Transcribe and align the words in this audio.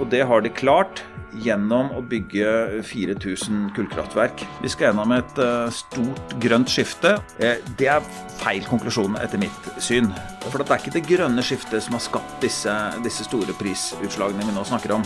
Og 0.00 0.08
det 0.12 0.24
har 0.28 0.42
de 0.44 0.52
klart 0.52 1.02
gjennom 1.42 1.90
å 1.96 2.02
bygge 2.04 2.82
4000 2.86 3.70
kullkraftverk. 3.76 4.44
Vi 4.62 4.70
skal 4.72 4.90
gjennom 4.90 5.12
et 5.16 5.40
uh, 5.40 5.68
stort 5.74 6.36
grønt 6.42 6.70
skifte. 6.72 7.16
Eh, 7.42 7.60
det 7.80 7.90
er 7.92 8.04
feil 8.40 8.64
konklusjon 8.68 9.18
etter 9.20 9.40
mitt 9.40 9.70
syn. 9.82 10.10
For 10.46 10.62
det 10.62 10.68
er 10.70 10.82
ikke 10.82 10.94
det 10.96 11.04
grønne 11.08 11.44
skiftet 11.44 11.84
som 11.84 11.96
har 11.98 12.04
skapt 12.04 12.38
disse, 12.44 12.72
disse 13.04 13.26
store 13.26 13.56
prisutslagene 13.60 14.46
vi 14.46 14.56
nå 14.56 14.64
snakker 14.68 14.96
om. 14.96 15.04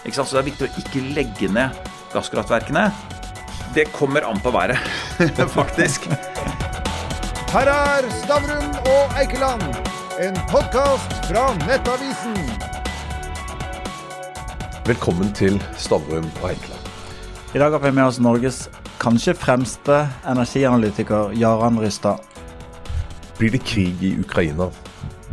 Så 0.00 0.24
det 0.32 0.40
er 0.40 0.48
viktig 0.48 0.68
å 0.68 0.80
ikke 0.80 1.06
legge 1.16 1.50
ned 1.52 1.76
gasskraftverkene. 2.14 2.88
Det 3.76 3.86
kommer 3.94 4.24
an 4.26 4.40
på 4.42 4.50
været, 4.54 4.80
faktisk. 5.58 6.08
Her 7.52 7.70
er 7.70 8.08
Stavrum 8.22 8.72
og 8.88 9.20
Eikeland, 9.20 9.68
en 10.22 10.40
podkast 10.50 11.20
fra 11.28 11.50
Nettavisen. 11.66 12.39
Velkommen 14.90 15.28
til 15.38 15.54
Stavrum 15.78 16.24
og 16.40 16.46
Eikeland. 16.48 16.86
I 17.54 17.60
dag 17.62 17.70
har 17.70 17.82
vi 17.84 17.90
med 17.94 18.08
oss 18.08 18.16
Norges 18.18 18.56
kanskje 18.98 19.36
fremste 19.38 20.00
energianalytiker, 20.26 21.30
Jaran 21.38 21.76
Rystad. 21.78 22.24
Blir 23.38 23.52
det 23.54 23.60
krig 23.62 24.02
i 24.02 24.10
Ukraina, 24.18 24.66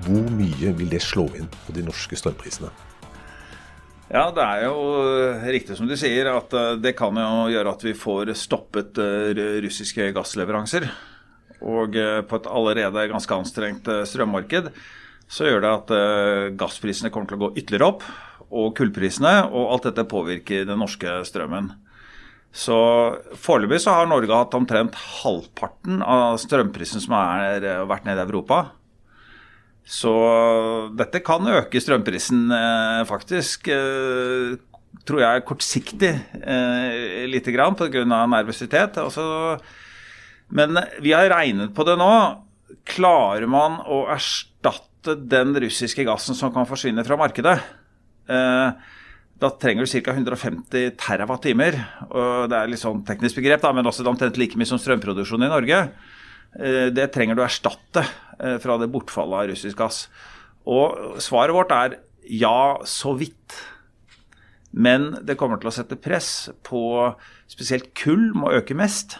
hvor 0.05 0.27
mye 0.35 0.73
vil 0.77 0.91
det 0.91 0.99
slå 1.01 1.25
inn 1.39 1.49
på 1.63 1.73
de 1.73 1.85
norske 1.87 2.19
strømprisene? 2.19 2.69
Ja, 4.11 4.27
det 4.35 4.45
er 4.45 4.67
jo 4.67 4.75
riktig 5.47 5.79
som 5.79 5.89
du 5.89 5.95
sier 5.97 6.29
at 6.35 6.53
eh, 6.53 6.75
det 6.83 6.93
kan 6.99 7.17
jo 7.17 7.49
gjøre 7.55 7.73
at 7.73 7.87
vi 7.87 7.95
får 7.97 8.35
stoppet 8.37 9.01
eh, 9.01 9.41
russiske 9.65 10.11
gassleveranser. 10.19 10.85
Og 11.65 11.97
eh, 11.97 12.21
på 12.21 12.43
et 12.43 12.53
allerede 12.61 13.09
ganske 13.15 13.41
anstrengt 13.41 13.89
strømmarked 14.05 14.69
så 15.27 15.49
gjør 15.49 15.65
det 15.65 15.75
at 15.81 15.97
gassprisene 16.61 17.09
kommer 17.11 17.27
til 17.27 17.41
å 17.41 17.45
gå 17.47 17.53
ytterligere 17.57 17.89
opp 17.89 18.05
og 18.51 18.73
kullprisene, 18.77 19.41
og 19.51 19.73
alt 19.75 19.89
dette 19.89 20.07
påvirker 20.07 20.67
den 20.67 20.79
norske 20.79 21.19
strømmen. 21.27 21.71
Så 22.55 22.77
Foreløpig 23.37 23.81
så 23.83 23.93
har 23.93 24.07
Norge 24.09 24.33
hatt 24.33 24.55
omtrent 24.57 24.95
halvparten 25.21 26.01
av 26.01 26.39
strømprisen 26.41 27.03
som 27.03 27.17
har 27.17 27.61
vært 27.89 28.07
nede 28.07 28.23
i 28.23 28.25
Europa. 28.29 28.61
Så 29.87 30.11
dette 30.99 31.21
kan 31.23 31.47
øke 31.47 31.79
strømprisen 31.79 32.49
eh, 32.51 33.03
faktisk, 33.07 33.69
eh, 33.71 34.57
tror 35.07 35.21
jeg 35.23 35.45
kortsiktig 35.47 36.11
eh, 36.41 37.23
lite 37.31 37.53
grann 37.55 37.77
pga. 37.79 38.03
nervøsitet. 38.03 38.99
Altså, 38.99 39.57
men 40.51 40.75
vi 40.99 41.15
har 41.15 41.31
regnet 41.31 41.73
på 41.75 41.87
det 41.87 41.95
nå. 41.99 42.11
Klarer 42.87 43.47
man 43.47 43.79
å 43.87 44.05
erstatte 44.11 45.15
den 45.15 45.55
russiske 45.55 46.03
gassen 46.03 46.35
som 46.35 46.51
kan 46.51 46.67
forsvinne 46.67 47.05
fra 47.07 47.15
markedet? 47.19 47.55
Eh, 48.27 48.93
da 49.37 49.49
trenger 49.61 49.85
du 49.85 50.01
ca. 50.01 50.13
150 50.15 50.95
TWh. 50.97 51.79
Det 52.49 52.57
er 52.57 52.71
litt 52.71 52.81
sånn 52.81 53.03
teknisk 53.07 53.37
begrep, 53.39 53.61
da, 53.61 53.73
men 53.75 53.85
også 53.85 54.05
omtrent 54.09 54.39
like 54.41 54.57
mye 54.57 54.69
som 54.69 54.81
strømproduksjonen 54.81 55.47
i 55.47 55.53
Norge. 55.53 55.81
Eh, 56.57 56.87
det 56.93 57.11
trenger 57.13 57.37
du 57.37 57.43
å 57.43 57.47
erstatte 57.47 58.03
eh, 58.39 58.57
fra 58.63 58.79
det 58.81 58.89
bortfallet 58.93 59.43
av 59.43 59.49
russisk 59.51 59.77
gass. 59.79 60.05
Og 60.67 61.19
svaret 61.23 61.55
vårt 61.55 61.73
er 61.75 61.99
ja, 62.27 62.79
så 62.87 63.13
vidt. 63.17 63.55
Men 64.71 65.13
det 65.25 65.37
kommer 65.39 65.61
til 65.61 65.71
å 65.71 65.75
sette 65.75 65.99
press 65.99 66.49
på 66.67 66.81
spesielt 67.49 67.93
kull 67.97 68.31
må 68.35 68.51
øke 68.57 68.75
mest. 68.77 69.19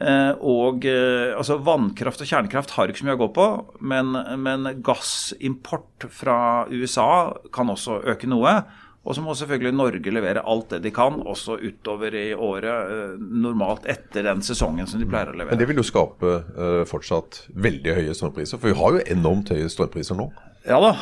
Eh, 0.00 0.32
og 0.40 0.86
eh, 0.88 1.34
altså 1.36 1.58
Vannkraft 1.62 2.22
og 2.24 2.30
kjernekraft 2.30 2.72
har 2.78 2.90
ikke 2.90 3.02
så 3.02 3.08
mye 3.10 3.18
å 3.18 3.22
gå 3.26 3.28
på, 3.36 3.48
men, 3.92 4.14
men 4.40 4.70
gassimport 4.84 6.06
fra 6.10 6.38
USA 6.72 7.10
kan 7.54 7.72
også 7.72 8.00
øke 8.14 8.30
noe. 8.30 8.62
Og 9.02 9.16
så 9.16 9.22
må 9.24 9.34
selvfølgelig 9.34 9.74
Norge 9.74 10.12
levere 10.14 10.44
alt 10.46 10.76
det 10.76 10.84
de 10.84 10.92
kan, 10.94 11.16
også 11.26 11.56
utover 11.58 12.14
i 12.14 12.28
året. 12.34 12.92
Eh, 12.94 13.16
normalt 13.18 13.88
etter 13.90 14.28
den 14.28 14.44
sesongen 14.46 14.86
som 14.88 15.02
de 15.02 15.08
pleier 15.10 15.32
å 15.32 15.34
levere. 15.34 15.56
Men 15.56 15.60
det 15.60 15.68
vil 15.70 15.82
jo 15.82 15.86
skape 15.86 16.36
uh, 16.54 16.84
fortsatt 16.88 17.42
veldig 17.66 17.98
høye 17.98 18.14
strømpriser, 18.16 18.62
for 18.62 18.70
vi 18.70 18.78
har 18.78 18.96
jo 18.96 19.04
enormt 19.16 19.50
høye 19.52 19.66
strømpriser 19.72 20.18
nå? 20.18 20.30
Ja 20.68 20.78
da, 20.82 20.92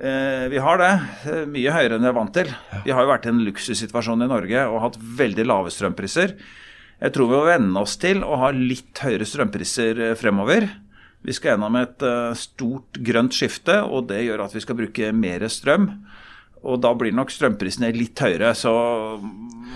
uh, 0.00 0.44
vi 0.48 0.62
har 0.64 0.80
det. 0.80 0.92
Mye 1.52 1.76
høyere 1.76 1.98
enn 1.98 2.08
vi 2.08 2.12
er 2.14 2.16
vant 2.16 2.32
til. 2.36 2.54
Vi 2.88 2.96
har 2.96 3.04
jo 3.04 3.12
vært 3.12 3.28
i 3.28 3.34
en 3.34 3.44
luksussituasjon 3.50 4.24
i 4.24 4.32
Norge 4.32 4.64
og 4.72 4.80
hatt 4.88 5.02
veldig 5.20 5.44
lave 5.46 5.74
strømpriser. 5.74 6.38
Jeg 6.96 7.12
tror 7.12 7.28
vi 7.28 7.36
må 7.36 7.44
venne 7.44 7.82
oss 7.84 7.98
til 8.00 8.22
å 8.24 8.38
ha 8.40 8.50
litt 8.54 9.02
høyere 9.04 9.26
strømpriser 9.28 10.00
eh, 10.00 10.14
fremover. 10.16 10.68
Vi 11.26 11.34
skal 11.36 11.54
gjennom 11.54 11.76
et 11.80 12.04
eh, 12.06 12.30
stort 12.38 13.00
grønt 13.04 13.36
skifte, 13.36 13.82
og 13.84 14.08
det 14.10 14.22
gjør 14.24 14.46
at 14.46 14.56
vi 14.56 14.62
skal 14.64 14.78
bruke 14.78 15.10
mer 15.12 15.44
strøm. 15.52 15.90
Og 16.66 16.80
da 16.82 16.94
blir 16.98 17.12
nok 17.14 17.30
strømprisene 17.34 17.92
litt 17.94 18.18
høyere, 18.22 18.54
så 18.56 18.72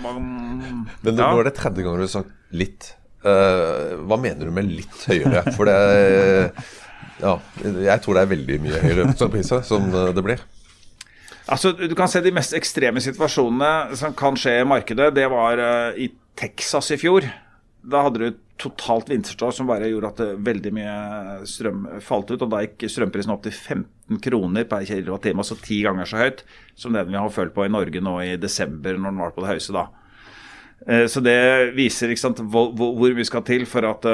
man, 0.01 0.87
Men 1.05 1.15
nå 1.15 1.21
ja. 1.21 1.29
er 1.37 1.47
det 1.47 1.55
tredje 1.59 1.85
gang 1.85 1.99
du 1.99 2.03
har 2.07 2.11
sagt 2.11 2.33
litt. 2.57 2.95
Uh, 3.21 4.01
hva 4.09 4.17
mener 4.17 4.49
du 4.49 4.55
med 4.55 4.71
litt 4.73 5.03
høyere? 5.05 5.43
For 5.53 5.69
det 5.69 5.77
Ja, 7.21 7.35
jeg 7.61 8.01
tror 8.01 8.17
det 8.17 8.23
er 8.23 8.31
veldig 8.31 8.57
mye 8.63 8.81
høyere 8.81 9.05
strømpriser 9.13 9.61
som 9.67 9.91
det 9.93 10.25
blir. 10.25 10.41
Altså, 11.51 11.73
Du 11.75 11.95
kan 11.95 12.07
se 12.07 12.21
de 12.23 12.31
mest 12.33 12.55
ekstreme 12.55 13.01
situasjonene 13.03 13.97
som 13.99 14.15
kan 14.17 14.37
skje 14.39 14.61
i 14.61 14.67
markedet. 14.67 15.11
Det 15.17 15.27
var 15.31 15.59
uh, 15.59 15.99
i 15.99 16.07
Texas 16.39 16.93
i 16.95 16.99
fjor. 17.01 17.27
Da 17.81 18.05
hadde 18.05 18.21
du 18.21 18.39
totalt 18.61 19.09
vinterstår 19.09 19.55
som 19.57 19.67
bare 19.67 19.89
gjorde 19.89 20.11
at 20.11 20.43
veldig 20.45 20.71
mye 20.77 20.95
strøm 21.49 21.87
falt 22.05 22.29
ut. 22.31 22.43
Og 22.45 22.51
da 22.53 22.61
gikk 22.63 22.85
strømprisen 22.93 23.33
opp 23.33 23.43
til 23.43 23.55
15 23.55 24.21
kroner 24.23 24.67
per 24.69 24.85
kWt, 24.85 25.33
altså 25.33 25.57
ti 25.59 25.81
ganger 25.83 26.07
så 26.07 26.21
høyt 26.21 26.45
som 26.77 26.93
den 26.95 27.09
vi 27.09 27.17
har 27.17 27.33
følt 27.33 27.55
på 27.55 27.65
i 27.65 27.73
Norge 27.73 28.03
nå 28.03 28.15
i 28.21 28.37
desember, 28.39 28.95
når 28.95 29.09
den 29.09 29.23
var 29.23 29.33
på 29.33 29.43
det 29.43 29.55
høyeste 29.55 29.75
da. 29.75 29.87
Eh, 30.85 31.07
så 31.09 31.23
det 31.25 31.39
viser 31.73 32.13
sant, 32.21 32.43
hvor, 32.53 32.69
hvor, 32.77 33.17
mye 33.17 33.27
skal 33.27 33.43
til 33.49 33.65
for 33.69 33.87
at 33.89 34.05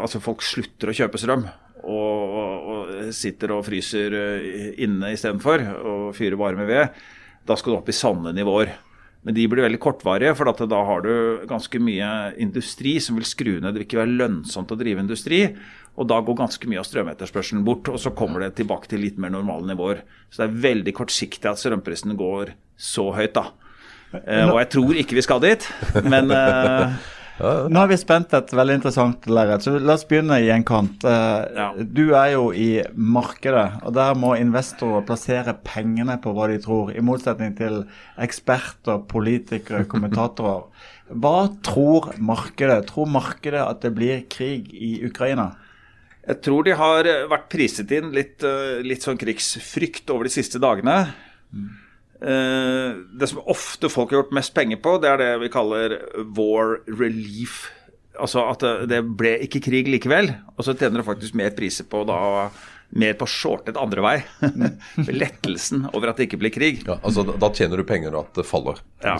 altså 0.00 0.22
folk 0.24 0.42
slutter 0.48 0.90
å 0.90 0.96
kjøpe 0.96 1.20
strøm. 1.20 1.44
Og 1.84 2.69
sitter 3.16 3.54
og 3.56 3.64
fryser 3.66 4.14
uh, 4.14 4.68
inne 4.80 5.14
istedenfor 5.14 5.64
og 5.80 6.06
fyrer 6.16 6.38
varme 6.40 6.68
ved. 6.68 7.02
Da 7.48 7.56
skal 7.56 7.74
du 7.74 7.80
opp 7.80 7.90
i 7.90 7.96
sanne 7.96 8.34
nivåer. 8.36 8.72
Men 9.20 9.36
de 9.36 9.44
blir 9.52 9.66
veldig 9.66 9.80
kortvarige, 9.82 10.32
for 10.36 10.48
da 10.48 10.78
har 10.88 11.02
du 11.04 11.12
ganske 11.48 11.80
mye 11.82 12.08
industri 12.40 12.94
som 13.04 13.18
vil 13.18 13.28
skru 13.28 13.52
ned. 13.58 13.74
Det 13.74 13.82
vil 13.82 13.86
ikke 13.88 14.00
være 14.00 14.16
lønnsomt 14.16 14.72
å 14.72 14.78
drive 14.80 15.04
industri. 15.04 15.42
Og 16.00 16.08
da 16.08 16.20
går 16.24 16.38
ganske 16.38 16.70
mye 16.70 16.80
av 16.80 16.86
strømetterspørselen 16.88 17.64
bort, 17.66 17.90
og 17.92 18.00
så 18.00 18.14
kommer 18.16 18.46
det 18.46 18.54
tilbake 18.56 18.88
til 18.88 19.02
litt 19.04 19.18
mer 19.20 19.34
normale 19.34 19.68
nivåer. 19.68 20.00
Så 20.30 20.40
det 20.40 20.46
er 20.46 20.62
veldig 20.64 20.94
kortsiktig 20.96 21.50
at 21.50 21.60
strømprisen 21.60 22.16
går 22.16 22.54
så 22.80 23.10
høyt, 23.12 23.36
da. 23.36 23.50
Eh, 24.10 24.46
og 24.48 24.56
jeg 24.62 24.70
tror 24.72 24.96
ikke 25.02 25.18
vi 25.18 25.26
skal 25.26 25.42
dit, 25.44 25.66
men 26.06 26.32
eh, 26.34 26.96
nå 27.40 27.80
har 27.80 27.88
vi 27.88 27.96
spent 28.00 28.34
et 28.36 28.52
veldig 28.52 28.76
interessant 28.78 29.26
lerret, 29.30 29.64
så 29.64 29.78
la 29.80 29.94
oss 29.96 30.04
begynne 30.08 30.36
i 30.42 30.50
en 30.52 30.64
kant. 30.66 31.04
Uh. 31.06 31.80
Du 31.80 32.12
er 32.12 32.34
jo 32.34 32.50
i 32.52 32.82
markedet, 32.94 33.80
og 33.84 33.94
der 33.96 34.18
må 34.18 34.34
investorer 34.36 35.06
plassere 35.08 35.56
pengene 35.64 36.18
på 36.20 36.34
hva 36.36 36.50
de 36.52 36.60
tror, 36.62 36.92
i 36.92 37.04
motsetning 37.04 37.56
til 37.58 37.82
eksperter, 38.20 39.02
politikere, 39.10 39.86
kommentatorer. 39.90 40.68
Hva 41.10 41.48
tror 41.66 42.12
markedet? 42.22 42.84
Tror 42.92 43.08
markedet 43.10 43.64
at 43.64 43.82
det 43.82 43.94
blir 43.96 44.22
krig 44.30 44.70
i 44.76 44.98
Ukraina? 45.08 45.50
Jeg 46.28 46.42
tror 46.44 46.66
de 46.66 46.76
har 46.76 47.08
vært 47.30 47.48
priset 47.50 47.90
inn 47.96 48.12
litt, 48.14 48.44
eh, 48.44 48.82
litt 48.84 49.02
sånn 49.02 49.18
krigsfrykt 49.18 50.12
over 50.12 50.28
de 50.28 50.34
siste 50.36 50.60
dagene. 50.62 50.98
Eh, 52.20 52.96
det 53.20 53.28
som 53.30 53.42
ofte 53.48 53.88
folk 53.92 54.12
har 54.12 54.22
gjort 54.22 54.34
mest 54.36 54.54
penger 54.56 54.80
på, 54.82 54.98
det 55.00 55.10
er 55.10 55.22
det 55.22 55.30
vi 55.44 55.52
kaller 55.52 55.96
war 56.36 56.78
relief. 56.86 57.62
Altså 58.20 58.44
at 58.50 58.64
det 58.90 59.00
ble 59.16 59.38
ikke 59.46 59.62
krig 59.64 59.88
likevel. 59.88 60.32
Og 60.56 60.66
så 60.66 60.76
tjener 60.76 61.00
du 61.00 61.06
faktisk 61.06 61.38
mer 61.38 61.54
priser 61.56 61.88
på 61.88 62.04
da 62.08 62.50
mer 62.90 63.14
på 63.18 63.26
shortet 63.30 63.78
andre 63.78 64.02
vei. 64.04 64.16
Lettelsen 65.20 65.86
over 65.92 66.10
at 66.10 66.20
det 66.20 66.28
ikke 66.28 66.40
blir 66.42 66.52
krig. 66.54 66.82
Ja, 66.86 66.98
altså 67.02 67.24
Da 67.30 67.50
tjener 67.54 67.80
du 67.80 67.86
penger 67.86 68.16
at 68.18 68.32
det 68.36 68.46
faller. 68.48 68.80
Ja. 69.04 69.16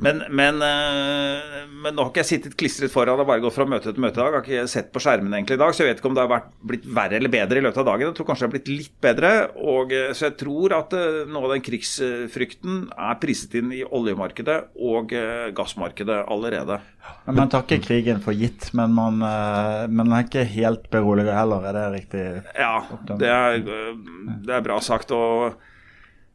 Men, 0.00 0.22
men, 0.30 0.62
øh, 0.64 1.66
men, 1.68 1.94
nå 1.94 2.04
har 2.04 2.12
ikke 2.12 2.22
jeg 2.22 2.30
sittet 2.30 2.56
klistret 2.60 2.92
foran 2.92 3.20
og 3.20 3.28
bare 3.28 3.42
gått 3.42 3.56
fra 3.56 3.66
møte 3.68 3.92
til 3.92 4.02
møte 4.02 4.16
i 4.16 4.22
dag. 4.22 4.30
Jeg 4.30 4.38
har 4.38 4.46
ikke 4.46 4.72
sett 4.72 4.92
på 4.94 5.02
skjermen 5.02 5.34
egentlig 5.36 5.58
i 5.58 5.62
dag, 5.62 5.74
så 5.74 5.84
jeg 5.84 5.92
vet 5.92 6.02
ikke 6.02 6.10
om 6.12 6.16
det 6.18 6.24
har 6.24 6.32
vært, 6.32 6.52
blitt 6.72 6.86
verre 7.00 7.18
eller 7.18 7.34
bedre 7.34 7.60
i 7.60 7.66
løpet 7.66 7.82
av 7.82 7.90
dagen. 7.90 8.06
Jeg 8.08 8.18
tror 8.18 8.30
kanskje 8.30 8.46
det 8.46 8.48
har 8.48 8.54
blitt 8.56 8.72
litt 8.72 8.94
bedre. 9.08 9.32
Og, 9.74 9.96
eh, 9.96 10.12
så 10.16 10.28
jeg 10.28 10.38
tror 10.44 10.76
at 10.78 10.96
øh, 10.96 11.18
noe 11.30 11.50
av 11.50 11.56
den 11.56 11.66
krigsfrykten 11.66 12.80
er 12.94 13.20
priset 13.22 13.58
inn 13.60 13.74
i 13.74 13.82
oljemarkedet 13.84 14.58
og 14.80 15.12
gassmarkedet 15.56 16.22
allerede. 16.30 16.80
Men 17.26 17.36
Man 17.40 17.50
tar 17.52 17.64
ikke 17.64 17.80
krigen 17.88 18.20
for 18.22 18.36
gitt, 18.36 18.70
men 18.76 18.92
man, 18.94 19.18
man 19.20 20.12
er 20.14 20.26
ikke 20.26 20.44
helt 20.52 20.86
beroliget 20.92 21.32
heller, 21.34 21.64
er 21.66 21.76
det 21.76 21.84
riktig? 21.94 22.24
Ja, 22.58 22.82
det 23.08 23.28
er, 23.28 23.58
det 23.64 24.54
er, 24.54 24.64
bra 24.64 24.78
sagt. 24.84 25.12
Og 25.16 25.56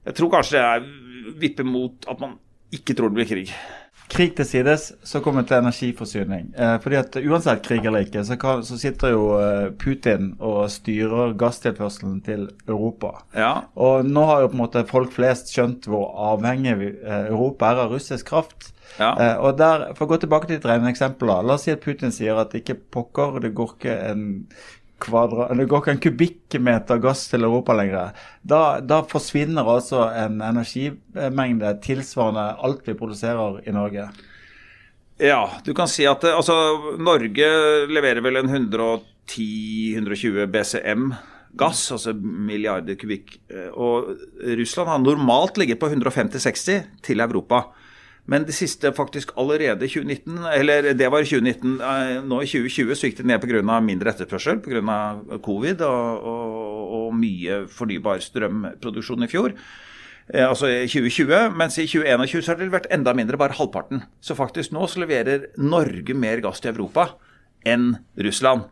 jeg 0.06 0.18
tror 0.18 0.36
kanskje 0.38 0.58
det 0.58 0.66
er 0.66 0.86
vipper 1.42 1.68
mot 1.68 2.06
at 2.10 2.22
man 2.22 2.38
ikke 2.76 2.96
tror 2.96 3.12
det 3.12 3.22
blir 3.22 3.30
krig. 3.30 3.52
krig 4.12 4.36
til 4.38 4.46
sides, 4.46 4.92
så 5.04 5.20
kommer 5.24 5.42
vi 5.42 5.50
til 5.50 5.64
energiforsyning. 5.64 6.52
Eh, 6.54 6.76
fordi 6.84 6.98
at 7.00 7.16
Uansett 7.18 7.64
krig 7.66 7.86
eller 7.86 8.06
ikke, 8.06 8.24
så, 8.28 8.38
kan, 8.38 8.62
så 8.64 8.78
sitter 8.78 9.16
jo 9.16 9.24
eh, 9.40 9.72
Putin 9.82 10.36
og 10.40 10.70
styrer 10.72 11.34
gasstilførselen 11.40 12.20
til 12.26 12.46
Europa. 12.68 13.16
Ja. 13.34 13.66
Og 13.76 14.06
nå 14.06 14.28
har 14.30 14.44
jo 14.44 14.52
på 14.54 14.60
en 14.60 14.64
måte 14.66 14.86
folk 14.90 15.16
flest 15.16 15.54
skjønt 15.56 15.90
hvor 15.90 16.12
avhengig 16.34 16.78
eh, 16.78 17.28
Europa 17.32 17.72
er 17.72 17.86
av 17.86 17.96
russisk 17.96 18.30
kraft. 18.30 18.72
Ja. 19.00 19.12
Eh, 19.20 19.36
og 19.42 19.58
der, 19.60 19.90
For 19.96 20.06
å 20.06 20.14
gå 20.14 20.22
tilbake 20.24 20.50
til 20.50 20.60
et 20.60 20.70
regneeksempel. 20.70 21.30
eksempel. 21.30 21.48
La 21.48 21.58
oss 21.58 21.66
si 21.68 21.74
at 21.74 21.84
Putin 21.84 22.14
sier 22.16 22.38
at 22.40 22.56
ikke 22.56 22.78
pokker, 22.78 23.40
det 23.44 23.56
går 23.58 23.76
ikke 23.76 23.96
en 24.12 24.26
kvadra, 25.02 25.50
det 25.54 25.66
går 25.70 25.82
ikke 25.82 25.94
en 25.96 26.04
kubikkmeter 26.04 26.98
gass 27.04 27.28
til 27.32 27.44
Europa 27.48 27.74
lenger. 27.76 28.16
Da, 28.44 28.80
da 28.80 29.02
forsvinner 29.10 29.68
altså 29.68 30.06
en 30.16 30.42
energimengde 30.46 31.74
tilsvarende 31.84 32.46
alt 32.64 32.88
vi 32.88 32.96
produserer 32.98 33.60
i 33.68 33.72
Norge. 33.76 34.08
Ja, 35.22 35.50
du 35.64 35.74
kan 35.76 35.88
si 35.88 36.06
at 36.08 36.24
altså, 36.28 36.56
Norge 37.00 37.48
leverer 37.88 38.22
vel 38.24 38.36
en 38.42 38.52
110-120 38.52 40.48
BCM 40.52 41.14
gass, 41.56 41.92
altså 41.96 42.14
milliarder 42.20 42.98
kubikk. 43.00 43.40
eh, 43.50 43.72
Og 43.72 44.12
Russland 44.60 44.90
har 44.90 45.00
normalt 45.00 45.58
ligget 45.58 45.80
på 45.80 45.88
150-60 45.90 46.84
til 47.02 47.20
Europa. 47.24 47.64
Men 48.26 48.46
det 48.48 48.56
siste 48.58 48.90
faktisk 48.98 49.36
allerede 49.38 49.86
i 49.86 49.92
2019, 49.92 50.38
eller 50.50 50.94
det 50.98 51.10
var 51.14 51.22
i 51.22 51.28
2019, 51.30 51.76
eh, 51.78 52.22
nå 52.26 52.42
i 52.42 52.50
2020 52.50 52.98
så 52.98 53.10
gikk 53.10 53.20
det 53.20 53.28
ned 53.30 53.42
pga. 53.44 53.80
mindre 53.86 54.10
etterspørsel 54.10 54.62
pga. 54.66 55.40
covid 55.46 55.82
og, 55.86 56.26
og, 56.26 56.96
og 57.00 57.12
mye 57.14 57.66
fornybar 57.70 58.24
strømproduksjon 58.26 59.28
i 59.28 59.30
fjor. 59.30 59.54
Eh, 60.34 60.42
altså 60.42 60.72
i 60.74 60.88
2020, 60.90 61.54
mens 61.54 61.78
i 61.78 61.86
2021 61.86 62.42
så 62.42 62.54
har 62.54 62.62
det 62.62 62.72
vært 62.74 62.90
enda 62.90 63.14
mindre, 63.14 63.38
bare 63.38 63.58
halvparten. 63.60 64.02
Så 64.22 64.38
faktisk 64.38 64.74
nå 64.74 64.88
så 64.90 65.06
leverer 65.06 65.52
Norge 65.62 66.18
mer 66.18 66.42
gass 66.42 66.64
til 66.64 66.74
Europa 66.74 67.12
enn 67.66 67.94
Russland. 68.18 68.66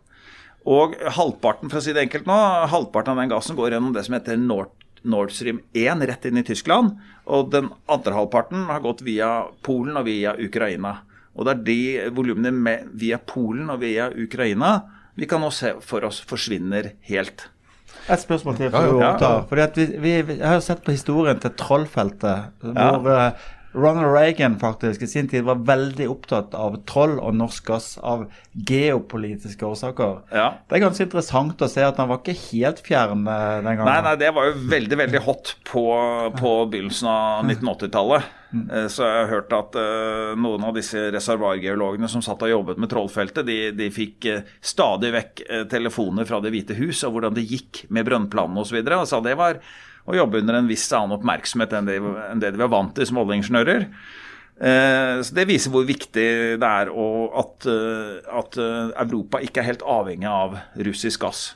Og 0.65 0.95
halvparten 1.17 1.69
for 1.69 1.77
å 1.77 1.83
si 1.83 1.93
det 1.93 2.07
enkelt 2.07 2.25
nå, 2.25 2.39
halvparten 2.71 3.13
av 3.13 3.21
den 3.21 3.33
gassen 3.35 3.57
går 3.59 3.75
gjennom 3.75 3.93
det 3.93 4.05
som 4.07 4.15
heter 4.15 4.39
Nord, 4.39 4.71
Nord 5.03 5.31
Stream 5.31 5.59
1 5.73 6.01
rett 6.07 6.25
inn 6.25 6.37
i 6.37 6.43
Tyskland. 6.43 6.97
Og 7.27 7.49
den 7.51 7.69
andre 7.89 8.13
halvparten 8.13 8.65
har 8.69 8.79
gått 8.83 9.01
via 9.05 9.45
Polen 9.63 9.97
og 9.97 10.05
via 10.05 10.33
Ukraina. 10.39 10.97
Og 11.35 11.45
det 11.47 11.53
er 11.57 11.63
de 11.63 12.09
volumene 12.15 12.51
med- 12.53 12.89
via 12.93 13.17
Polen 13.17 13.69
og 13.69 13.79
via 13.81 14.09
Ukraina 14.09 14.83
vi 15.15 15.25
kan 15.29 15.41
nå 15.41 15.51
se 15.53 15.73
for 15.81 16.01
oss 16.05 16.19
forsvinner 16.25 16.91
helt. 17.05 17.47
Et 18.09 18.19
spørsmål 18.19 18.55
til. 18.57 18.71
Ja, 18.71 18.81
ja. 18.81 18.89
For 18.89 18.99
Ja. 18.99 19.17
ja, 19.21 19.41
Fordi 19.47 19.61
at 19.61 19.75
vi, 19.77 19.85
vi, 20.01 20.21
vi 20.21 20.37
har 20.41 20.55
jo 20.55 20.61
sett 20.61 20.83
på 20.83 20.91
historien 20.91 21.39
til 21.39 21.51
Trollfeltet, 21.51 22.49
hvor 22.61 23.07
eh, 23.13 23.31
Ronald 23.73 24.13
Reagan 24.13 24.59
faktisk 24.61 25.01
i 25.01 25.07
sin 25.07 25.27
tid 25.29 25.43
var 25.47 25.61
veldig 25.65 26.05
opptatt 26.11 26.53
av 26.57 26.75
troll 26.89 27.15
og 27.17 27.33
norsk 27.37 27.65
gass 27.71 27.87
av 27.97 28.27
geopolitiske 28.53 29.65
årsaker. 29.65 30.19
Ja. 30.33 30.47
Det 30.69 30.77
er 30.77 30.83
ganske 30.85 31.07
interessant 31.07 31.61
å 31.61 31.69
se 31.71 31.81
at 31.85 31.97
han 32.01 32.11
var 32.11 32.21
ikke 32.21 32.35
helt 32.51 32.83
fjern 32.85 33.25
eh, 33.25 33.57
den 33.65 33.79
gangen. 33.79 33.89
Nei, 33.89 33.99
nei, 34.05 34.15
det 34.21 34.29
var 34.35 34.51
jo 34.51 34.59
veldig 34.75 34.99
veldig 35.01 35.21
hot 35.25 35.55
på, 35.69 35.85
på 36.37 36.51
begynnelsen 36.73 37.09
av 37.09 37.47
1980-tallet. 37.49 38.27
Eh, 38.61 38.85
Så 38.93 39.07
jeg 39.07 39.23
har 39.23 39.31
hørt 39.31 39.55
at 39.57 39.79
eh, 39.81 40.33
noen 40.37 40.67
av 40.69 40.77
disse 40.77 41.07
reservargeologene 41.15 42.11
som 42.11 42.21
satt 42.25 42.45
og 42.45 42.53
jobbet 42.53 42.83
med 42.83 42.93
Trollfeltet, 42.93 43.47
de, 43.49 43.57
de 43.73 43.89
fikk 43.93 44.29
stadig 44.61 45.13
vekk 45.17 45.47
telefoner 45.73 46.29
fra 46.29 46.41
Det 46.43 46.53
hvite 46.53 46.77
hus 46.77 47.01
og 47.07 47.17
hvordan 47.17 47.33
det 47.39 47.47
gikk 47.49 47.87
med 47.89 48.05
brønnplanene 48.05 48.61
osv. 48.61 48.77
Og, 48.83 48.93
så 48.93 49.01
og 49.01 49.09
sa 49.09 49.23
det 49.25 49.35
var 49.39 49.57
å 50.03 50.17
jobbe 50.17 50.41
under 50.43 50.59
en 50.59 50.67
viss 50.67 50.89
annen 50.95 51.15
oppmerksomhet 51.17 51.73
enn 51.77 51.87
det, 51.87 51.97
enn 52.01 52.41
det 52.43 52.51
de 52.53 52.61
var 52.61 52.71
vant 52.73 52.93
til 52.95 53.07
som 53.07 53.21
oljeingeniører. 53.23 53.87
Eh, 54.59 55.21
Så 55.23 55.33
Det 55.33 55.47
viser 55.49 55.71
hvor 55.73 55.85
viktig 55.87 56.59
det 56.61 56.69
er 56.69 56.91
og 56.91 57.33
at, 57.39 57.65
eh, 57.65 58.19
at 58.27 58.57
eh, 58.57 58.91
Europa 59.05 59.41
ikke 59.41 59.63
er 59.63 59.71
helt 59.71 59.85
avhengig 59.87 60.29
av 60.29 60.59
russisk 60.77 61.23
gass. 61.25 61.55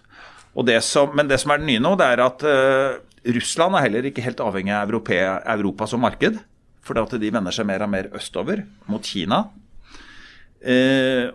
Og 0.58 0.66
det 0.66 0.82
som, 0.84 1.12
men 1.14 1.28
det 1.28 1.40
som 1.40 1.52
er 1.52 1.62
det 1.62 1.68
nye 1.70 1.84
nå, 1.84 1.94
det 2.00 2.08
er 2.08 2.24
at 2.24 2.42
Russland 3.28 3.76
er 3.78 3.84
heller 3.86 4.08
ikke 4.10 4.24
helt 4.26 4.40
avhengig 4.42 4.74
av 4.74 4.90
Europa, 4.90 5.14
Europa 5.54 5.86
som 5.86 6.02
marked. 6.02 6.40
Fordi 6.82 7.04
at 7.04 7.14
de 7.22 7.30
vender 7.30 7.54
seg 7.54 7.68
mer 7.68 7.84
og 7.86 7.92
mer 7.92 8.08
østover, 8.18 8.64
mot 8.90 9.06
Kina. 9.06 9.44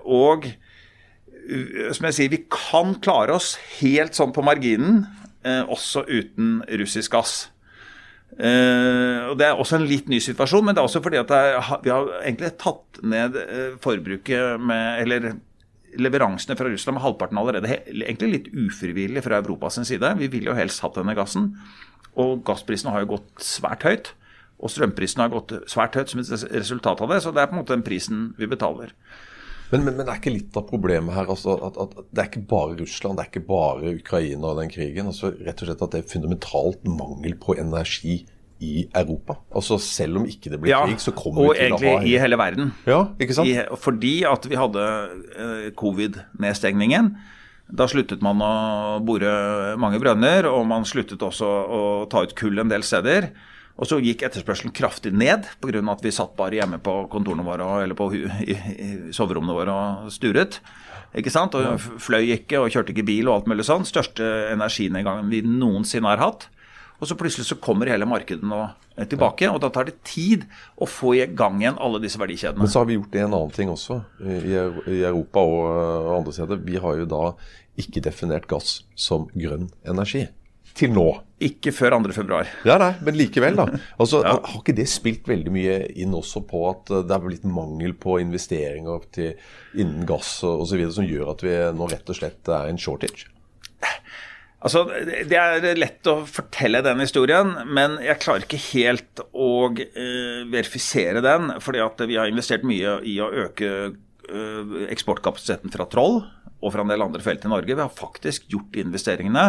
Og 0.02 0.48
som 1.94 2.08
jeg 2.08 2.16
sier, 2.16 2.32
vi 2.32 2.42
kan 2.50 2.96
klare 3.04 3.36
oss 3.36 3.52
helt 3.78 4.18
sånn 4.18 4.34
på 4.34 4.42
marginen, 4.42 5.04
også 5.42 6.04
uten 6.08 6.60
russisk 6.80 7.12
gass. 7.16 7.52
Eh, 8.32 9.28
og 9.28 9.36
Det 9.36 9.46
er 9.46 9.58
også 9.60 9.76
en 9.76 9.88
litt 9.88 10.08
ny 10.08 10.18
situasjon, 10.22 10.64
men 10.64 10.74
det 10.74 10.80
er 10.80 10.88
også 10.88 11.02
fordi 11.04 11.20
at 11.20 11.32
er, 11.36 11.58
vi 11.84 11.92
har 11.92 12.12
egentlig 12.22 12.52
tatt 12.60 13.00
ned 13.04 13.36
eh, 13.36 13.74
forbruket 13.82 14.60
med 14.60 15.02
Eller 15.02 15.34
leveransene 15.92 16.56
fra 16.56 16.70
Russland 16.72 16.96
med 16.96 17.04
halvparten 17.04 17.38
allerede. 17.38 17.68
Egentlig 17.92 18.30
litt 18.32 18.46
ufrivillig 18.56 19.22
fra 19.26 19.42
Europas 19.42 19.76
side. 19.84 20.14
Vi 20.16 20.30
ville 20.32 20.48
jo 20.48 20.56
helst 20.56 20.80
hatt 20.80 20.96
denne 20.96 21.12
gassen. 21.14 21.50
Og 22.16 22.40
gassprisene 22.48 22.94
har 22.94 23.04
jo 23.04 23.10
gått 23.18 23.44
svært 23.44 23.84
høyt. 23.84 24.14
Og 24.62 24.72
strømprisene 24.72 25.26
har 25.26 25.34
gått 25.34 25.52
svært 25.68 25.98
høyt 25.98 26.08
som 26.08 26.22
et 26.22 26.32
resultat 26.54 27.02
av 27.04 27.12
det. 27.12 27.20
Så 27.20 27.34
det 27.34 27.42
er 27.42 27.50
på 27.50 27.58
en 27.58 27.60
måte 27.60 27.76
den 27.76 27.84
prisen 27.84 28.30
vi 28.38 28.48
betaler. 28.48 28.94
Men, 29.72 29.86
men, 29.86 29.96
men 29.96 30.04
det 30.04 30.12
er 30.12 30.20
ikke 30.20 30.34
litt 30.34 30.56
av 30.60 30.66
problemet 30.68 31.16
her 31.16 31.30
altså, 31.32 31.56
at, 31.64 31.78
at 31.80 31.96
det 32.12 32.20
er 32.20 32.28
ikke 32.28 32.44
bare 32.50 32.76
Russland, 32.82 33.16
det 33.16 33.24
er 33.24 33.30
ikke 33.30 33.46
bare 33.48 33.94
Ukraina 33.96 34.50
og 34.50 34.60
den 34.60 34.72
krigen. 34.72 35.08
altså 35.08 35.32
Rett 35.32 35.64
og 35.64 35.70
slett 35.70 35.84
at 35.86 35.94
det 35.94 36.02
er 36.02 36.10
fundamentalt 36.12 36.84
mangel 36.84 37.38
på 37.40 37.56
energi 37.60 38.20
i 38.62 38.86
Europa. 38.94 39.38
Altså 39.50 39.78
Selv 39.82 40.20
om 40.20 40.26
ikke 40.28 40.52
det 40.52 40.60
blir 40.62 40.76
krig, 40.86 41.00
så 41.02 41.14
kommer 41.16 41.48
vi 41.48 41.58
til 41.58 41.74
å 41.74 41.78
ha 41.78 41.78
Og 41.78 41.86
egentlig 41.88 42.12
i 42.12 42.18
hele 42.22 42.38
verden. 42.38 42.74
Ja, 42.86 43.00
ikke 43.18 43.36
sant? 43.38 43.50
I, 43.50 43.78
fordi 43.80 44.16
at 44.28 44.46
vi 44.48 44.58
hadde 44.60 44.84
uh, 44.84 45.70
covid-nedstengningen. 45.80 47.14
Da 47.72 47.88
sluttet 47.88 48.22
man 48.24 48.42
å 48.44 48.52
bore 49.06 49.32
mange 49.80 49.98
brønner, 50.02 50.46
og 50.50 50.66
man 50.68 50.84
sluttet 50.88 51.24
også 51.24 51.48
å 51.48 51.82
ta 52.12 52.26
ut 52.26 52.36
kull 52.38 52.60
en 52.60 52.70
del 52.70 52.84
steder. 52.86 53.30
Og 53.82 53.88
så 53.90 53.98
gikk 53.98 54.22
etterspørselen 54.22 54.70
kraftig 54.76 55.10
ned 55.10 55.48
pga. 55.58 55.80
at 55.90 56.04
vi 56.04 56.14
satt 56.14 56.36
bare 56.38 56.60
hjemme 56.60 56.78
på 56.78 56.94
kontorene 57.10 57.42
våre 57.42 57.82
eller 57.82 57.98
på 57.98 58.12
i, 58.14 58.54
i 58.54 58.90
soverommene 59.10 59.56
våre 59.56 59.74
og 59.74 60.12
sturet. 60.14 60.60
Ikke 61.18 61.32
sant? 61.34 61.56
Og 61.58 61.82
fløy 62.00 62.30
ikke 62.36 62.60
og 62.62 62.70
kjørte 62.70 62.94
ikke 62.94 63.08
bil 63.08 63.28
og 63.28 63.40
alt 63.40 63.50
mulig 63.50 63.66
sånn. 63.66 63.84
Største 63.88 64.28
energinedgangen 64.52 65.32
vi 65.32 65.42
noensinne 65.42 66.14
har 66.14 66.22
hatt. 66.22 66.46
Og 67.02 67.08
så 67.10 67.16
plutselig 67.18 67.48
så 67.48 67.58
kommer 67.58 67.90
hele 67.90 68.06
markedet 68.06 68.46
nå 68.46 68.60
tilbake, 69.10 69.48
og 69.50 69.58
da 69.64 69.72
tar 69.74 69.88
det 69.88 69.96
tid 70.06 70.44
å 70.78 70.86
få 70.86 71.16
i 71.18 71.24
gang 71.26 71.56
igjen 71.58 71.80
alle 71.82 71.98
disse 72.02 72.20
verdikjedene. 72.20 72.62
Men 72.62 72.70
så 72.70 72.82
har 72.82 72.86
vi 72.86 72.94
gjort 72.94 73.16
en 73.18 73.32
annen 73.32 73.54
ting 73.56 73.72
også 73.72 73.96
i, 74.22 74.54
Europa 75.00 75.42
og 75.42 76.12
andre 76.20 76.36
steder. 76.36 76.62
Vi 76.62 76.78
har 76.84 77.00
jo 77.00 77.08
da 77.10 77.24
ikke 77.82 78.04
definert 78.04 78.46
gass 78.46 78.84
som 78.94 79.26
grønn 79.34 79.72
energi. 79.88 80.28
Til 80.78 80.92
nå. 80.94 81.06
Ikke 81.42 81.72
før 81.74 81.98
2. 81.98 82.12
februar. 82.14 82.48
Ja, 82.64 82.78
nei, 82.80 82.92
men 83.04 83.16
likevel, 83.18 83.58
da. 83.58 83.66
Altså, 84.00 84.22
Ja. 84.24 84.36
Har 84.38 84.60
ikke 84.60 84.76
det 84.78 84.88
spilt 84.90 85.26
veldig 85.28 85.52
mye 85.52 85.78
inn 86.00 86.14
også 86.16 86.44
på 86.48 86.62
at 86.70 86.92
eh, 86.92 87.04
det 87.08 87.16
er 87.16 87.24
blitt 87.24 87.46
mangel 87.48 87.96
på 87.98 88.20
investeringer 88.22 89.08
til, 89.14 89.34
innen 89.74 90.06
gass 90.08 90.38
osv., 90.46 90.84
som 90.94 91.08
gjør 91.08 91.34
at 91.34 91.44
vi 91.44 91.56
nå 91.76 91.90
rett 91.90 92.12
og 92.12 92.18
slett 92.18 92.52
er 92.52 92.70
en 92.70 92.80
shortage? 92.80 93.28
Altså, 94.62 94.84
Det 95.26 95.34
er 95.34 95.64
lett 95.74 96.06
å 96.06 96.20
fortelle 96.28 96.84
den 96.86 97.02
historien, 97.02 97.50
men 97.66 97.96
jeg 98.04 98.20
klarer 98.22 98.46
ikke 98.46 98.60
helt 98.70 99.22
å 99.34 99.52
uh, 99.74 100.42
verifisere 100.52 101.22
den. 101.24 101.56
fordi 101.58 101.82
at 101.82 102.04
vi 102.06 102.18
har 102.20 102.30
investert 102.30 102.62
mye 102.62 103.00
i 103.02 103.16
å 103.18 103.32
øke 103.48 103.72
uh, 103.90 104.76
eksportkapasiteten 104.86 105.74
fra 105.74 105.88
Troll 105.90 106.20
og 106.62 106.70
fra 106.70 106.84
en 106.84 106.92
del 106.92 107.02
andre 107.02 107.24
felt 107.24 107.42
i 107.42 107.50
Norge. 107.50 107.74
Vi 107.74 107.82
har 107.82 107.90
faktisk 107.90 108.46
gjort 108.54 108.78
investeringene. 108.78 109.48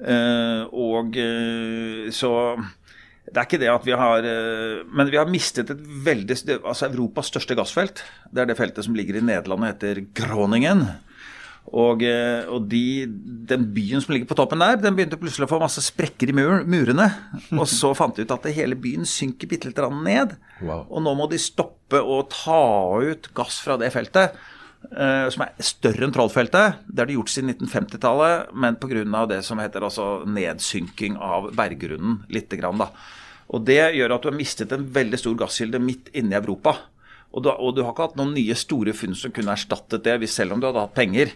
Eh, 0.00 0.62
og 0.72 1.16
eh, 1.20 2.08
så 2.14 2.32
det 3.28 3.38
er 3.38 3.46
ikke 3.46 3.60
det 3.62 3.70
at 3.70 3.84
vi 3.86 3.94
har 3.94 4.26
eh, 4.26 4.80
Men 4.88 5.10
vi 5.12 5.18
har 5.20 5.30
mistet 5.30 5.70
et 5.70 5.78
veldig 5.78 6.36
Altså 6.58 6.88
Europas 6.88 7.30
største 7.30 7.56
gassfelt. 7.58 8.02
Det 8.32 8.42
er 8.42 8.50
det 8.50 8.58
feltet 8.58 8.86
som 8.86 8.96
ligger 8.98 9.20
i 9.20 9.24
Nederland 9.24 9.62
og 9.62 9.70
heter 9.70 10.04
Groningen. 10.16 10.86
Og, 11.62 12.02
og 12.02 12.64
de, 12.66 13.06
den 13.48 13.68
byen 13.72 14.02
som 14.02 14.10
ligger 14.12 14.26
på 14.28 14.36
toppen 14.36 14.60
der, 14.60 14.80
den 14.82 14.96
begynte 14.98 15.16
plutselig 15.16 15.46
å 15.46 15.52
få 15.52 15.60
masse 15.62 15.80
sprekker 15.86 16.32
i 16.32 16.34
mur, 16.34 16.64
murene. 16.66 17.06
Og 17.54 17.68
så 17.70 17.92
fant 17.94 18.18
de 18.18 18.26
ut 18.26 18.34
at 18.34 18.48
hele 18.52 18.74
byen 18.74 19.06
synker 19.06 19.48
bitte 19.48 19.70
litt 19.70 19.78
grann 19.78 20.02
ned. 20.02 20.34
Wow. 20.58 20.88
Og 20.90 21.06
nå 21.06 21.14
må 21.16 21.28
de 21.30 21.38
stoppe 21.40 22.02
å 22.02 22.18
ta 22.28 22.58
ut 23.06 23.30
gass 23.38 23.60
fra 23.62 23.78
det 23.80 23.92
feltet. 23.94 24.34
Eh, 24.90 25.28
som 25.32 25.44
er 25.46 25.64
større 25.64 26.06
enn 26.06 26.14
Trollfeltet. 26.14 26.82
Det 26.86 27.02
har 27.02 27.10
de 27.10 27.16
gjort 27.16 27.32
siden 27.32 27.54
1950-tallet, 27.54 28.52
men 28.54 28.78
pga. 28.80 29.26
det 29.30 29.42
som 29.46 29.60
heter 29.62 29.86
altså 29.86 30.24
nedsynking 30.26 31.16
av 31.16 31.52
berggrunnen 31.56 32.22
lite 32.28 32.58
grann. 32.60 32.78
Da. 32.82 32.90
Og 33.52 33.64
Det 33.64 33.94
gjør 33.96 34.16
at 34.16 34.22
du 34.22 34.30
har 34.30 34.38
mistet 34.38 34.72
en 34.72 34.86
veldig 34.94 35.18
stor 35.20 35.34
gasskilde 35.44 35.80
midt 35.82 36.12
inne 36.14 36.36
i 36.36 36.40
Europa. 36.40 36.76
Og 37.32 37.42
du, 37.44 37.50
og 37.50 37.74
du 37.76 37.82
har 37.82 37.92
ikke 37.92 38.10
hatt 38.10 38.20
noen 38.20 38.34
nye 38.36 38.54
store 38.56 38.92
funn 38.96 39.16
som 39.16 39.32
kunne 39.32 39.54
erstattet 39.56 40.04
det, 40.04 40.28
selv 40.28 40.54
om 40.54 40.60
du 40.60 40.68
hadde 40.68 40.84
hatt 40.84 40.96
penger. 40.96 41.32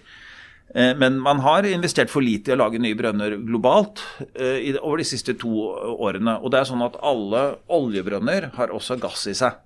Eh, 0.75 0.95
Men 0.97 1.19
man 1.21 1.41
har 1.41 1.67
investert 1.69 2.11
for 2.13 2.25
lite 2.25 2.53
i 2.53 2.57
å 2.57 2.61
lage 2.61 2.81
nye 2.83 2.97
brønner 2.99 3.39
globalt 3.41 4.03
eh, 4.35 4.75
over 4.81 5.01
de 5.01 5.09
siste 5.09 5.37
to 5.41 5.53
årene. 5.97 6.39
Og 6.43 6.53
det 6.53 6.61
er 6.61 6.71
sånn 6.71 6.85
at 6.85 6.99
alle 7.01 7.47
oljebrønner 7.73 8.51
har 8.57 8.75
også 8.75 8.99
gass 9.01 9.27
i 9.31 9.37
seg. 9.37 9.57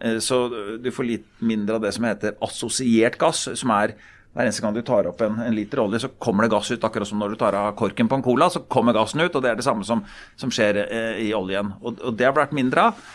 Eh, 0.00 0.18
så 0.24 0.44
du 0.78 0.90
får 0.94 1.08
litt 1.08 1.26
mindre 1.38 1.78
av 1.78 1.86
det 1.86 1.92
som 1.96 2.06
heter 2.06 2.38
assosiert 2.44 3.18
gass, 3.20 3.48
som 3.58 3.74
er 3.74 3.96
hver 4.34 4.46
eneste 4.46 4.62
gang 4.62 4.74
du 4.76 4.84
tar 4.86 5.08
opp 5.10 5.22
en, 5.24 5.38
en, 5.42 5.54
liter 5.56 5.80
olje, 5.82 6.02
så 6.04 6.10
kommer 6.20 6.44
det 6.44 6.52
gass 6.52 6.70
ut. 6.70 6.84
Akkurat 6.84 7.08
som 7.08 7.18
når 7.18 7.34
du 7.34 7.38
tar 7.40 7.56
av 7.58 7.72
korken 7.78 8.10
på 8.10 8.18
en 8.18 8.22
cola, 8.22 8.50
så 8.52 8.62
kommer 8.70 8.94
gassen 8.94 9.24
ut. 9.24 9.34
Og 9.34 9.42
det 9.42 9.50
er 9.50 9.58
det 9.58 9.66
samme 9.66 9.86
som, 9.88 10.04
som 10.38 10.52
skjer 10.54 10.84
eh, 10.84 11.24
i 11.26 11.32
oljen. 11.34 11.72
Og, 11.80 11.98
og, 11.98 12.12
det 12.18 12.28
har 12.28 12.36
vært 12.36 12.54
mindre 12.56 12.90
av. 12.90 13.08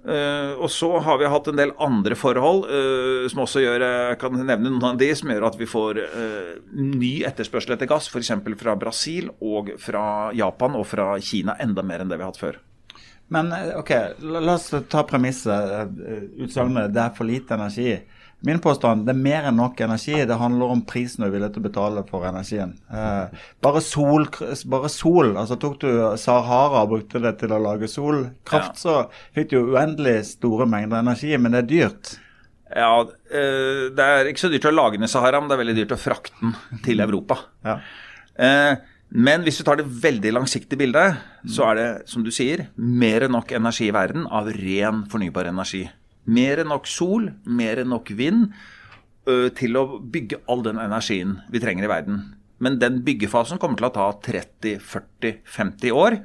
Uh, 0.00 0.56
og 0.56 0.70
så 0.72 0.88
har 1.04 1.18
vi 1.20 1.28
hatt 1.28 1.50
en 1.50 1.58
del 1.58 1.74
andre 1.84 2.16
forhold 2.16 2.62
uh, 2.70 3.26
som 3.28 3.42
også 3.42 3.60
gjør 3.60 3.82
jeg 3.84 4.14
kan 4.22 4.32
nevne 4.32 4.70
noen 4.70 4.94
av 4.94 5.00
de, 5.02 5.10
som 5.12 5.28
gjør 5.28 5.44
at 5.50 5.58
vi 5.60 5.68
får 5.68 6.00
uh, 6.00 6.54
ny 6.72 7.10
etterspørsel 7.28 7.76
etter 7.76 7.90
gass, 7.90 8.08
f.eks. 8.08 8.32
fra 8.62 8.78
Brasil 8.80 9.28
og 9.44 9.74
fra 9.76 10.04
Japan 10.32 10.80
og 10.80 10.88
fra 10.88 11.10
Kina, 11.20 11.58
enda 11.60 11.84
mer 11.84 12.00
enn 12.00 12.08
det 12.08 12.16
vi 12.16 12.24
har 12.24 12.32
hatt 12.32 12.40
før. 12.40 12.56
Men 13.30 13.52
ok, 13.78 13.90
la, 14.26 14.40
la 14.42 14.56
oss 14.58 14.72
ta 14.90 15.04
premisset, 15.06 15.92
utsagnet 16.42 16.90
'det 16.90 17.04
er 17.04 17.14
for 17.14 17.28
lite 17.28 17.54
energi'. 17.54 18.00
Min 18.42 18.60
påstand 18.60 19.04
det 19.04 19.12
er 19.12 19.20
mer 19.20 19.46
enn 19.50 19.58
nok 19.60 19.80
energi. 19.84 20.16
Det 20.24 20.38
handler 20.40 20.72
om 20.72 20.80
prisen 20.88 21.20
du 21.20 21.26
er 21.26 21.34
villig 21.34 21.50
til 21.52 21.60
å 21.60 21.66
betale 21.66 22.04
for 22.08 22.24
energien. 22.24 22.72
Eh, 22.88 23.42
bare, 23.60 23.82
sol, 23.84 24.24
bare 24.72 24.88
sol, 24.92 25.34
altså 25.36 25.58
Tok 25.60 25.76
du 25.82 25.90
Sahara 26.20 26.86
og 26.86 26.94
brukte 26.94 27.20
det 27.20 27.34
til 27.42 27.52
å 27.52 27.60
lage 27.60 27.90
solkraft, 27.90 28.78
ja. 28.78 28.80
så 28.80 29.36
fikk 29.36 29.52
du 29.52 29.74
uendelig 29.74 30.22
store 30.30 30.68
mengder 30.70 31.04
energi, 31.04 31.34
men 31.36 31.52
det 31.52 31.64
er 31.64 31.70
dyrt. 31.74 32.14
Ja, 32.70 32.94
eh, 33.28 33.90
det 33.92 34.06
er 34.06 34.30
ikke 34.30 34.46
så 34.46 34.52
dyrt 34.52 34.70
å 34.70 34.72
lage 34.72 34.96
den 34.96 35.08
i 35.08 35.12
Sahara, 35.12 35.42
men 35.42 35.52
det 35.52 35.58
er 35.58 35.64
veldig 35.66 35.76
dyrt 35.82 35.96
å 35.98 36.00
frakte 36.00 36.40
den 36.40 36.56
til 36.86 37.04
Europa. 37.04 37.42
Ja. 37.66 37.76
Eh, 38.40 38.72
men 39.10 39.42
hvis 39.42 39.58
du 39.58 39.64
tar 39.66 39.80
det 39.80 39.88
veldig 39.90 40.32
langsiktige 40.36 40.78
bildet, 40.78 41.18
så 41.50 41.70
er 41.70 41.78
det, 41.78 41.88
som 42.10 42.22
du 42.22 42.30
sier, 42.34 42.68
mer 42.76 43.26
enn 43.26 43.34
nok 43.34 43.50
energi 43.56 43.88
i 43.88 43.94
verden 43.94 44.28
av 44.30 44.50
ren 44.54 45.04
fornybar 45.10 45.50
energi. 45.50 45.82
Mer 46.30 46.62
enn 46.62 46.70
nok 46.70 46.86
sol, 46.86 47.30
mer 47.46 47.82
enn 47.82 47.90
nok 47.90 48.12
vind 48.14 48.52
til 49.58 49.76
å 49.78 49.84
bygge 50.00 50.40
all 50.50 50.62
den 50.64 50.78
energien 50.80 51.38
vi 51.52 51.62
trenger 51.62 51.86
i 51.86 51.90
verden. 51.90 52.22
Men 52.60 52.78
den 52.80 53.00
byggefasen 53.06 53.60
kommer 53.60 53.80
til 53.80 53.88
å 53.88 53.94
ta 53.94 54.06
30-40-50 54.26 55.96
år. 55.96 56.18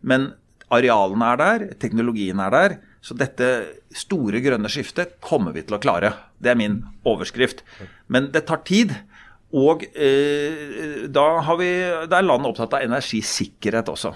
Men 0.00 0.32
arealene 0.72 1.30
er 1.30 1.40
der, 1.40 1.66
teknologien 1.80 2.40
er 2.40 2.54
der. 2.54 2.76
Så 3.04 3.16
dette 3.20 3.48
store 3.94 4.40
grønne 4.44 4.70
skiftet 4.72 5.18
kommer 5.24 5.52
vi 5.52 5.64
til 5.66 5.76
å 5.76 5.82
klare. 5.82 6.14
Det 6.40 6.54
er 6.54 6.60
min 6.60 6.80
overskrift. 7.08 7.60
Men 8.08 8.30
det 8.32 8.46
tar 8.48 8.64
tid. 8.64 8.94
Og 9.54 9.84
eh, 9.94 11.04
da, 11.14 11.26
vi, 11.60 11.70
da, 12.08 12.18
er 12.18 12.26
landet 12.26 12.50
opptatt 12.50 12.74
av 12.78 12.86
energisikkerhet 12.86 13.92
også. 13.92 14.14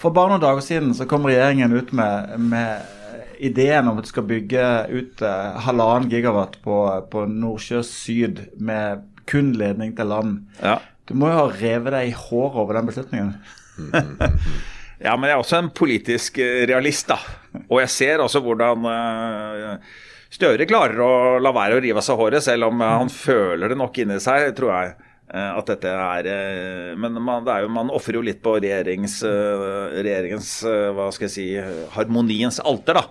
For 0.00 0.12
bare 0.12 0.34
noen 0.34 0.42
dager 0.42 0.64
siden 0.64 0.92
så 0.96 1.06
kom 1.08 1.28
regjeringen 1.28 1.72
ut 1.72 1.94
med, 1.96 2.34
med 2.50 3.38
ideen 3.44 3.88
om 3.88 3.98
at 3.98 4.06
du 4.06 4.10
skal 4.10 4.26
bygge 4.28 4.64
ut 4.90 5.22
halvannen 5.22 5.62
halvannen 5.66 6.10
gigawatt 6.12 6.58
på, 6.64 6.78
på 7.10 7.24
Nordsjø 7.30 7.82
Syd 7.86 8.42
med 8.58 9.06
kun 9.30 9.54
ledning 9.58 9.94
til 9.96 10.10
land. 10.10 10.40
Ja. 10.60 10.78
Du 11.08 11.14
må 11.18 11.28
jo 11.28 11.38
ha 11.42 11.46
revet 11.52 11.92
deg 11.94 12.10
i 12.10 12.16
håret 12.16 12.60
over 12.62 12.78
den 12.78 12.88
beslutningen. 12.88 13.34
ja, 15.04 15.14
men 15.16 15.28
jeg 15.28 15.34
er 15.34 15.40
også 15.42 15.60
en 15.60 15.72
politisk 15.76 16.40
eh, 16.42 16.64
realist, 16.70 17.10
da. 17.12 17.18
Og 17.66 17.80
jeg 17.82 17.92
ser 17.92 18.24
også 18.24 18.40
hvordan 18.44 18.86
uh, 18.88 19.94
Støre 20.34 20.66
klarer 20.66 20.98
å 20.98 21.10
la 21.42 21.52
være 21.54 21.78
å 21.78 21.82
rive 21.82 22.00
av 22.00 22.06
seg 22.06 22.18
håret, 22.18 22.42
selv 22.42 22.66
om 22.66 22.80
han 22.82 23.10
føler 23.12 23.70
det 23.70 23.78
nok 23.78 23.98
inni 24.02 24.16
seg, 24.22 24.48
tror 24.58 24.72
jeg. 24.74 24.94
Eh, 25.34 25.50
at 25.56 25.70
dette 25.70 25.88
er 25.88 26.26
eh, 26.28 26.90
Men 27.00 27.16
man, 27.16 27.46
man 27.72 27.88
ofrer 27.96 28.18
jo 28.18 28.24
litt 28.26 28.42
på 28.44 28.58
regjerings, 28.58 29.16
eh, 29.24 29.94
regjeringens 30.04 30.50
hva 30.94 31.06
skal 31.14 31.26
jeg 31.30 31.32
si, 31.32 31.46
harmoniens 31.94 32.60
alter, 32.60 32.98
da. 33.00 33.06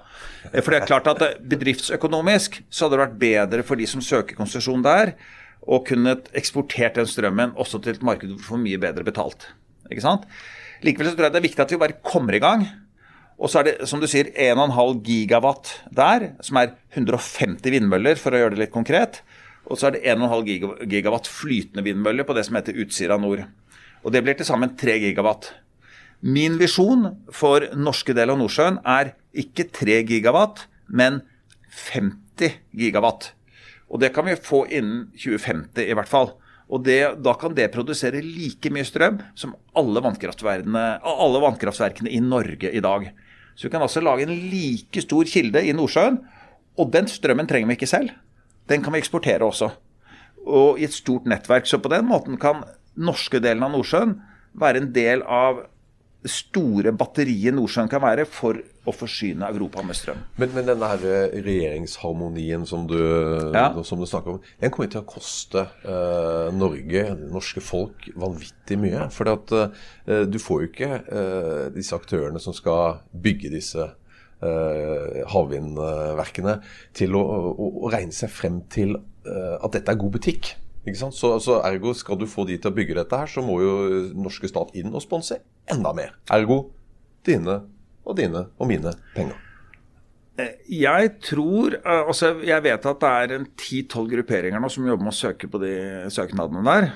For 0.59 0.69
det 0.69 0.81
er 0.81 0.89
klart 0.91 1.09
at 1.09 1.23
bedriftsøkonomisk 1.41 2.59
så 2.69 2.85
hadde 2.85 2.99
det 2.99 3.03
vært 3.05 3.17
bedre 3.23 3.65
for 3.65 3.79
de 3.79 3.87
som 3.89 4.03
søker 4.03 4.37
konsesjon 4.37 4.85
der, 4.85 5.15
å 5.63 5.79
kunne 5.87 6.17
eksportert 6.35 6.99
den 6.99 7.07
strømmen 7.07 7.55
også 7.59 7.79
til 7.81 7.95
et 7.95 8.05
marked 8.05 8.35
for 8.43 8.59
mye 8.61 8.79
bedre 8.83 9.07
betalt. 9.07 9.47
Ikke 9.89 10.03
sant? 10.03 10.27
Likevel 10.83 11.09
så 11.09 11.15
tror 11.15 11.29
jeg 11.29 11.35
det 11.35 11.39
er 11.39 11.47
viktig 11.47 11.63
at 11.63 11.71
vi 11.71 11.79
bare 11.79 12.01
kommer 12.03 12.35
i 12.35 12.43
gang. 12.43 12.67
Og 13.43 13.51
så 13.51 13.59
er 13.59 13.67
det, 13.67 13.87
som 13.91 13.99
du 13.99 14.07
sier, 14.07 14.29
1,5 14.31 15.01
gigawatt 15.03 15.73
der, 15.91 16.29
som 16.45 16.61
er 16.61 16.77
150 16.95 17.73
vindmøller, 17.73 18.15
for 18.19 18.31
å 18.31 18.39
gjøre 18.39 18.55
det 18.55 18.61
litt 18.61 18.75
konkret. 18.75 19.19
Og 19.67 19.79
så 19.79 19.89
er 19.89 19.97
det 19.97 20.05
1,5 20.13 20.87
gigawatt 20.87 21.27
flytende 21.27 21.83
vindmøller 21.83 22.27
på 22.27 22.35
det 22.37 22.45
som 22.47 22.55
heter 22.55 22.79
Utsira 22.79 23.17
nord. 23.19 23.43
Og 24.03 24.15
det 24.15 24.23
blir 24.23 24.37
til 24.39 24.47
sammen 24.47 24.77
3 24.79 24.95
gigawatt. 25.03 25.51
Min 26.23 26.55
visjon 26.55 27.09
for 27.35 27.65
norske 27.75 28.15
del 28.15 28.31
av 28.31 28.39
Nordsjøen 28.39 28.79
er 28.87 29.11
ikke 29.35 29.67
3 29.75 29.99
gigawatt, 30.07 30.69
men 30.87 31.19
50 31.67 32.61
gigawatt. 32.79 33.33
Og 33.91 33.99
det 33.99 34.13
kan 34.15 34.29
vi 34.29 34.39
få 34.39 34.63
innen 34.71 35.09
2050 35.19 35.83
i 35.83 35.97
hvert 35.99 36.11
fall. 36.11 36.31
Og 36.71 36.85
det, 36.87 37.19
Da 37.23 37.33
kan 37.35 37.53
det 37.53 37.73
produsere 37.73 38.23
like 38.23 38.71
mye 38.71 38.87
strøm 38.87 39.19
som 39.35 39.55
alle 39.75 40.01
alle 41.03 41.43
vannkraftverkene 41.43 42.09
i 42.09 42.23
Norge 42.23 42.71
i 42.71 42.79
dag. 42.79 43.11
Så 43.55 43.67
vi 43.67 43.73
kan 43.73 43.83
altså 43.85 44.01
lage 44.01 44.25
en 44.25 44.35
like 44.49 45.01
stor 45.01 45.27
kilde 45.29 45.61
i 45.63 45.73
Nordsjøen, 45.75 46.19
og 46.77 46.93
den 46.93 47.07
strømmen 47.07 47.47
trenger 47.49 47.69
vi 47.69 47.77
ikke 47.77 47.89
selv 47.89 48.13
den 48.69 48.83
kan 48.83 48.93
vi 48.93 49.01
eksportere 49.01 49.45
også. 49.45 49.69
Og 50.43 50.79
i 50.79 50.87
et 50.87 50.95
stort 50.95 51.27
nettverk. 51.29 51.67
Så 51.67 51.79
på 51.79 51.91
den 51.91 52.07
måten 52.07 52.39
kan 52.39 52.63
norske 52.95 53.41
delen 53.43 53.65
av 53.65 53.73
Nordsjøen 53.73 54.17
være 54.59 54.83
en 54.83 54.91
del 54.95 55.23
av 55.27 55.63
store 56.29 56.93
batteriet 56.95 57.55
Nordsjøen 57.55 57.91
kan 57.91 58.03
være 58.03 58.27
for 58.29 58.59
å 58.83 58.91
forsyne 58.91 59.47
Europa 59.47 59.79
med 59.85 59.95
strøm. 59.95 60.17
Men, 60.39 60.49
men 60.55 60.65
denne 60.67 60.87
her 60.91 61.01
eh, 61.07 61.35
regjeringsharmonien 61.45 62.65
som 62.67 62.87
du, 62.89 62.97
ja. 63.55 63.69
som 63.87 63.99
du, 64.01 64.05
snakker 64.09 64.31
om, 64.35 64.41
den 64.59 64.71
kommer 64.73 64.89
til 64.91 65.01
å 65.03 65.07
koste 65.07 65.61
uh, 65.85 66.49
Norge, 66.55 67.03
det 67.21 67.29
norske 67.31 67.61
folk, 67.63 68.09
vanvittig 68.19 68.77
mye. 68.81 69.01
For 69.15 69.23
uh, 69.31 69.37
eh, 70.05 70.25
du 70.27 70.37
får 70.41 70.55
jo 70.59 70.67
ikke 70.71 70.91
uh, 70.99 71.65
disse 71.75 71.95
aktørene 71.95 72.39
som 72.43 72.53
skal 72.55 72.99
bygge 73.11 73.49
disse 73.55 73.83
havvindverkene 74.43 76.57
til 76.99 77.15
å, 77.15 77.23
å, 77.23 77.67
å, 77.85 77.87
regne 77.93 78.11
seg 78.11 78.27
frem 78.27 78.59
til 78.67 78.99
at 79.23 79.71
dette 79.71 79.87
er 79.93 80.01
god 80.01 80.11
butikk. 80.17 80.59
Så, 80.99 81.07
så, 81.15 81.63
Ergo 81.63 81.95
skal 81.95 82.19
du 82.19 82.27
få 82.27 82.43
de 82.49 82.59
til 82.59 82.67
å 82.67 82.75
bygge 82.75 82.97
dette 82.97 83.15
her, 83.21 83.29
så 83.31 83.39
må 83.39 83.63
jo 83.63 83.71
norske 84.19 84.43
stat 84.51 84.75
inn 84.75 84.91
og 84.91 84.99
sponse 85.05 85.39
enda 85.71 85.95
mer. 85.95 86.11
Ergo 86.35 86.75
dine 87.23 87.61
og 88.03 88.19
dine 88.19 88.45
og 88.57 88.69
mine 88.69 88.93
penger. 89.15 89.39
Eh, 90.39 90.55
jeg 90.65 91.11
tror 91.21 91.75
altså 91.85 92.31
Jeg 92.41 92.63
vet 92.65 92.85
at 92.89 93.01
det 93.03 93.09
er 93.09 93.33
en 93.35 93.49
ti-tolv 93.59 94.09
grupperinger 94.15 94.61
nå 94.61 94.69
som 94.73 94.87
jobber 94.87 95.05
med 95.05 95.13
å 95.13 95.19
søke 95.19 95.49
på 95.49 95.61
de 95.61 95.73
søknadene 96.13 96.65
der. 96.65 96.93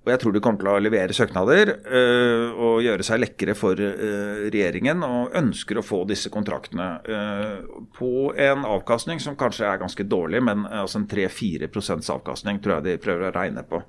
Og 0.00 0.08
jeg 0.08 0.20
tror 0.22 0.32
de 0.32 0.40
kommer 0.40 0.62
til 0.62 0.68
å 0.70 0.80
levere 0.80 1.14
søknader 1.16 1.70
øh, 1.84 2.46
og 2.56 2.78
gjøre 2.80 3.04
seg 3.04 3.20
lekre 3.20 3.52
for 3.58 3.76
øh, 3.76 4.46
regjeringen, 4.48 5.04
og 5.04 5.34
ønsker 5.36 5.76
å 5.76 5.84
få 5.84 6.00
disse 6.08 6.32
kontraktene 6.32 6.86
øh, 7.04 7.82
på 7.98 8.30
en 8.32 8.64
avkastning 8.64 9.20
som 9.20 9.36
kanskje 9.40 9.68
er 9.68 9.82
ganske 9.82 10.06
dårlig, 10.08 10.40
men 10.48 10.64
altså 10.64 11.02
en 11.02 11.08
3-4% 11.10 12.08
avkastning 12.16 12.62
tror 12.64 12.78
jeg 12.78 12.86
de 12.86 13.02
prøver 13.04 13.28
å 13.28 13.34
regne 13.36 13.66
på. 13.68 13.82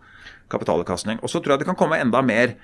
Kapitalavkastning. 0.52 1.24
Og 1.24 1.32
så 1.32 1.40
tror 1.40 1.56
jeg 1.56 1.64
det 1.64 1.70
kan 1.72 1.80
komme 1.80 2.02
enda 2.04 2.20
mer. 2.28 2.58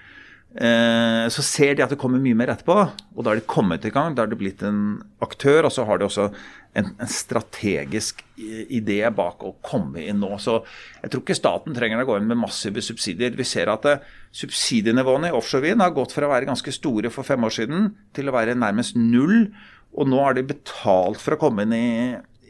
Så 0.58 1.44
ser 1.46 1.76
de 1.78 1.84
at 1.86 1.92
det 1.94 2.00
kommer 2.02 2.18
mye 2.18 2.34
mer 2.34 2.50
etterpå, 2.50 2.76
og 3.14 3.20
da 3.22 3.30
har 3.30 3.38
de 3.38 3.44
kommet 3.46 3.84
i 3.86 3.92
gang. 3.94 4.16
Da 4.18 4.24
har 4.24 4.32
de 4.32 4.40
blitt 4.40 4.64
en 4.66 5.04
aktør, 5.22 5.68
og 5.68 5.74
så 5.76 5.84
har 5.86 6.00
de 6.00 6.08
også 6.08 6.32
en, 6.78 6.92
en, 6.98 7.10
strategisk 7.10 8.22
idé 8.38 9.00
bak 9.14 9.42
å 9.46 9.56
komme 9.66 10.04
inn 10.06 10.20
nå. 10.22 10.30
Så 10.42 10.60
jeg 11.02 11.12
tror 11.12 11.24
ikke 11.24 11.38
staten 11.38 11.76
trenger 11.78 12.04
å 12.04 12.08
gå 12.10 12.20
inn 12.20 12.30
med 12.30 12.42
massive 12.42 12.84
subsidier. 12.86 13.36
Vi 13.38 13.48
ser 13.48 13.72
at 13.74 13.88
uh, 13.90 14.04
subsidienivåene 14.36 15.32
i 15.32 15.38
offshorevind 15.38 15.82
har 15.84 15.96
gått 15.96 16.14
fra 16.16 16.28
å 16.28 16.34
være 16.34 16.50
ganske 16.50 16.74
store 16.76 17.12
for 17.14 17.28
fem 17.28 17.48
år 17.48 17.56
siden 17.58 17.92
til 18.18 18.30
å 18.30 18.36
være 18.36 18.58
nærmest 18.60 19.00
null. 19.00 19.50
Og 19.98 20.10
nå 20.10 20.22
har 20.22 20.38
de 20.38 20.46
betalt 20.46 21.22
for 21.24 21.36
å 21.36 21.42
komme 21.42 21.66
inn 21.66 21.78
i, 21.78 21.88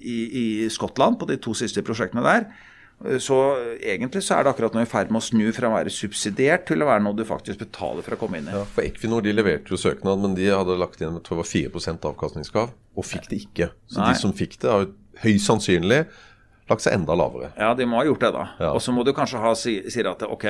i, 0.01 0.17
i 0.27 0.47
Skottland 0.73 1.19
på 1.21 1.29
de 1.29 1.39
to 1.41 1.55
siste 1.57 1.85
prosjektene 1.85 2.25
der. 2.25 2.49
Så 2.97 3.35
egentlig 3.77 4.23
så 4.25 4.39
er 4.39 4.45
det 4.45 4.51
akkurat 4.55 4.73
nå 4.73 4.81
i 4.81 4.89
ferd 4.89 5.11
med 5.13 5.21
å 5.21 5.25
snu 5.27 5.51
fra 5.53 5.69
å 5.69 5.75
være 5.75 5.91
subsidiert 5.93 6.63
til 6.65 6.81
å 6.81 6.87
være 6.89 7.03
noe 7.05 7.13
du 7.17 7.21
faktisk 7.29 7.61
betaler 7.61 8.01
for 8.05 8.15
å 8.15 8.19
komme 8.23 8.39
inn 8.41 8.49
i. 8.49 8.55
Ja, 8.55 8.63
for 8.73 8.87
Equinor 8.87 9.21
de 9.21 9.35
leverte 9.35 9.69
jo 9.69 9.77
søknad, 9.77 10.23
men 10.23 10.33
de 10.37 10.47
hadde 10.49 10.79
lagt 10.81 11.03
inn 11.03 11.13
jeg 11.13 11.25
tror 11.27 11.37
det 11.37 11.43
var 11.43 11.51
4 11.85 11.93
avkastningskrav, 12.09 12.73
og 12.97 13.05
fikk 13.05 13.29
det 13.29 13.43
ikke. 13.43 13.69
Så 13.85 14.01
Nei. 14.01 14.09
de 14.09 14.23
som 14.23 14.33
fikk 14.33 14.57
det, 14.63 14.71
har 14.73 14.89
høyst 15.21 15.45
sannsynlig 15.45 16.01
lagt 16.67 16.83
seg 16.83 16.97
enda 16.97 17.15
lavere. 17.17 17.51
Ja, 17.59 17.71
de 17.77 17.85
må 17.87 18.01
ha 18.01 18.07
gjort 18.07 18.25
det, 18.25 18.33
da. 18.33 18.49
Ja. 18.59 18.73
Og 18.73 18.81
så 18.83 18.95
må 18.95 19.05
du 19.05 19.13
kanskje 19.15 19.45
ha 19.45 19.53
si, 19.57 19.77
si 19.93 20.01
at 20.01 20.25
ok, 20.25 20.47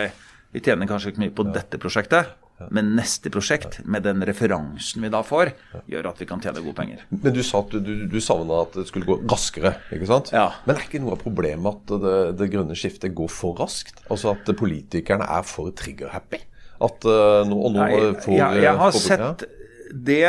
vi 0.55 0.63
tjener 0.63 0.89
kanskje 0.89 1.11
ikke 1.11 1.25
mye 1.25 1.35
på 1.35 1.49
ja. 1.49 1.57
dette 1.59 1.79
prosjektet, 1.83 2.31
men 2.73 2.95
neste 2.97 3.29
prosjekt, 3.33 3.79
med 3.85 4.03
den 4.07 4.23
referansen 4.25 5.03
vi 5.05 5.11
da 5.13 5.21
får, 5.25 5.51
gjør 5.89 6.09
at 6.09 6.21
vi 6.21 6.27
kan 6.29 6.41
tjene 6.41 6.63
gode 6.65 6.77
penger. 6.79 7.03
Men 7.13 7.35
du 7.35 7.41
sa 7.45 7.61
at 7.61 7.75
du, 7.85 7.93
du 8.09 8.17
savna 8.23 8.63
at 8.65 8.77
det 8.79 8.87
skulle 8.89 9.07
gå 9.07 9.19
raskere, 9.29 9.75
ikke 9.93 10.09
sant? 10.09 10.31
Ja. 10.33 10.49
Men 10.65 10.77
er 10.77 10.87
ikke 10.87 11.01
noe 11.03 11.13
av 11.17 11.21
problemet 11.21 11.83
at 11.85 12.03
det, 12.03 12.15
det 12.41 12.49
grønne 12.53 12.77
skiftet 12.77 13.13
går 13.17 13.29
for 13.33 13.57
raskt? 13.61 14.01
Altså 14.09 14.33
at 14.33 14.49
politikerne 14.57 15.27
er 15.37 15.45
for 15.47 15.69
trigger-happy? 15.77 16.41
At 16.87 17.05
uh, 17.09 17.43
nå, 17.47 17.57
og 17.57 17.75
nå 17.75 17.83
Nei, 17.83 17.91
får 18.23 18.33
jeg, 18.37 18.63
jeg 18.65 18.81
har 18.81 18.97
sett 18.97 19.45
det 19.93 20.23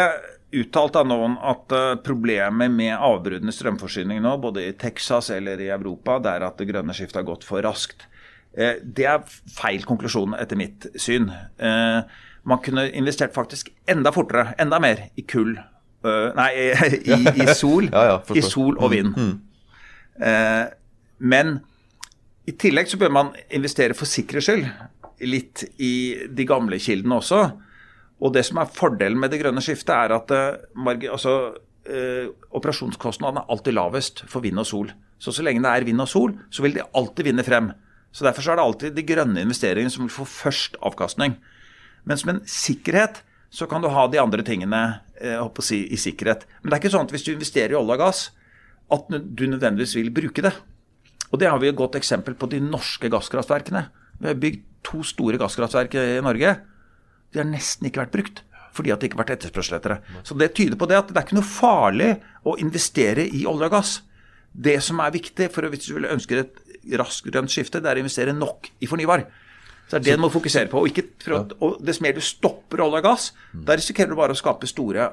uttalt 0.58 0.96
av 0.96 1.08
noen 1.08 1.34
at 1.44 1.74
uh, 1.76 1.96
problemet 2.04 2.72
med 2.72 2.94
avbruddende 2.94 3.52
strømforsyning 3.52 4.22
nå, 4.24 4.36
både 4.40 4.64
i 4.68 4.76
Texas 4.80 5.32
eller 5.34 5.60
i 5.60 5.72
Europa, 5.72 6.16
det 6.24 6.36
er 6.36 6.46
at 6.48 6.60
det 6.60 6.68
grønne 6.70 6.96
skiftet 6.96 7.20
har 7.20 7.28
gått 7.28 7.44
for 7.48 7.64
raskt. 7.64 8.06
Uh, 8.56 8.78
det 8.82 9.06
er 9.08 9.24
feil 9.52 9.84
konklusjon 9.86 10.36
etter 10.38 10.58
mitt 10.58 10.88
syn. 10.98 11.28
Uh, 11.60 12.00
man 12.48 12.62
kunne 12.64 12.88
investert 12.96 13.34
faktisk 13.36 13.70
enda 13.90 14.12
fortere, 14.14 14.54
enda 14.60 14.80
mer, 14.82 15.08
i 15.16 15.26
kull. 15.28 15.58
nei, 16.38 16.52
i, 16.54 17.16
i 17.42 17.46
sol. 17.58 17.88
ja, 17.90 18.04
ja, 18.06 18.18
I 18.38 18.42
sol 18.46 18.76
og 18.78 18.92
vind. 18.92 19.16
Mm. 19.18 19.32
mm. 20.22 20.68
men 21.18 21.50
i 22.46 22.54
tillegg 22.54 22.86
så 22.86 23.00
bør 23.00 23.10
man 23.12 23.32
investere 23.50 23.96
for 23.98 24.06
sikkerhets 24.06 24.46
skyld 24.46 24.68
litt 25.26 25.64
i 25.82 26.14
de 26.30 26.46
gamle 26.46 26.78
kildene 26.78 27.18
også. 27.18 27.40
Og 28.22 28.32
det 28.32 28.46
som 28.46 28.62
er 28.62 28.70
fordelen 28.70 29.18
med 29.18 29.34
det 29.34 29.42
grønne 29.42 29.60
skiftet, 29.60 29.90
er 29.90 30.14
at 30.14 30.32
altså, 31.10 31.34
operasjonskostnadene 32.54 33.42
er 33.42 33.52
alltid 33.52 33.74
lavest 33.74 34.22
for 34.30 34.46
vind 34.46 34.62
og 34.62 34.70
sol. 34.70 34.94
Så 35.18 35.34
så 35.34 35.42
lenge 35.42 35.66
det 35.66 35.74
er 35.74 35.90
vind 35.90 36.00
og 36.00 36.08
sol, 36.08 36.38
så 36.50 36.62
vil 36.62 36.78
de 36.78 36.86
alltid 36.94 37.26
vinne 37.26 37.44
frem. 37.44 37.72
Så 38.12 38.24
Derfor 38.24 38.44
så 38.44 38.52
er 38.52 38.58
det 38.58 38.64
alltid 38.64 38.96
de 38.96 39.06
grønne 39.06 39.42
investeringene 39.44 39.92
som 39.92 40.06
vil 40.06 40.14
få 40.14 40.26
først 40.28 40.78
avkastning. 40.84 41.36
Men 42.08 42.20
som 42.20 42.32
en 42.32 42.40
sikkerhet 42.48 43.22
så 43.50 43.68
kan 43.68 43.84
du 43.84 43.90
ha 43.92 44.06
de 44.08 44.20
andre 44.20 44.44
tingene 44.44 44.80
uh, 45.24 45.60
si, 45.64 45.84
i 45.92 45.98
sikkerhet. 46.00 46.46
Men 46.62 46.70
det 46.70 46.76
er 46.76 46.82
ikke 46.82 46.94
sånn 46.96 47.08
at 47.08 47.14
hvis 47.14 47.26
du 47.26 47.32
investerer 47.34 47.74
i 47.74 47.78
olje 47.78 47.96
og 47.96 48.02
gass, 48.02 48.24
at 48.92 49.08
du 49.08 49.44
nødvendigvis 49.48 49.96
vil 49.98 50.10
bruke 50.14 50.44
det. 50.44 50.54
Og 51.28 51.40
Det 51.40 51.48
har 51.48 51.60
vi 51.60 51.68
et 51.68 51.76
godt 51.76 51.98
eksempel 51.98 52.36
på 52.38 52.48
de 52.48 52.60
norske 52.64 53.08
gasskraftverkene. 53.12 53.88
Vi 54.18 54.30
har 54.30 54.40
bygd 54.40 54.64
to 54.86 55.02
store 55.04 55.38
gasskraftverk 55.40 55.96
i 56.00 56.20
Norge. 56.24 56.54
De 57.32 57.40
har 57.42 57.48
nesten 57.48 57.88
ikke 57.88 58.06
vært 58.06 58.14
brukt 58.16 58.44
fordi 58.78 58.92
at 58.92 59.00
det 59.00 59.08
ikke 59.08 59.18
har 59.18 59.24
vært 59.24 59.32
etterspørsel 59.34 59.78
etter 59.78 59.94
det. 59.96 60.18
Så 60.22 60.36
det 60.38 60.52
tyder 60.54 60.78
på 60.78 60.86
det 60.86 60.98
at 61.00 61.08
det 61.10 61.18
er 61.18 61.24
ikke 61.26 61.38
noe 61.40 61.48
farlig 61.50 62.10
å 62.46 62.54
investere 62.62 63.24
i 63.26 63.40
olje 63.48 63.66
og 63.66 63.72
gass. 63.74 63.94
Det 64.52 64.78
som 64.84 65.00
er 65.04 65.14
viktig 65.14 65.50
for 65.54 65.68
hvis 65.70 65.86
du 65.86 65.98
vil 65.98 66.08
ønske 66.10 66.42
et 66.42 66.64
raskt 66.98 67.28
grønt 67.28 67.52
skifte, 67.52 67.82
det 67.82 67.90
er 67.90 68.00
å 68.00 68.04
investere 68.04 68.34
nok 68.36 68.70
i 68.80 68.88
fornybar. 68.90 69.26
Så 69.88 69.96
det 69.96 70.00
er 70.00 70.04
det 70.10 70.18
du 70.18 70.24
må 70.26 70.32
fokusere 70.32 70.68
på. 70.68 70.82
Og, 70.82 70.90
ikke, 70.90 71.06
og 71.64 71.78
dess 71.84 72.02
mer 72.04 72.16
du 72.16 72.20
stopper 72.24 72.82
olje 72.84 73.00
og 73.00 73.06
gass, 73.06 73.30
da 73.52 73.76
risikerer 73.78 74.12
du 74.12 74.18
bare 74.18 74.36
å 74.36 74.38
skape 74.38 74.68
store 74.68 75.12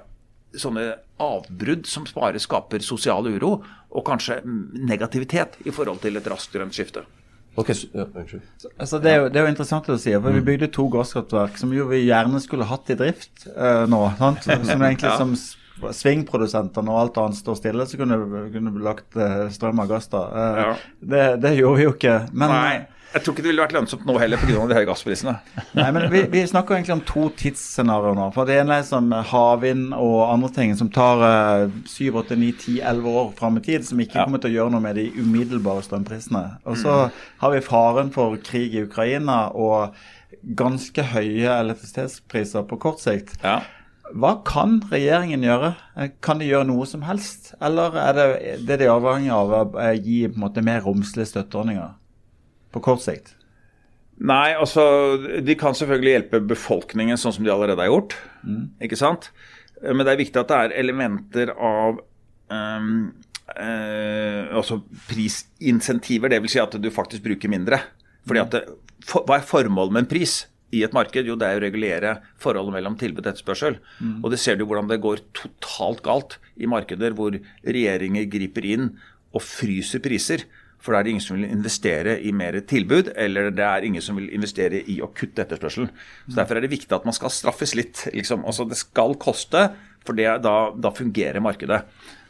sånne 0.59 0.87
avbrudd 1.19 1.87
som 1.87 2.05
bare 2.15 2.39
skaper 2.39 2.83
sosial 2.83 3.27
uro 3.27 3.57
og 3.95 4.03
kanskje 4.07 4.39
negativitet 4.45 5.59
i 5.67 5.73
forhold 5.75 6.01
til 6.03 6.19
et 6.19 6.27
raskt 6.31 6.55
grønt 6.55 6.75
skifte. 6.75 7.05
Okay, 7.55 7.75
ja, 7.95 8.03
altså 8.75 8.97
det, 8.99 9.11
er 9.13 9.21
jo, 9.21 9.27
det, 9.31 9.39
er 9.39 9.45
jo, 9.45 9.51
interessant 9.53 9.85
å 9.87 9.95
si, 9.95 10.11
for 10.11 10.35
Vi 10.35 10.41
mm. 10.41 10.47
bygde 10.49 10.67
to 10.75 10.89
gasskraftverk 10.91 11.55
som 11.59 11.71
jo 11.71 11.85
vi 11.87 12.01
gjerne 12.01 12.41
skulle 12.43 12.67
hatt 12.67 12.91
i 12.91 12.97
drift 12.99 13.45
uh, 13.47 13.85
nå. 13.87 14.01
Sant? 14.19 14.43
Som 14.67 14.83
egentlig 14.83 15.07
ja. 15.07 15.15
som 15.21 15.31
svingprodusenter 15.91 16.85
når 16.85 16.99
alt 17.01 17.21
annet 17.21 17.39
står 17.39 17.59
stille, 17.59 17.85
så 17.87 17.99
kunne 17.99 18.17
vi 18.23 18.83
lagt 18.83 19.15
uh, 19.19 19.45
strøm 19.53 19.83
av 19.83 19.91
gass 19.91 20.09
da. 20.11 20.25
Uh, 20.31 20.59
ja. 20.61 20.73
det, 20.99 21.23
det, 21.43 21.55
gjorde 21.59 21.79
vi 21.79 21.87
jo 21.87 21.95
ikke. 21.95 22.19
Men, 22.33 22.53
Nei. 22.53 22.75
Jeg 23.15 23.23
tror 23.23 23.31
ikke 23.31 23.43
det 23.45 23.51
ville 23.53 23.63
vært 23.63 23.73
lønnsomt 23.77 24.01
nå 24.03 24.13
heller 24.19 24.41
pga. 24.41 24.63
de 24.67 24.75
høye 24.75 24.87
gassprisene. 24.89 25.33
Nei, 25.77 25.85
men 25.95 26.09
vi, 26.11 26.25
vi, 26.33 26.41
snakker 26.51 26.75
egentlig 26.75 26.97
om 26.97 27.03
to 27.07 27.29
tidsscenarioer 27.39 28.17
nå. 28.17 28.25
For 28.35 28.49
Det 28.49 28.57
ene 28.59 28.81
er 28.81 28.87
sånn 28.87 29.07
havvind 29.29 29.95
og 29.95 30.17
andre 30.25 30.49
ting 30.57 30.73
som 30.75 30.89
tar 30.91 31.23
syv, 31.87 32.19
åtte, 32.19 32.35
ni, 32.39 32.49
ti, 32.59 32.81
elleve 32.83 33.13
år 33.21 33.31
fram 33.39 33.61
i 33.61 33.63
tid, 33.63 33.87
som 33.87 34.01
ikke 34.03 34.19
ja. 34.19 34.25
kommer 34.27 34.43
til 34.43 34.51
å 34.51 34.57
gjøre 34.57 34.75
noe 34.75 34.83
med 34.83 34.99
de 34.99 35.07
umiddelbare 35.15 35.85
strømprisene. 35.87 36.43
Og 36.67 36.75
så 36.81 36.97
mm. 37.05 37.23
har 37.45 37.55
vi 37.55 37.63
faren 37.69 38.11
for 38.15 38.35
krig 38.43 38.75
i 38.75 38.83
Ukraina 38.83 39.45
og 39.55 39.95
ganske 40.59 41.07
høye 41.13 41.55
elektrisitetspriser 41.61 42.67
på 42.67 42.83
kort 42.83 42.99
sikt. 43.03 43.37
Ja. 43.43 43.61
Hva 44.13 44.35
kan 44.45 44.77
regjeringen 44.91 45.43
gjøre? 45.43 45.73
Kan 46.23 46.39
de 46.39 46.47
gjøre 46.51 46.67
noe 46.69 46.85
som 46.87 47.01
helst? 47.07 47.53
Eller 47.63 47.95
er 47.97 48.17
det 48.17 48.27
det 48.67 48.79
de 48.83 48.85
er 48.85 48.93
avhengig 48.93 49.31
av 49.33 49.53
å 49.55 49.91
gi 49.97 50.25
på 50.27 50.37
en 50.37 50.43
måte 50.45 50.63
mer 50.65 50.83
romslige 50.85 51.31
støtteordninger? 51.33 51.95
på 52.75 52.83
kort 52.83 53.03
sikt? 53.05 53.33
Nei, 54.15 54.55
altså 54.55 54.83
De 55.43 55.57
kan 55.59 55.75
selvfølgelig 55.75 56.13
hjelpe 56.13 56.41
befolkningen 56.47 57.19
sånn 57.19 57.35
som 57.35 57.45
de 57.47 57.51
allerede 57.51 57.83
har 57.83 57.91
gjort. 57.91 58.17
Mm. 58.47 58.65
ikke 58.87 58.99
sant? 58.99 59.29
Men 59.81 60.05
det 60.05 60.13
er 60.13 60.23
viktig 60.23 60.41
at 60.41 60.51
det 60.51 60.59
er 60.59 60.75
elementer 60.81 61.51
av 61.51 61.99
um, 62.47 62.91
uh, 63.51 64.41
altså 64.55 64.79
prisinsentiver. 65.09 66.31
Dvs. 66.31 66.55
Si 66.55 66.63
at 66.63 66.77
du 66.79 66.89
faktisk 66.93 67.25
bruker 67.27 67.51
mindre. 67.51 67.81
Fordi 68.25 68.41
at 68.41 68.55
det, 68.55 68.63
for, 69.05 69.27
Hva 69.27 69.39
er 69.39 69.47
formålet 69.47 69.95
med 69.95 70.05
en 70.05 70.11
pris 70.15 70.39
i 70.75 70.83
et 70.85 70.95
marked? 70.95 71.27
Jo, 71.27 71.37
det 71.39 71.47
er 71.47 71.59
å 71.59 71.63
regulere 71.63 72.17
forholdet 72.41 72.75
mellom 72.77 72.97
tilbud 72.99 73.23
og 73.23 73.31
etterspørsel. 73.31 73.79
Mm. 73.99 74.19
Og 74.21 74.29
det 74.33 74.41
ser 74.43 74.59
du 74.59 74.65
hvordan 74.67 74.91
det 74.91 75.01
går 75.03 75.23
totalt 75.37 76.03
galt 76.05 76.37
i 76.55 76.69
markeder 76.69 77.15
hvor 77.17 77.37
regjeringer 77.65 78.29
griper 78.31 78.67
inn 78.75 78.91
og 79.35 79.43
fryser 79.43 80.03
priser. 80.03 80.45
For 80.85 80.93
da 80.93 81.01
er 81.01 81.07
det 81.07 81.15
ingen 81.15 81.25
som 81.25 81.39
vil 81.39 81.49
investere 81.49 82.19
i 82.21 82.31
mer 82.35 82.59
tilbud, 82.69 83.09
eller 83.17 83.49
det 83.55 83.65
er 83.65 83.87
ingen 83.87 84.03
som 84.05 84.19
vil 84.19 84.29
investere 84.37 84.83
i 84.91 84.99
å 85.01 85.09
kutte 85.17 85.41
etterspørselen. 85.41 85.89
Så 86.27 86.37
Derfor 86.37 86.59
er 86.59 86.65
det 86.65 86.75
viktig 86.75 86.93
at 86.93 87.07
man 87.09 87.15
skal 87.17 87.33
straffes 87.33 87.73
litt. 87.77 88.03
Liksom. 88.13 88.45
Altså 88.45 88.67
Det 88.69 88.77
skal 88.77 89.17
koste, 89.17 89.71
for 90.05 90.17
det, 90.17 90.27
da, 90.45 90.55
da, 90.77 90.93
fungerer 90.93 91.41
markedet. 91.41 91.81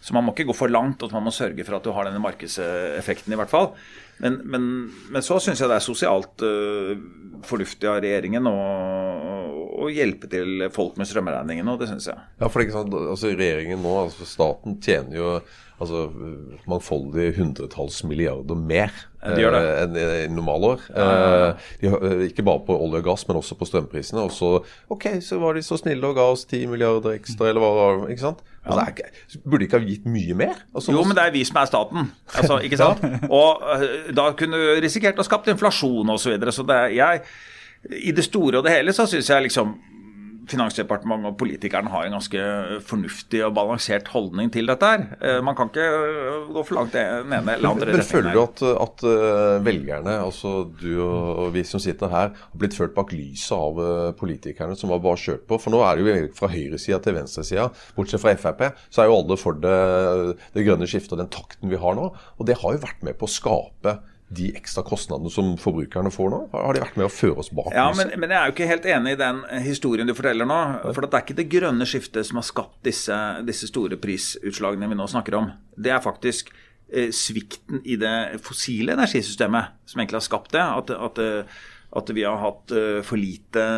Så 0.05 0.13
man 0.13 0.21
må 0.21 0.35
ikke 0.35 0.51
gå 0.51 0.53
for 0.53 0.69
langt, 0.69 1.01
og 1.01 1.13
man 1.15 1.25
må 1.25 1.31
sørge 1.33 1.65
for 1.65 1.79
at 1.79 1.85
du 1.85 1.89
har 1.95 2.05
denne 2.05 2.21
markedseffekten 2.21 3.33
i 3.33 3.39
hvert 3.39 3.49
fall. 3.49 3.71
Men, 4.21 4.37
men, 4.45 4.67
men 5.11 5.25
så 5.25 5.39
syns 5.41 5.59
jeg 5.59 5.71
det 5.71 5.79
er 5.79 5.83
sosialt 5.83 6.43
uh, 6.45 6.93
fornuftig 7.45 7.89
av 7.89 7.97
regjeringen 8.03 8.45
å, 8.47 8.59
å, 9.85 9.93
hjelpe 9.93 10.29
til 10.31 10.65
folk 10.75 10.97
med 10.99 11.09
strømregningene, 11.09 11.75
og 11.75 11.81
det 11.81 11.91
syns 11.91 12.09
jeg. 12.11 12.25
Ja, 12.39 12.47
for 12.47 12.59
det 12.59 12.65
er 12.65 12.69
ikke 12.69 12.79
sant, 12.79 12.97
altså 13.15 13.31
Regjeringen 13.35 13.85
nå, 13.85 13.93
altså 14.05 14.27
staten 14.29 14.79
tjener 14.83 15.19
jo 15.19 15.29
altså, 15.81 16.05
mangfoldige 16.69 17.35
hundretalls 17.39 18.03
milliarder 18.07 18.57
mer 18.59 18.93
de 19.25 19.45
eh, 19.47 19.69
enn 19.81 19.95
i 19.97 20.27
normalår. 20.29 20.83
Eh, 20.93 21.69
de, 21.81 21.89
eh, 21.89 22.25
ikke 22.29 22.45
bare 22.45 22.61
på 22.67 22.75
olje 22.77 23.01
og 23.01 23.07
gass, 23.07 23.25
men 23.27 23.39
også 23.39 23.57
på 23.57 23.67
strømprisene. 23.69 24.21
Og 24.21 24.33
så 24.33 24.51
ok, 24.93 25.07
så 25.25 25.39
var 25.41 25.57
de 25.57 25.63
så 25.65 25.79
snille 25.81 26.05
og 26.05 26.17
ga 26.17 26.27
oss 26.33 26.45
10 26.45 26.67
milliarder 26.71 27.15
ekstra, 27.17 27.49
eller 27.49 27.63
hva 27.63 28.11
ikke 28.11 28.25
sant? 28.27 28.43
Altså, 28.65 28.85
ikke, 28.93 29.41
burde 29.43 29.61
de 29.61 29.67
ikke 29.69 29.79
ha 29.81 29.87
gitt 29.87 30.05
mye 30.09 30.37
mer? 30.37 30.61
Altså, 30.73 30.93
jo, 30.93 31.03
men 31.05 31.17
det 31.17 31.25
er 31.25 31.33
vi 31.35 31.43
som 31.47 31.59
er 31.61 31.69
staten. 31.69 32.07
Altså, 32.33 32.61
ikke 32.65 32.79
sant? 32.81 33.03
Og 33.29 33.65
uh, 33.65 33.89
da 34.15 34.31
kunne 34.37 34.61
du 34.61 34.79
risikert 34.85 35.19
å 35.21 35.27
skapt 35.27 35.51
inflasjon 35.53 36.15
osv. 36.15 36.23
Så, 36.25 36.33
videre. 36.33 36.53
så 36.55 36.65
det, 36.65 36.79
er 36.87 36.95
jeg, 36.95 37.25
i 37.89 38.13
det 38.15 38.25
store 38.25 38.59
og 38.59 38.65
det 38.65 38.77
hele 38.77 38.95
så 38.95 39.07
syns 39.09 39.29
jeg 39.29 39.49
liksom 39.49 39.75
Finansdepartementet 40.45 41.31
og 41.31 41.37
politikerne 41.39 41.89
har 41.89 42.05
en 42.05 42.13
ganske 42.19 42.41
fornuftig 42.85 43.39
og 43.47 43.55
balansert 43.57 44.11
holdning 44.13 44.51
til 44.53 44.67
dette. 44.69 44.85
her. 44.85 45.05
Eh, 45.17 45.39
man 45.41 45.55
kan 45.57 45.71
ikke 45.71 45.81
øh, 45.81 46.51
gå 46.53 46.63
for 46.67 46.77
langt 46.77 46.93
det 46.93 47.01
ene 47.01 47.39
eller 47.55 47.69
andre 47.71 47.87
Men, 47.87 47.95
men 47.97 48.05
føler 48.05 48.29
du 48.29 48.41
at, 48.43 48.61
at, 48.61 49.03
øh, 49.09 49.65
velgerne, 49.65 50.19
altså 50.21 50.69
du 50.77 51.01
og 51.01 51.49
vi 51.55 51.63
som 51.65 51.81
sitter 51.81 52.13
her, 52.13 52.29
har 52.37 52.61
blitt 52.61 52.77
ført 52.77 52.93
bak 52.93 53.09
lyset 53.17 53.57
av 53.57 54.13
politikerne 54.19 54.77
som 54.77 54.93
var 54.93 55.01
bare 55.01 55.17
kjørt 55.17 55.47
på? 55.49 55.57
For 55.57 55.73
nå 55.73 55.81
er 55.81 55.97
det 55.97 56.05
jo 56.05 56.29
fra 56.37 56.51
høyresida 56.53 57.01
til 57.01 57.17
venstresida, 57.17 57.71
bortsett 57.97 58.21
fra 58.21 58.37
Frp, 58.37 58.67
så 58.93 59.01
er 59.01 59.09
jo 59.09 59.17
alle 59.17 59.41
for 59.41 59.57
det, 59.57 60.37
det 60.53 60.67
grønne 60.67 60.85
skiftet 60.85 61.17
og 61.17 61.25
den 61.25 61.33
takten 61.33 61.73
vi 61.73 61.81
har 61.81 61.97
nå. 61.97 62.11
Og 62.37 62.45
det 62.45 62.61
har 62.61 62.77
jo 62.77 62.85
vært 62.85 63.01
med 63.01 63.17
på 63.17 63.25
å 63.25 63.33
skape 63.33 63.97
de 64.27 64.49
ekstra 64.57 64.81
kostnadene 64.85 65.29
som 65.29 65.51
forbrukerne 65.61 66.09
får 66.13 66.31
nå? 66.33 66.39
Har 66.53 66.73
de 66.73 66.81
vært 66.81 66.97
med 66.97 67.07
å 67.07 67.13
føre 67.13 67.43
oss 67.43 67.51
bak 67.53 67.69
ja, 67.75 67.85
men, 67.97 68.13
men, 68.17 68.31
jeg 68.33 68.39
er 68.39 68.49
jo 68.49 68.55
ikke 68.55 68.69
helt 68.71 68.87
enig 68.89 69.13
i 69.13 69.19
den 69.19 69.41
historien 69.65 70.09
du 70.09 70.15
forteller 70.17 70.49
nå. 70.49 70.59
For 70.87 71.05
det 71.05 71.11
er 71.11 71.25
ikke 71.27 71.37
det 71.37 71.47
grønne 71.51 71.87
skiftet 71.89 72.27
som 72.27 72.41
har 72.41 72.47
skapt 72.47 72.79
disse, 72.87 73.19
disse 73.45 73.69
store 73.69 73.99
prisutslagene 74.01 74.89
vi 74.89 74.97
nå 74.97 75.07
snakker 75.11 75.37
om. 75.37 75.51
Det 75.77 75.93
er 75.93 76.01
faktisk 76.03 76.49
eh, 76.89 77.11
svikten 77.13 77.83
i 77.85 77.99
det 78.01 78.15
fossile 78.45 78.97
energisystemet 78.97 79.77
som 79.85 80.01
egentlig 80.01 80.23
har 80.23 80.29
skapt 80.31 80.55
det. 80.57 80.65
At, 80.65 80.95
at, 80.95 81.21
at 82.01 82.15
vi 82.17 82.25
har 82.25 82.41
hatt 82.41 82.73
uh, 82.73 83.03
for 83.05 83.21
lite 83.21 83.69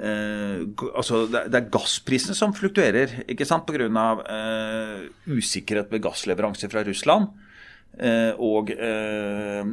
Eh, 0.00 0.60
altså 0.94 1.24
det, 1.28 1.50
er 1.50 1.70
gassprisene 1.72 2.36
som 2.38 2.54
fluktuerer 2.56 3.24
ikke 3.28 3.46
sant, 3.48 3.66
pga. 3.68 4.04
Uh, 4.24 5.08
usikkerhet 5.28 5.90
med 5.92 6.04
gassleveranser 6.04 6.70
fra 6.72 6.84
Russland. 6.86 7.28
Eh, 7.98 8.32
og 8.38 8.68
uh, 8.70 9.66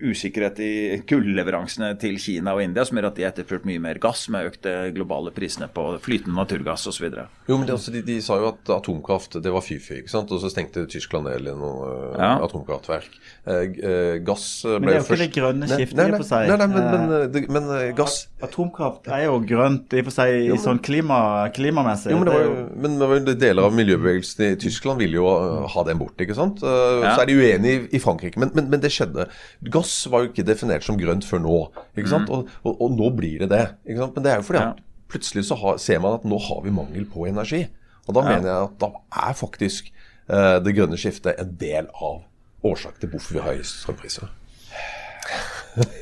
usikkerhet 0.00 0.60
i 0.62 0.72
kulleveransene 1.08 1.92
til 2.00 2.18
Kina 2.22 2.54
og 2.56 2.62
India, 2.64 2.84
som 2.86 2.98
gjør 2.98 3.10
at 3.10 3.18
de 3.18 3.24
har 3.26 3.34
etterspurt 3.34 3.66
mye 3.68 3.82
mer 3.82 4.00
gass 4.02 4.26
med 4.32 4.50
økte 4.50 4.74
globale 4.96 5.32
prisene 5.34 5.68
på 5.72 5.88
flytende 6.02 6.36
naturgass 6.36 6.86
osv. 6.90 7.06
Jo, 7.46 7.56
men 7.56 7.66
det, 7.68 7.76
altså, 7.76 7.94
de, 7.94 8.02
de, 8.06 8.18
sa 8.24 8.38
jo 8.40 8.50
at 8.50 8.72
atomkraft 8.76 9.38
det 9.42 9.52
var 9.54 9.64
fy-fy, 9.64 10.02
ikke 10.02 10.12
sant? 10.12 10.32
og 10.34 10.42
så 10.42 10.50
stengte 10.52 10.86
Tyskland 10.90 11.28
ned 11.28 11.50
noen 11.52 11.82
uh, 11.86 12.16
ja. 12.18 12.32
atomkraftverk. 12.44 13.18
Uh, 13.46 14.16
gass 14.26 14.46
ble 14.66 14.80
Men 14.80 14.90
det 14.90 14.96
er 14.96 15.00
jo 15.00 15.06
ikke 15.06 15.20
det 15.22 15.30
grønne 15.36 15.70
skiftet 15.70 16.02
i 16.02 16.06
og 16.06 16.18
for 16.18 16.30
seg. 16.30 16.50
Nei, 16.50 16.58
nei, 16.62 16.68
men, 16.72 16.88
men, 16.92 17.16
det, 17.32 17.44
men 17.52 17.70
gass 17.96 18.24
Atomkraft 18.44 19.08
er 19.08 19.26
jo 19.26 19.38
grønt 19.48 19.94
i 19.96 20.02
og 20.02 20.08
for 20.10 20.16
seg 20.18 20.34
jo, 20.34 20.56
men, 20.56 20.62
sånn 20.62 20.80
klima, 20.84 21.18
klimamessig. 21.56 22.12
Jo, 22.12 22.20
men, 22.20 22.28
det 22.28 22.34
var 22.34 22.44
jo, 22.44 23.14
men 23.16 23.30
deler 23.32 23.68
av 23.68 23.76
miljøbevegelsen 23.76 24.44
i 24.50 24.50
Tyskland 24.60 25.00
ville 25.00 25.18
jo 25.18 25.26
ha 25.72 25.84
den 25.88 26.00
bort, 26.00 26.20
ikke 26.20 26.36
sant. 26.36 26.60
Ja. 26.64 27.14
Så 27.14 27.22
er 27.24 27.30
de 27.30 27.38
uenige 27.38 27.76
i, 27.76 27.82
i 27.96 28.02
Frankrike, 28.02 28.40
men, 28.42 28.52
men, 28.56 28.68
men, 28.72 28.82
det 28.82 28.92
skjedde. 28.94 29.28
Gass 29.72 29.75
var 30.12 30.24
jo 30.24 30.30
ikke 30.30 30.46
definert 30.46 30.86
som 30.86 30.98
grønt 31.00 31.26
før 31.26 31.42
nå, 31.44 31.56
ikke 31.96 32.12
sant? 32.12 32.30
Mm. 32.30 32.34
Og, 32.36 32.54
og, 32.64 32.80
og, 32.86 32.94
nå 32.96 33.10
blir 33.16 33.44
det 33.44 33.50
det. 33.52 33.64
ikke 33.86 34.02
sant? 34.02 34.16
Men 34.16 34.26
det 34.26 34.32
er 34.32 34.40
jo 34.40 34.46
fordi 34.48 34.62
at 34.62 34.80
plutselig 35.12 35.44
så 35.48 35.58
har, 35.60 35.76
ser 35.82 36.00
man 36.02 36.16
at 36.18 36.26
nå 36.28 36.38
har 36.48 36.62
vi 36.64 36.74
mangel 36.74 37.06
på 37.10 37.28
energi. 37.30 37.66
Og 38.06 38.14
da 38.14 38.22
mener 38.26 38.48
jeg 38.48 38.68
at 38.68 38.80
da 38.82 38.90
er 39.26 39.36
faktisk 39.38 39.92
uh, 40.30 40.58
det 40.62 40.74
grønne 40.76 40.98
skiftet 41.00 41.38
en 41.42 41.54
del 41.60 41.88
av 41.94 42.22
årsaken 42.66 43.02
til 43.02 43.12
hvorfor 43.12 43.36
vi 43.36 43.42
har 43.42 43.56
høye 43.56 43.70
strømpriser. 43.74 44.32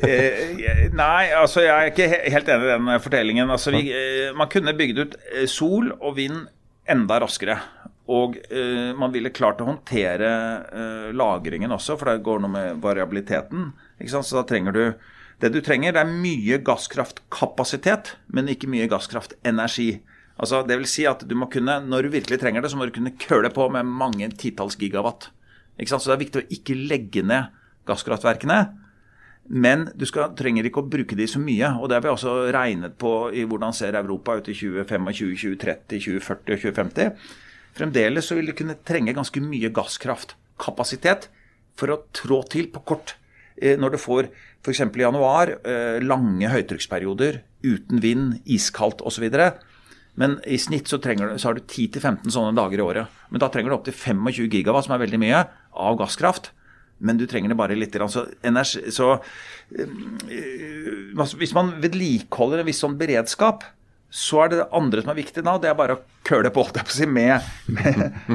Eh, 0.06 0.84
nei, 0.94 1.32
altså 1.34 1.64
jeg 1.64 1.72
er 1.74 1.88
ikke 1.90 2.06
helt 2.30 2.50
enig 2.52 2.68
i 2.68 2.74
den 2.76 3.00
fortellingen. 3.02 3.48
Altså, 3.50 3.72
vi, 3.74 3.88
eh, 3.90 4.28
man 4.36 4.46
kunne 4.52 4.70
bygd 4.78 5.00
ut 5.00 5.16
sol 5.50 5.88
og 5.96 6.14
vind 6.14 6.44
enda 6.86 7.16
raskere. 7.24 7.56
Og 8.12 8.36
eh, 8.52 8.92
man 8.96 9.12
ville 9.14 9.32
klart 9.32 9.62
å 9.64 9.68
håndtere 9.68 10.30
eh, 10.68 11.10
lagringen 11.16 11.72
også, 11.72 11.96
for 11.96 12.10
det 12.10 12.24
går 12.26 12.42
noe 12.44 12.52
med 12.52 12.82
variabiliteten. 12.84 13.70
Så 14.04 14.24
da 14.36 14.44
trenger 14.48 14.76
du 14.76 14.84
Det 15.40 15.50
du 15.50 15.58
trenger, 15.60 15.92
det 15.92 16.00
er 16.00 16.12
mye 16.22 16.60
gasskraftkapasitet, 16.62 18.12
men 18.32 18.48
ikke 18.48 18.68
mye 18.70 18.86
gasskraftenergi. 18.88 19.98
Altså, 20.38 20.62
det 20.62 20.76
vil 20.78 20.86
si 20.88 21.04
at 21.10 21.24
du 21.26 21.34
må 21.34 21.48
kunne, 21.50 21.80
når 21.82 22.06
du 22.06 22.14
virkelig 22.14 22.38
trenger 22.40 22.62
det, 22.62 22.70
så 22.70 22.78
må 22.78 22.86
du 22.86 22.94
kunne 22.94 23.16
køle 23.18 23.50
på 23.50 23.66
med 23.68 23.84
mange 23.84 24.28
titalls 24.38 24.78
gigawatt. 24.78 25.32
Så 25.74 25.98
det 25.98 26.14
er 26.14 26.22
viktig 26.22 26.40
å 26.40 26.48
ikke 26.54 26.78
legge 26.78 27.24
ned 27.26 27.50
gasskraftverkene. 27.88 28.60
Men 29.50 29.88
du 29.98 30.06
skal, 30.08 30.30
trenger 30.38 30.64
ikke 30.64 30.84
å 30.84 30.88
bruke 30.88 31.18
de 31.18 31.26
så 31.28 31.42
mye. 31.42 31.74
og 31.80 31.90
Det 31.90 31.98
har 31.98 32.06
vi 32.06 32.12
også 32.14 32.36
regnet 32.54 32.94
på 32.96 33.32
i 33.34 33.44
hvordan 33.44 33.74
ser 33.76 33.98
Europa 33.98 34.38
ut 34.38 34.48
i 34.48 34.54
2025, 34.54 35.10
2030, 35.18 35.98
2040 35.98 36.54
og 36.54 36.62
2050. 36.62 37.34
Fremdeles 37.74 38.28
så 38.28 38.38
vil 38.38 38.50
du 38.50 38.56
kunne 38.56 38.78
trenge 38.86 39.14
ganske 39.16 39.42
mye 39.42 39.72
gasskraftkapasitet 39.74 41.28
for 41.78 41.90
å 41.90 42.00
trå 42.14 42.40
til 42.50 42.70
på 42.72 42.84
kort. 42.86 43.16
Eh, 43.56 43.78
når 43.78 43.94
du 43.94 44.00
får 44.02 44.30
f.eks. 44.62 44.84
i 44.86 45.04
januar 45.04 45.56
eh, 45.62 46.00
lange 46.02 46.50
høytrykksperioder 46.50 47.42
uten 47.66 48.02
vind, 48.02 48.40
iskaldt 48.44 49.02
osv. 49.02 49.26
Men 50.14 50.38
i 50.46 50.58
snitt 50.62 50.90
så, 50.90 51.00
du, 51.02 51.24
så 51.38 51.50
har 51.50 51.58
du 51.58 51.64
10-15 51.64 52.30
sånne 52.30 52.54
dager 52.56 52.78
i 52.78 52.86
året. 52.86 53.22
Men 53.30 53.42
da 53.42 53.50
trenger 53.50 53.72
du 53.72 53.78
opptil 53.80 53.96
25 53.96 54.46
gigawatt, 54.52 54.86
som 54.86 54.94
er 54.94 55.02
veldig 55.06 55.22
mye, 55.22 55.46
av 55.74 55.98
gasskraft 55.98 56.52
men 57.04 57.18
du 57.18 57.26
trenger 57.28 57.52
det 57.52 57.58
bare 57.58 57.76
litt. 57.78 57.96
Så, 58.10 58.26
energi, 58.46 58.90
så 58.94 59.16
øh, 59.74 59.88
Hvis 61.38 61.54
man 61.56 61.74
vedlikeholder 61.82 62.62
en 62.62 62.68
viss 62.68 62.82
sånn 62.84 62.98
beredskap, 63.00 63.64
så 64.14 64.44
er 64.44 64.52
det 64.52 64.60
det 64.60 64.68
andre 64.78 65.02
som 65.02 65.10
er 65.10 65.18
viktig 65.18 65.42
da, 65.42 65.56
det 65.58 65.70
er 65.72 65.78
bare 65.78 65.96
å 65.96 66.02
køle 66.26 66.52
på, 66.54 66.62
holdt 66.62 66.78
jeg 66.78 66.86
på 66.86 66.94
å 66.94 66.98
si, 67.00 67.08
med, 67.10 67.48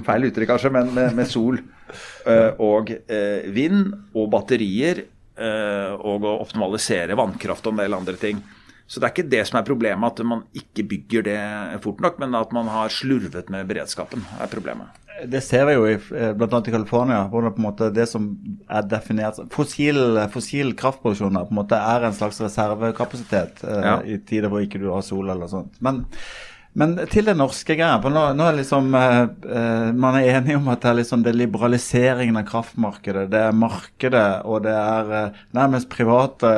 feil 0.07 0.27
uttrykk 0.27 0.51
kanskje, 0.51 0.73
men 0.75 0.91
med, 0.91 1.13
med 1.15 1.29
sol 1.29 1.61
øh, 1.61 2.51
og 2.59 2.91
øh, 2.91 3.47
vind 3.55 3.93
og 4.13 4.27
batterier. 4.35 5.05
og 5.39 6.25
å 6.27 6.31
optimalisere 6.43 7.15
vannkraft 7.15 7.67
og 7.69 7.71
en 7.71 7.77
del 7.79 7.93
andre 7.95 8.17
ting. 8.19 8.41
Så 8.89 8.99
det 8.99 9.07
er 9.07 9.13
ikke 9.13 9.31
det 9.31 9.43
som 9.47 9.55
er 9.55 9.67
problemet, 9.67 10.19
at 10.19 10.27
man 10.27 10.41
ikke 10.51 10.83
bygger 10.89 11.23
det 11.29 11.39
fort 11.85 12.01
nok, 12.03 12.17
men 12.19 12.35
at 12.35 12.51
man 12.51 12.67
har 12.67 12.91
slurvet 12.91 13.47
med 13.53 13.69
beredskapen, 13.69 14.25
er 14.35 14.51
problemet. 14.51 14.91
Det 15.27 15.41
ser 15.43 15.65
vi 15.67 15.75
jo 15.75 15.85
i, 15.89 15.95
eh, 15.95 16.33
bl.a. 16.37 16.59
i 16.59 16.71
California, 16.71 17.23
hvor 17.31 17.43
det 17.43 17.55
på 17.55 17.61
en 17.61 17.67
måte 17.67 17.89
det 17.93 18.05
som 18.09 18.29
er 18.69 18.85
definert 18.87 19.39
Fossil, 19.53 20.19
fossil 20.33 20.75
kraftproduksjon 20.77 21.39
på 21.39 21.53
en 21.53 21.59
måte 21.61 21.79
er 21.79 22.05
en 22.07 22.15
slags 22.15 22.39
reservekapasitet 22.43 23.63
eh, 23.65 23.87
ja. 23.89 23.97
i 24.05 24.19
tider 24.19 24.51
hvor 24.51 24.63
ikke 24.63 24.81
du 24.81 24.89
har 24.91 25.03
sol 25.05 25.31
eller 25.31 25.49
sånt. 25.51 25.75
Men, 25.83 26.05
men 26.79 26.95
til 27.11 27.27
det 27.27 27.35
norske 27.39 27.75
greia. 27.79 27.97
nå, 27.99 28.23
nå, 28.37 28.45
er 28.45 28.59
liksom 28.59 28.93
eh, 28.95 29.89
Man 29.97 30.19
er 30.19 30.37
enig 30.37 30.59
om 30.59 30.69
at 30.71 30.85
det 30.85 30.93
er 30.93 31.01
liksom 31.01 31.25
det 31.25 31.35
liberaliseringen 31.35 32.39
av 32.39 32.47
kraftmarkedet. 32.51 33.27
Det 33.33 33.43
er 33.49 33.59
markedet, 33.65 34.29
og 34.45 34.63
det 34.67 34.77
er 34.77 35.35
nærmest 35.57 35.91
private 35.91 36.53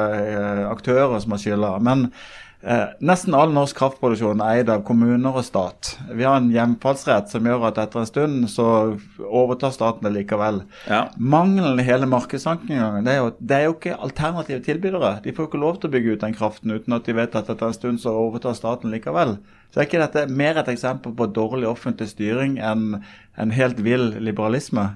aktører 0.69 1.19
som 1.23 1.37
har 1.37 1.43
skylda. 1.45 1.75
Men 1.81 2.09
Eh, 2.61 2.89
nesten 3.01 3.33
all 3.33 3.49
norsk 3.55 3.79
kraftproduksjon 3.79 4.41
er 4.45 4.59
eid 4.59 4.69
av 4.69 4.83
kommuner 4.85 5.37
og 5.39 5.45
stat. 5.47 5.95
Vi 6.13 6.25
har 6.27 6.37
en 6.37 6.51
hjemfallsrett 6.53 7.31
som 7.33 7.47
gjør 7.47 7.65
at 7.71 7.79
etter 7.81 8.03
en 8.03 8.09
stund 8.09 8.49
så 8.53 8.65
overtar 9.17 9.73
staten 9.73 10.05
det 10.05 10.13
likevel. 10.19 10.61
Ja. 10.85 11.07
Mangelen 11.17 11.81
i 11.81 11.87
hele 11.87 12.09
markedstankegangen 12.11 13.07
det, 13.07 13.17
det, 13.39 13.57
er 13.57 13.65
jo 13.65 13.75
ikke 13.79 13.97
alternative 13.97 14.61
tilbydere. 14.67 15.15
De 15.25 15.33
får 15.33 15.47
jo 15.47 15.49
ikke 15.49 15.63
lov 15.63 15.81
til 15.81 15.89
å 15.89 15.95
bygge 15.95 16.13
ut 16.13 16.25
den 16.27 16.37
kraften 16.37 16.75
uten 16.75 16.97
at 16.97 17.09
de 17.09 17.17
vet 17.17 17.39
at 17.39 17.49
etter 17.49 17.71
en 17.71 17.77
stund 17.77 18.03
så 18.03 18.13
overtar 18.13 18.57
staten 18.57 18.93
likevel. 18.93 19.39
Så 19.73 19.81
er 19.81 19.89
ikke 19.89 20.03
dette 20.03 20.27
mer 20.29 20.61
et 20.61 20.69
eksempel 20.69 21.15
på 21.17 21.31
dårlig 21.33 21.69
offentlig 21.69 22.11
styring 22.13 22.59
enn 22.61 22.99
en 23.41 23.55
helt 23.55 23.81
vill 23.81 24.11
liberalisme? 24.21 24.91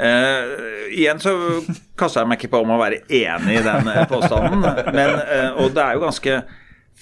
Uh, 0.00 0.88
igjen 0.96 1.18
så 1.20 1.34
kaster 1.98 2.22
jeg 2.22 2.30
meg 2.30 2.40
ikke 2.40 2.54
på 2.54 2.62
om 2.64 2.72
å 2.72 2.80
være 2.80 3.02
enig 3.04 3.58
i 3.58 3.64
den 3.66 3.90
eh, 3.92 4.06
påstanden. 4.08 4.62
Men, 4.96 5.12
uh, 5.20 5.60
og 5.60 5.74
det 5.76 5.82
er 5.84 5.96
jo 5.96 6.04
ganske 6.06 6.36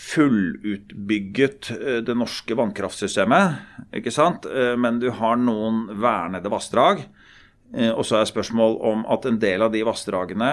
fullutbygget, 0.09 1.71
uh, 1.79 2.01
det 2.03 2.17
norske 2.19 2.57
vannkraftsystemet. 2.59 3.61
ikke 4.01 4.13
sant? 4.15 4.49
men 4.79 4.99
du 5.03 5.13
har 5.15 5.39
noen 5.39 5.87
vernede 6.01 6.51
vassdrag. 6.51 7.07
og 7.95 8.05
så 8.07 8.17
er 8.17 8.25
spørsmål 8.25 8.79
om 8.81 9.07
at 9.13 9.27
en 9.29 9.39
del 9.39 9.63
av 9.63 9.73
de 9.73 9.83
vassdragene 9.85 10.51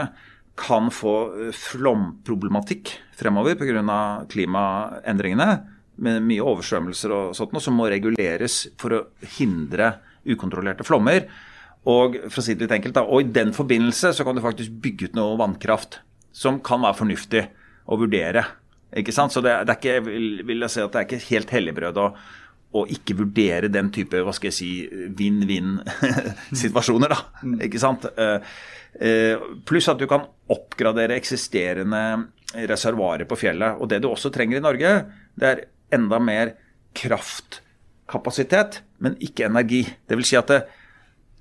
kan 0.56 0.92
få 0.92 1.52
flomproblematikk 1.52 2.92
fremover 3.16 3.56
pga. 3.56 4.26
klimaendringene. 4.30 5.50
Med 5.96 6.22
mye 6.28 6.44
oversvømmelser 6.44 7.12
og 7.12 7.36
sånt, 7.36 7.56
som 7.64 7.74
må 7.74 7.88
reguleres 7.90 8.68
for 8.78 8.94
å 8.94 9.04
hindre 9.38 9.94
ukontrollerte 10.28 10.84
flommer. 10.84 11.30
Og 11.86 12.18
for 12.28 12.42
å 12.42 12.46
si 12.46 12.56
det 12.56 12.66
litt 12.66 12.76
enkelt 12.80 12.96
da, 12.98 13.06
og 13.06 13.22
i 13.22 13.34
den 13.36 13.52
forbindelse 13.54 14.14
så 14.18 14.26
kan 14.26 14.38
du 14.38 14.42
faktisk 14.44 14.74
bygge 14.82 15.12
ut 15.12 15.18
noe 15.18 15.38
vannkraft 15.38 16.00
som 16.36 16.58
kan 16.66 16.82
være 16.84 17.00
fornuftig 17.00 17.44
å 17.86 17.98
vurdere. 18.02 18.44
Ikke 18.98 19.14
sant? 19.14 19.34
Så 19.34 19.44
det, 19.46 19.54
det 19.68 19.76
er 19.76 19.80
ikke, 19.80 20.06
vil, 20.08 20.30
vil 20.48 20.66
jeg 20.66 20.74
si 20.74 20.82
at 20.84 20.94
det 20.94 21.02
er 21.02 21.08
ikke 21.08 21.28
helt 21.30 21.54
helligbrød 21.54 22.00
å, 22.02 22.08
å 22.76 22.86
ikke 22.92 23.18
vurdere 23.20 23.70
den 23.72 23.92
type 23.94 24.22
hva 24.26 24.34
skal 24.36 24.50
jeg 24.50 24.58
si, 24.58 24.72
vinn-vinn-situasjoner. 25.20 27.12
da, 27.16 27.20
mm. 27.44 27.60
ikke 27.68 27.82
sant? 27.82 28.08
Uh, 28.18 28.40
uh, 29.02 29.46
pluss 29.68 29.92
at 29.92 30.02
du 30.02 30.08
kan 30.10 30.26
oppgradere 30.52 31.18
eksisterende 31.20 32.04
reservoarer 32.56 33.28
på 33.30 33.38
fjellet. 33.40 33.78
Og 33.78 33.92
det 33.92 34.02
du 34.04 34.10
også 34.10 34.32
trenger 34.34 34.58
i 34.60 34.66
Norge, 34.66 34.96
det 35.38 35.52
er 35.52 35.64
enda 35.96 36.18
mer 36.24 36.56
kraftkapasitet, 36.96 38.82
men 39.04 39.20
ikke 39.24 39.50
energi. 39.50 39.84
Det 40.08 40.18
vil 40.18 40.28
si 40.28 40.40
at 40.40 40.50
det, 40.52 40.64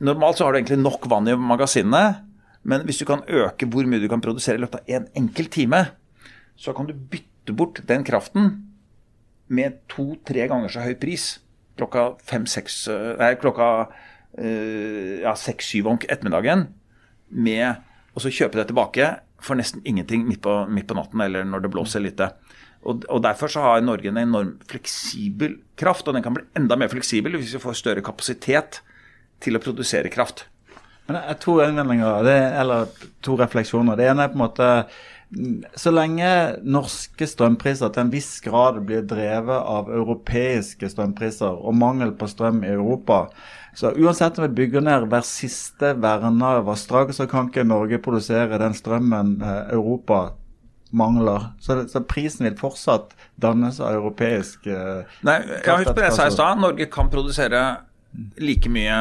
Normalt 0.02 0.38
så 0.38 0.46
har 0.46 0.54
du 0.54 0.58
egentlig 0.58 0.80
nok 0.82 1.06
vann 1.10 1.28
i 1.30 1.36
magasinene, 1.38 2.24
men 2.64 2.82
hvis 2.88 3.02
du 3.02 3.06
kan 3.08 3.22
øke 3.28 3.68
hvor 3.70 3.86
mye 3.86 4.02
du 4.02 4.08
kan 4.10 4.22
produsere 4.24 4.58
i 4.58 4.62
løpet 4.64 4.82
av 4.82 4.96
en 4.96 5.06
enkelt 5.20 5.52
time, 5.54 5.84
så 6.56 6.74
kan 6.74 6.88
du 6.88 6.94
bytte 6.94 7.54
bort 7.54 7.82
den 7.86 8.06
kraften 8.06 8.54
med 9.52 9.82
to-tre 9.92 10.48
ganger 10.48 10.72
så 10.72 10.84
høy 10.86 10.94
pris 10.96 11.34
klokka 11.78 12.14
fem-seks 12.24 12.76
Nei, 13.18 13.34
klokka 13.40 13.68
øh, 14.38 15.20
ja, 15.24 15.34
seks-syv 15.36 15.90
om 15.90 16.00
ettermiddagen 16.00 16.68
med 17.28 17.82
og 18.14 18.22
så 18.22 18.30
kjøpe 18.30 18.60
det 18.60 18.68
tilbake 18.70 19.08
for 19.42 19.58
nesten 19.58 19.82
ingenting 19.84 20.24
midt 20.28 20.42
på, 20.44 20.62
midt 20.70 20.86
på 20.88 20.96
natten 20.96 21.20
eller 21.24 21.44
når 21.44 21.64
det 21.64 21.70
blåser 21.74 22.00
lite. 22.00 22.30
Og, 22.86 23.02
og, 23.08 23.20
Derfor 23.24 23.50
så 23.50 23.64
har 23.64 23.82
Norge 23.82 24.08
en 24.08 24.20
enorm 24.20 24.54
fleksibel 24.70 25.58
kraft, 25.76 26.06
og 26.06 26.14
den 26.16 26.22
kan 26.24 26.36
bli 26.36 26.44
enda 26.56 26.78
mer 26.78 26.92
fleksibel 26.92 27.36
hvis 27.36 27.56
vi 27.56 27.62
får 27.62 27.80
større 27.80 28.04
kapasitet 28.06 28.80
til 29.42 29.56
å 29.56 29.62
produsere 29.62 30.12
kraft. 30.12 30.46
Men 31.06 31.18
det 31.18 31.24
er 31.28 31.40
to 31.42 31.58
innvendinger, 31.60 32.28
eller 32.60 32.86
to 33.24 33.36
refleksjoner. 33.36 33.98
Det 33.98 34.06
ene 34.08 34.24
er 34.24 34.32
på 34.32 34.38
en 34.38 34.44
måte 34.46 34.70
så 35.74 35.90
lenge 35.90 36.28
norske 36.62 37.26
strømpriser 37.26 37.90
til 37.92 38.04
en 38.04 38.12
viss 38.12 38.38
grad 38.44 38.78
blir 38.86 39.02
drevet 39.08 39.56
av 39.56 39.90
europeiske 39.90 40.88
strømpriser 40.92 41.58
og 41.58 41.74
mangel 41.76 42.14
på 42.16 42.28
strøm 42.30 42.62
i 42.62 42.70
Europa, 42.70 43.24
så 43.74 43.90
uansett 43.90 44.38
om 44.38 44.46
vi 44.46 44.54
bygger 44.62 44.84
ned 44.86 45.08
hver 45.10 45.24
siste 45.26 45.96
verna 45.98 46.60
vassdrag, 46.62 47.10
så 47.14 47.26
kan 47.26 47.50
ikke 47.50 47.66
Norge 47.66 47.98
produsere 47.98 48.60
den 48.62 48.74
strømmen 48.76 49.40
eh, 49.42 49.74
Europa 49.74 50.28
mangler. 50.94 51.48
Så, 51.60 51.80
så 51.90 52.04
prisen 52.06 52.46
vil 52.46 52.54
fortsatt 52.58 53.16
dannes 53.42 53.80
av 53.82 53.96
europeisk 53.96 54.68
uh, 54.70 55.02
Nei, 55.26 55.40
jeg 55.42 55.80
husker 55.80 55.96
det 55.96 56.04
jeg 56.06 56.14
sa 56.14 56.28
i 56.30 56.34
stad. 56.36 56.60
Norge 56.62 56.86
kan 56.86 57.10
produsere 57.10 57.64
like 58.38 58.70
mye 58.72 58.98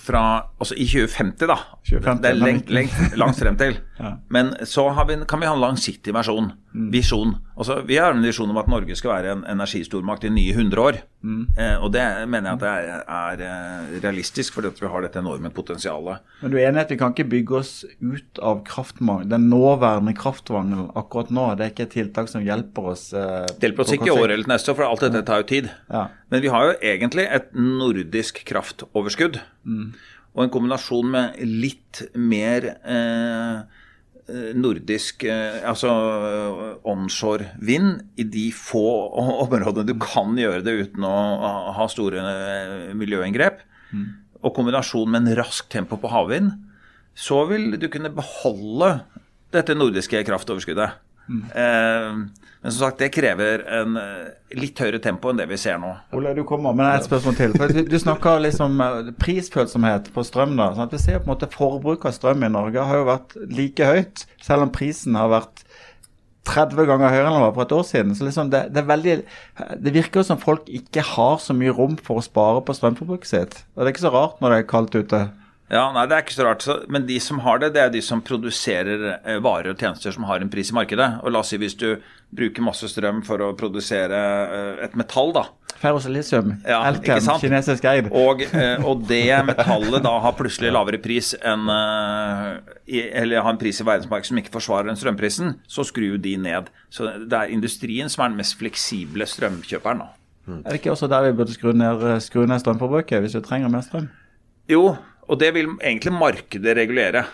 fra 0.00 0.22
altså 0.60 0.76
i 0.76 0.86
2050, 0.86 1.46
da. 1.48 1.56
2050, 1.88 2.22
det 2.22 2.30
er 2.30 2.40
lengt, 2.40 2.70
lengt, 2.70 3.16
langt 3.18 3.38
frem 3.40 3.56
til. 3.60 3.78
ja. 4.00 4.16
Men 4.32 4.54
så 4.64 4.86
vi, 5.08 5.18
kan 5.28 5.40
vi 5.40 5.48
ha 5.48 5.52
en 5.54 5.60
langsiktig 5.60 6.14
versjon, 6.16 6.50
mm. 6.72 6.88
visjon. 6.92 7.34
Altså, 7.52 7.80
vi 7.84 7.98
har 8.00 8.14
en 8.14 8.24
visjon 8.24 8.48
om 8.48 8.58
at 8.60 8.70
Norge 8.72 8.96
skal 8.96 9.12
være 9.12 9.32
en 9.34 9.42
energistormakt 9.52 10.24
i 10.24 10.30
nye 10.32 10.54
100 10.54 10.80
år. 10.80 11.00
Mm. 11.20 11.42
Eh, 11.52 11.74
og 11.76 11.92
det 11.92 12.04
mener 12.32 12.48
jeg 12.48 12.56
at 12.56 12.62
det 12.62 12.70
er, 12.70 13.02
er 13.16 13.42
eh, 13.44 13.90
realistisk, 14.00 14.56
fordi 14.56 14.72
vi 14.80 14.88
har 14.88 15.04
dette 15.04 15.20
enorme 15.20 15.52
potensialet. 15.52 16.24
Men 16.40 16.54
du 16.54 16.56
er 16.56 16.70
enig 16.70 16.80
i 16.80 16.86
at 16.86 16.94
vi 16.94 17.00
kan 17.02 17.12
ikke 17.12 17.28
bygge 17.34 17.58
oss 17.58 17.72
ut 18.00 18.40
av 18.40 18.62
kraftmangel, 18.68 19.28
den 19.34 19.50
nåværende 19.52 20.14
kraftmangelen 20.16 20.88
akkurat 20.96 21.34
nå? 21.36 21.50
Det 21.58 21.66
er 21.66 21.74
ikke 21.74 21.88
et 21.90 21.96
tiltak 21.98 22.32
som 22.32 22.46
hjelper 22.46 22.92
oss? 22.94 23.10
Eh, 23.12 23.50
det 23.52 23.68
hjelper 23.68 23.84
oss 23.84 23.96
ikke 23.98 24.08
i 24.08 24.16
år 24.16 24.30
eller 24.30 24.54
neste 24.54 24.72
år, 24.72 24.80
for 24.80 24.88
alt 24.88 25.04
dette 25.04 25.26
tar 25.28 25.44
jo 25.44 25.50
tid. 25.52 25.68
Ja. 25.92 26.06
Men 26.32 26.46
vi 26.46 26.54
har 26.54 26.70
jo 26.70 26.78
egentlig 26.94 27.28
et 27.28 27.52
nordisk 27.52 28.40
kraftoverskudd. 28.48 29.42
Mm. 29.68 29.92
Og 30.30 30.44
en 30.44 30.52
kombinasjon 30.54 31.08
med 31.10 31.38
litt 31.42 32.04
mer 32.14 32.68
eh, 32.78 33.79
nordisk 34.56 35.24
eh, 35.28 35.60
altså 35.66 35.90
onshore 36.88 37.50
vind 37.60 38.00
i 38.20 38.26
de 38.28 38.46
få 38.54 38.84
områdene 39.46 39.86
du 39.88 39.94
kan 40.00 40.36
gjøre 40.38 40.64
det 40.66 40.76
uten 40.84 41.06
å 41.06 41.14
ha 41.76 41.86
store 41.90 42.24
miljøinngrep, 42.98 43.62
mm. 43.92 44.08
og 44.42 44.54
kombinasjon 44.56 45.10
med 45.10 45.24
en 45.24 45.40
rask 45.42 45.70
tempo 45.72 45.98
på 46.00 46.12
havvind, 46.12 46.52
så 47.14 47.42
vil 47.50 47.74
du 47.80 47.88
kunne 47.92 48.12
beholde 48.14 49.00
dette 49.54 49.74
nordiske 49.74 50.22
kraftoverskuddet. 50.26 51.00
Mm. 51.30 51.42
Eh, 51.54 52.40
men 52.60 52.72
som 52.72 52.82
sagt, 52.82 52.98
det 53.00 53.08
krever 53.14 53.62
en 53.72 53.96
eh, 53.96 54.32
litt 54.58 54.80
høyere 54.82 55.00
tempo 55.00 55.30
enn 55.30 55.38
det 55.40 55.46
vi 55.48 55.56
ser 55.60 55.78
nå. 55.80 55.94
Ole, 56.16 56.34
du 56.36 56.42
kommer 56.48 56.74
med 56.76 56.90
et 56.92 57.06
spørsmål 57.06 57.38
til. 57.38 57.54
For 57.56 57.72
du, 57.72 57.80
du 57.88 57.96
snakker 58.02 58.42
liksom 58.44 58.82
eh, 58.84 59.12
prisfølsomhet 59.22 60.10
på 60.12 60.24
strøm. 60.26 60.58
da, 60.58 60.72
sånn 60.76 60.92
Vi 60.92 61.00
ser 61.00 61.22
på 61.22 61.30
en 61.30 61.34
måte 61.34 61.48
Forbruket 61.54 62.10
av 62.10 62.18
strøm 62.18 62.44
i 62.44 62.52
Norge 62.52 62.84
har 62.90 63.00
jo 63.00 63.08
vært 63.08 63.38
like 63.48 63.88
høyt, 63.92 64.26
selv 64.44 64.66
om 64.66 64.74
prisen 64.74 65.16
har 65.16 65.32
vært 65.32 65.64
30 66.50 66.88
ganger 66.88 67.12
høyere 67.12 67.28
enn 67.28 67.36
den 67.36 67.44
var 67.44 67.56
for 67.56 67.64
et 67.64 67.74
år 67.78 67.86
siden. 67.86 68.14
Så 68.18 68.26
liksom 68.26 68.52
det, 68.52 68.66
det, 68.74 68.84
veldig, 68.88 69.16
det 69.80 69.94
virker 69.94 70.20
jo 70.20 70.28
som 70.32 70.40
folk 70.40 70.68
ikke 70.68 71.04
har 71.14 71.40
så 71.40 71.56
mye 71.56 71.72
rom 71.76 71.96
for 72.00 72.20
å 72.20 72.24
spare 72.24 72.60
på 72.66 72.76
strømforbruket 72.76 73.30
sitt. 73.30 73.60
Og 73.72 73.82
Det 73.82 73.88
er 73.88 73.94
ikke 73.94 74.08
så 74.08 74.14
rart 74.14 74.40
når 74.42 74.52
det 74.52 74.60
er 74.60 74.72
kaldt 74.74 74.96
ute. 74.98 75.22
Ja, 75.70 75.84
nei, 75.94 76.02
Det 76.10 76.16
er 76.16 76.24
ikke 76.24 76.34
så 76.34 76.46
rart. 76.48 76.66
Men 76.90 77.06
de 77.06 77.16
som 77.22 77.38
har 77.44 77.60
det, 77.62 77.72
det 77.76 77.82
er 77.84 77.92
de 77.94 78.02
som 78.02 78.22
produserer 78.26 79.04
eh, 79.20 79.38
varer 79.42 79.70
og 79.70 79.78
tjenester 79.78 80.10
som 80.14 80.26
har 80.26 80.42
en 80.42 80.50
pris 80.50 80.72
i 80.72 80.74
markedet. 80.74 81.08
Og 81.22 81.30
la 81.30 81.44
oss 81.44 81.52
si 81.52 81.60
hvis 81.62 81.76
du 81.78 81.92
bruker 82.34 82.64
masse 82.66 82.88
strøm 82.90 83.22
for 83.26 83.42
å 83.46 83.52
produsere 83.58 84.18
eh, 84.18 84.84
et 84.88 84.96
metall, 84.98 85.30
da. 85.36 85.46
Ferrosilisium, 85.80 86.56
ja, 86.68 86.82
Elkem, 86.90 87.22
kinesisk 87.40 87.86
eid. 87.88 88.10
Og, 88.10 88.42
eh, 88.50 88.82
og, 88.82 89.06
det 89.08 89.30
metallet 89.46 90.02
da 90.04 90.16
har 90.26 90.34
plutselig 90.36 90.74
lavere 90.74 90.98
pris 91.00 91.30
enn 91.40 91.70
Eller 91.70 93.40
har 93.40 93.54
en 93.54 93.60
pris 93.60 93.80
i 93.80 93.86
verdensmarkedet 93.86 94.28
som 94.28 94.40
ikke 94.42 94.52
forsvarer 94.58 94.90
den 94.90 94.98
strømprisen, 94.98 95.54
så 95.70 95.86
skrur 95.86 96.18
de 96.20 96.34
ned. 96.36 96.68
Så 96.92 97.06
det 97.22 97.38
er 97.38 97.54
industrien 97.54 98.10
som 98.10 98.26
er 98.26 98.34
den 98.34 98.42
mest 98.42 98.58
fleksible 98.58 99.28
strømkjøperen. 99.30 100.02
da. 100.02 100.10
Er 100.64 100.74
det 100.74 100.80
ikke 100.82 100.96
også 100.96 101.06
der 101.06 101.28
vi 101.28 101.36
burde 101.38 101.54
skru 101.54 101.70
ned, 101.72 102.02
skru 102.26 102.42
ned 102.42 102.58
strømforbruket, 102.58 103.22
hvis 103.22 103.38
vi 103.38 103.44
trenger 103.46 103.70
mer 103.70 103.86
strøm? 103.86 104.10
Jo, 104.70 104.96
og 105.30 105.38
det 105.38 105.52
vil 105.54 105.70
egentlig 105.78 106.12
markedet 106.16 106.74
regulere. 106.76 107.24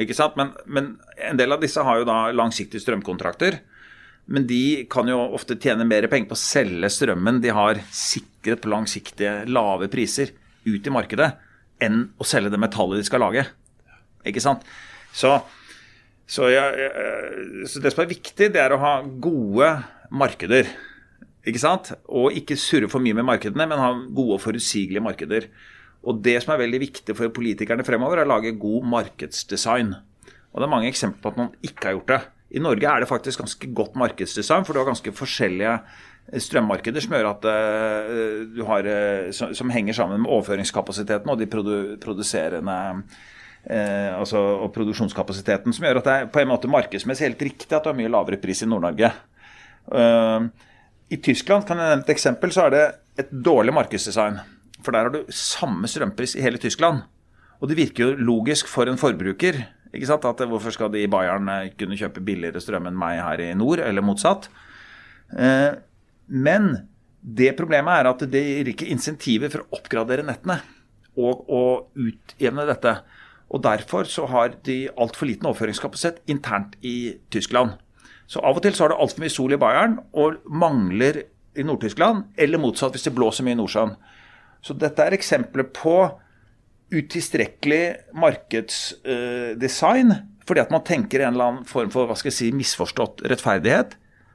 Ikke 0.00 0.16
sant? 0.16 0.36
Men, 0.36 0.52
men, 0.66 0.90
en 1.16 1.38
del 1.38 1.54
av 1.54 1.62
disse 1.62 1.82
har 1.86 2.00
jo 2.00 2.08
da 2.08 2.18
langsiktige 2.34 2.82
strømkontrakter. 2.82 3.60
Men 4.24 4.46
de 4.48 4.84
kan 4.92 5.08
jo 5.08 5.18
ofte 5.36 5.56
tjene 5.60 5.86
mer 5.88 6.06
penger 6.12 6.30
på 6.30 6.36
å 6.36 6.40
selge 6.40 6.90
strømmen 6.92 7.42
de 7.44 7.52
har 7.54 7.80
sikret 7.92 8.62
på 8.62 8.72
langsiktige, 8.72 9.42
lave 9.48 9.90
priser 9.92 10.32
ut 10.64 10.86
i 10.86 10.92
markedet, 10.92 11.34
enn 11.84 12.06
å 12.16 12.26
selge 12.28 12.52
det 12.52 12.60
metallet 12.60 13.00
de 13.00 13.08
skal 13.08 13.20
lage. 13.24 13.44
Ikke 14.24 14.42
sant? 14.44 14.64
Så, 15.14 15.36
så, 16.26 16.48
jeg, 16.52 16.88
så 17.68 17.84
det 17.84 17.92
som 17.92 18.04
er 18.04 18.12
viktig, 18.14 18.50
det 18.54 18.62
er 18.62 18.72
å 18.72 18.80
ha 18.80 18.94
gode 19.04 19.70
markeder. 20.12 20.72
Ikke 21.44 21.60
sant? 21.60 21.92
Og 22.08 22.32
ikke 22.36 22.56
surre 22.60 22.88
for 22.92 23.04
mye 23.04 23.16
med 23.16 23.28
markedene, 23.28 23.68
men 23.68 23.80
ha 23.80 23.92
gode 23.92 24.38
og 24.38 24.44
forutsigelige 24.44 25.04
markeder. 25.04 25.48
Og 26.04 26.22
Det 26.24 26.36
som 26.42 26.54
er 26.54 26.64
veldig 26.64 26.80
viktig 26.82 27.16
for 27.16 27.32
politikerne 27.32 27.84
fremover, 27.86 28.20
er 28.20 28.28
å 28.28 28.34
lage 28.36 28.58
god 28.60 28.88
markedsdesign. 28.92 29.94
Og 30.52 30.60
Det 30.60 30.66
er 30.66 30.74
mange 30.76 30.90
eksempler 30.90 31.22
på 31.22 31.32
at 31.32 31.40
man 31.40 31.52
ikke 31.62 31.88
har 31.88 31.96
gjort 31.98 32.12
det. 32.12 32.22
I 32.54 32.62
Norge 32.62 32.86
er 32.86 33.02
det 33.02 33.10
faktisk 33.10 33.40
ganske 33.42 33.70
godt 33.74 33.96
markedsdesign, 33.98 34.64
for 34.64 34.74
du 34.74 34.80
har 34.80 34.86
ganske 34.86 35.12
forskjellige 35.12 35.78
strømmarkeder 36.40 37.02
som 37.04 37.14
at 37.18 37.44
uh, 37.44 38.66
har, 38.68 38.86
uh, 38.88 39.30
som, 39.34 39.54
som, 39.54 39.72
henger 39.74 39.96
sammen 39.96 40.22
med 40.22 40.30
overføringskapasiteten 40.30 41.30
og 41.30 41.40
de 41.40 41.48
produ 41.50 41.74
produserende 42.00 42.76
uh, 43.02 44.20
altså, 44.20 44.38
og 44.38 44.72
produksjonskapasiteten, 44.76 45.74
som 45.74 45.84
gjør 45.84 46.00
at 46.00 46.08
det 46.08 46.14
er 46.14 46.30
på 46.32 46.40
en 46.40 46.52
måte 46.52 46.70
markedsmessig 46.70 47.28
helt 47.28 47.44
riktig 47.50 47.72
at 47.72 47.84
du 47.84 47.92
har 47.92 47.98
mye 47.98 48.12
lavere 48.12 48.40
pris 48.40 48.62
i 48.64 48.70
Nord-Norge. 48.70 49.12
I 51.12 51.16
Tyskland 51.20 51.66
kan 51.68 51.76
jeg 51.76 51.90
nevne 51.90 52.06
et 52.06 52.12
eksempel, 52.14 52.52
så 52.54 52.64
er 52.64 52.72
det 52.72 52.84
et 53.20 53.32
dårlig 53.44 53.74
markedsdesign. 53.76 54.38
For 54.84 54.94
der 54.94 55.08
har 55.08 55.14
du 55.14 55.32
samme 55.32 55.88
strømpris 55.90 56.36
i 56.36 56.44
hele 56.44 56.60
Tyskland. 56.60 57.04
Og 57.60 57.70
det 57.70 57.78
virker 57.78 58.04
jo 58.04 58.26
logisk 58.32 58.68
for 58.68 58.90
en 58.90 59.00
forbruker. 59.00 59.62
ikke 59.94 60.08
sant? 60.10 60.26
At 60.28 60.42
Hvorfor 60.44 60.74
skal 60.74 60.92
de 60.92 61.04
i 61.04 61.10
Bayern 61.10 61.48
eh, 61.48 61.72
kunne 61.78 61.96
kjøpe 61.96 62.24
billigere 62.24 62.60
strøm 62.60 62.90
enn 62.90 62.98
meg 62.98 63.22
her 63.22 63.40
i 63.40 63.54
nord, 63.56 63.80
eller 63.80 64.04
motsatt? 64.04 64.50
Eh, 65.32 65.72
men 66.28 66.88
det 67.24 67.54
problemet 67.56 68.02
er 68.02 68.10
at 68.10 68.24
det 68.30 68.42
gir 68.44 68.70
ikke 68.74 68.90
insentiver 68.92 69.52
for 69.52 69.64
å 69.64 69.78
oppgradere 69.78 70.26
nettene 70.26 70.58
og 71.16 71.46
å 71.48 71.64
utjevne 71.94 72.66
dette. 72.68 72.98
Og 73.54 73.62
Derfor 73.64 74.08
så 74.10 74.26
har 74.28 74.56
de 74.66 74.88
altfor 74.98 75.30
liten 75.30 75.46
overføringskapasitet 75.46 76.24
internt 76.28 76.74
i 76.82 77.14
Tyskland. 77.30 77.78
Så 78.26 78.40
av 78.40 78.58
og 78.58 78.64
til 78.64 78.74
så 78.74 78.84
har 78.84 78.92
du 78.92 78.98
altfor 78.98 79.22
mye 79.22 79.32
sol 79.32 79.54
i 79.54 79.60
Bayern 79.60 79.98
og 80.12 80.42
mangler 80.48 81.22
i 81.54 81.62
Nord-Tyskland, 81.62 82.32
eller 82.40 82.58
motsatt 82.58 82.96
hvis 82.96 83.06
det 83.06 83.14
blåser 83.14 83.46
mye 83.46 83.54
i 83.54 83.60
Nordsjøen. 83.60 83.94
Så 84.64 84.76
dette 84.80 85.04
er 85.04 85.16
eksempler 85.16 85.66
på 85.76 85.96
utilstrekkelig 86.94 88.14
markedsdesign. 88.16 90.14
fordi 90.44 90.60
at 90.60 90.70
man 90.70 90.84
tenker 90.84 91.22
en 91.24 91.32
eller 91.32 91.44
annen 91.44 91.64
form 91.64 91.88
for 91.88 92.04
hva 92.04 92.14
skal 92.20 92.28
jeg 92.28 92.36
si, 92.36 92.50
misforstått 92.52 93.22
rettferdighet. 93.24 93.94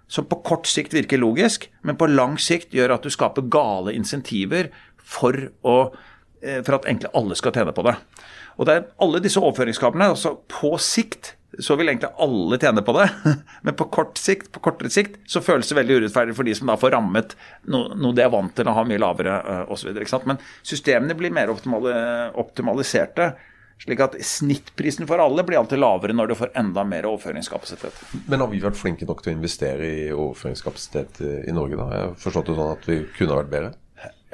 Som 0.09 0.25
på 0.25 0.39
kort 0.41 0.65
sikt 0.65 0.89
virker 0.93 1.21
logisk, 1.21 1.67
men 1.85 1.99
på 2.01 2.07
lang 2.09 2.39
sikt 2.41 2.73
gjør 2.73 2.95
at 2.95 3.03
du 3.05 3.13
skaper 3.13 3.45
gale 3.45 3.93
insentiver 3.93 4.71
for, 4.97 5.37
å, 5.61 5.93
eh, 6.41 6.63
for 6.65 6.79
at 6.79 6.87
egentlig 6.89 7.11
alle 7.13 7.37
skal 7.37 7.53
tjene 7.53 7.75
på 7.77 7.85
det. 7.85 7.93
Og 8.57 8.65
det 8.65 8.73
er 8.73 8.87
alle 9.05 9.21
disse 9.21 9.37
overføringskablene, 9.37 10.09
altså 10.09 10.33
på 10.49 10.73
sikt 10.81 11.35
så 11.59 11.75
vil 11.79 11.91
egentlig 11.91 12.09
alle 12.17 12.57
tjene 12.61 12.83
på 12.85 12.95
det. 12.97 13.09
Men 13.65 13.75
på 13.79 13.87
kort 13.93 14.17
sikt, 14.17 14.51
på 14.55 14.61
kortere 14.63 14.91
sikt 14.93 15.19
så 15.29 15.41
føles 15.43 15.69
det 15.69 15.77
veldig 15.77 15.99
urettferdig 15.99 16.35
for 16.37 16.47
de 16.47 16.55
som 16.57 16.71
da 16.71 16.77
får 16.79 16.93
rammet 16.95 17.35
noe, 17.71 17.93
noe 17.99 18.15
de 18.15 18.23
er 18.25 18.33
vant 18.33 18.53
til 18.55 18.69
å 18.69 18.75
ha 18.77 18.85
mye 18.87 19.01
lavere 19.01 19.37
uh, 19.43 19.63
osv. 19.73 19.91
Men 20.29 20.41
systemene 20.63 21.17
blir 21.19 21.33
mer 21.35 21.51
optimaliserte. 21.51 23.31
Slik 23.79 24.01
at 24.03 24.17
snittprisen 24.27 25.07
for 25.07 25.21
alle 25.23 25.45
blir 25.47 25.61
alltid 25.61 25.79
lavere 25.79 26.15
når 26.15 26.31
du 26.31 26.35
får 26.35 26.51
enda 26.59 26.83
mer 26.83 27.07
overføringskapasitet. 27.07 28.01
Men 28.27 28.43
har 28.43 28.51
vi 28.51 28.59
vært 28.63 28.79
flinke 28.79 29.07
nok 29.07 29.23
til 29.23 29.31
å 29.31 29.37
investere 29.37 29.87
i 29.87 30.07
overføringskapasitet 30.11 31.21
i 31.47 31.55
Norge, 31.55 31.79
da? 31.79 31.87
Jeg 31.95 32.07
har 32.09 32.17
forstått 32.19 32.51
det 32.51 32.57
sånn 32.59 32.73
at 32.75 32.89
vi 32.91 32.97
kunne 33.15 33.39
vært 33.39 33.53
bedre? 33.53 33.75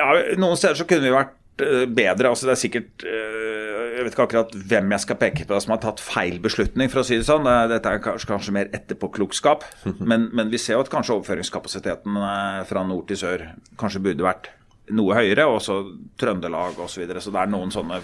Ja, 0.02 0.10
Noen 0.42 0.58
steder 0.58 0.82
så 0.82 0.88
kunne 0.90 1.06
vi 1.06 1.14
vært 1.14 1.38
Eh, 1.56 1.86
bedre. 1.88 2.28
altså 2.30 2.50
det 2.50 2.52
er 2.52 2.60
sikkert 2.60 3.04
eh, 3.08 3.55
Jeg 3.96 4.04
vet 4.04 4.16
ikke 4.16 4.26
akkurat 4.28 4.56
hvem 4.70 4.92
jeg 4.96 5.04
skal 5.06 5.20
peke 5.22 5.48
på 5.48 5.60
som 5.64 5.76
har 5.76 5.82
tatt 5.84 6.04
feil 6.04 6.42
beslutning, 6.44 6.92
for 6.92 7.02
å 7.02 7.08
si 7.08 7.20
det 7.20 7.28
sånn. 7.28 7.48
Dette 7.72 7.92
er 7.92 8.04
kanskje, 8.04 8.30
kanskje 8.34 8.56
mer 8.58 8.72
etterpåklokskap. 8.76 9.64
Men, 10.10 10.28
men 10.36 10.52
vi 10.52 10.60
ser 10.62 10.76
jo 10.76 10.84
at 10.84 10.92
kanskje 10.92 11.16
overføringskapasiteten 11.16 12.18
eh, 12.20 12.62
fra 12.68 12.84
nord 12.86 13.08
til 13.10 13.18
sør 13.20 13.44
kanskje 13.80 14.02
burde 14.06 14.26
vært 14.26 14.50
noe 14.94 15.16
høyere, 15.18 15.46
og 15.50 15.62
så 15.64 15.80
Trøndelag 16.20 16.78
osv. 16.78 16.92
Så, 16.94 17.02
videre. 17.02 17.22
så 17.24 17.32
det 17.34 17.42
er 17.42 17.50
noen 17.50 17.72
sånne, 17.74 18.00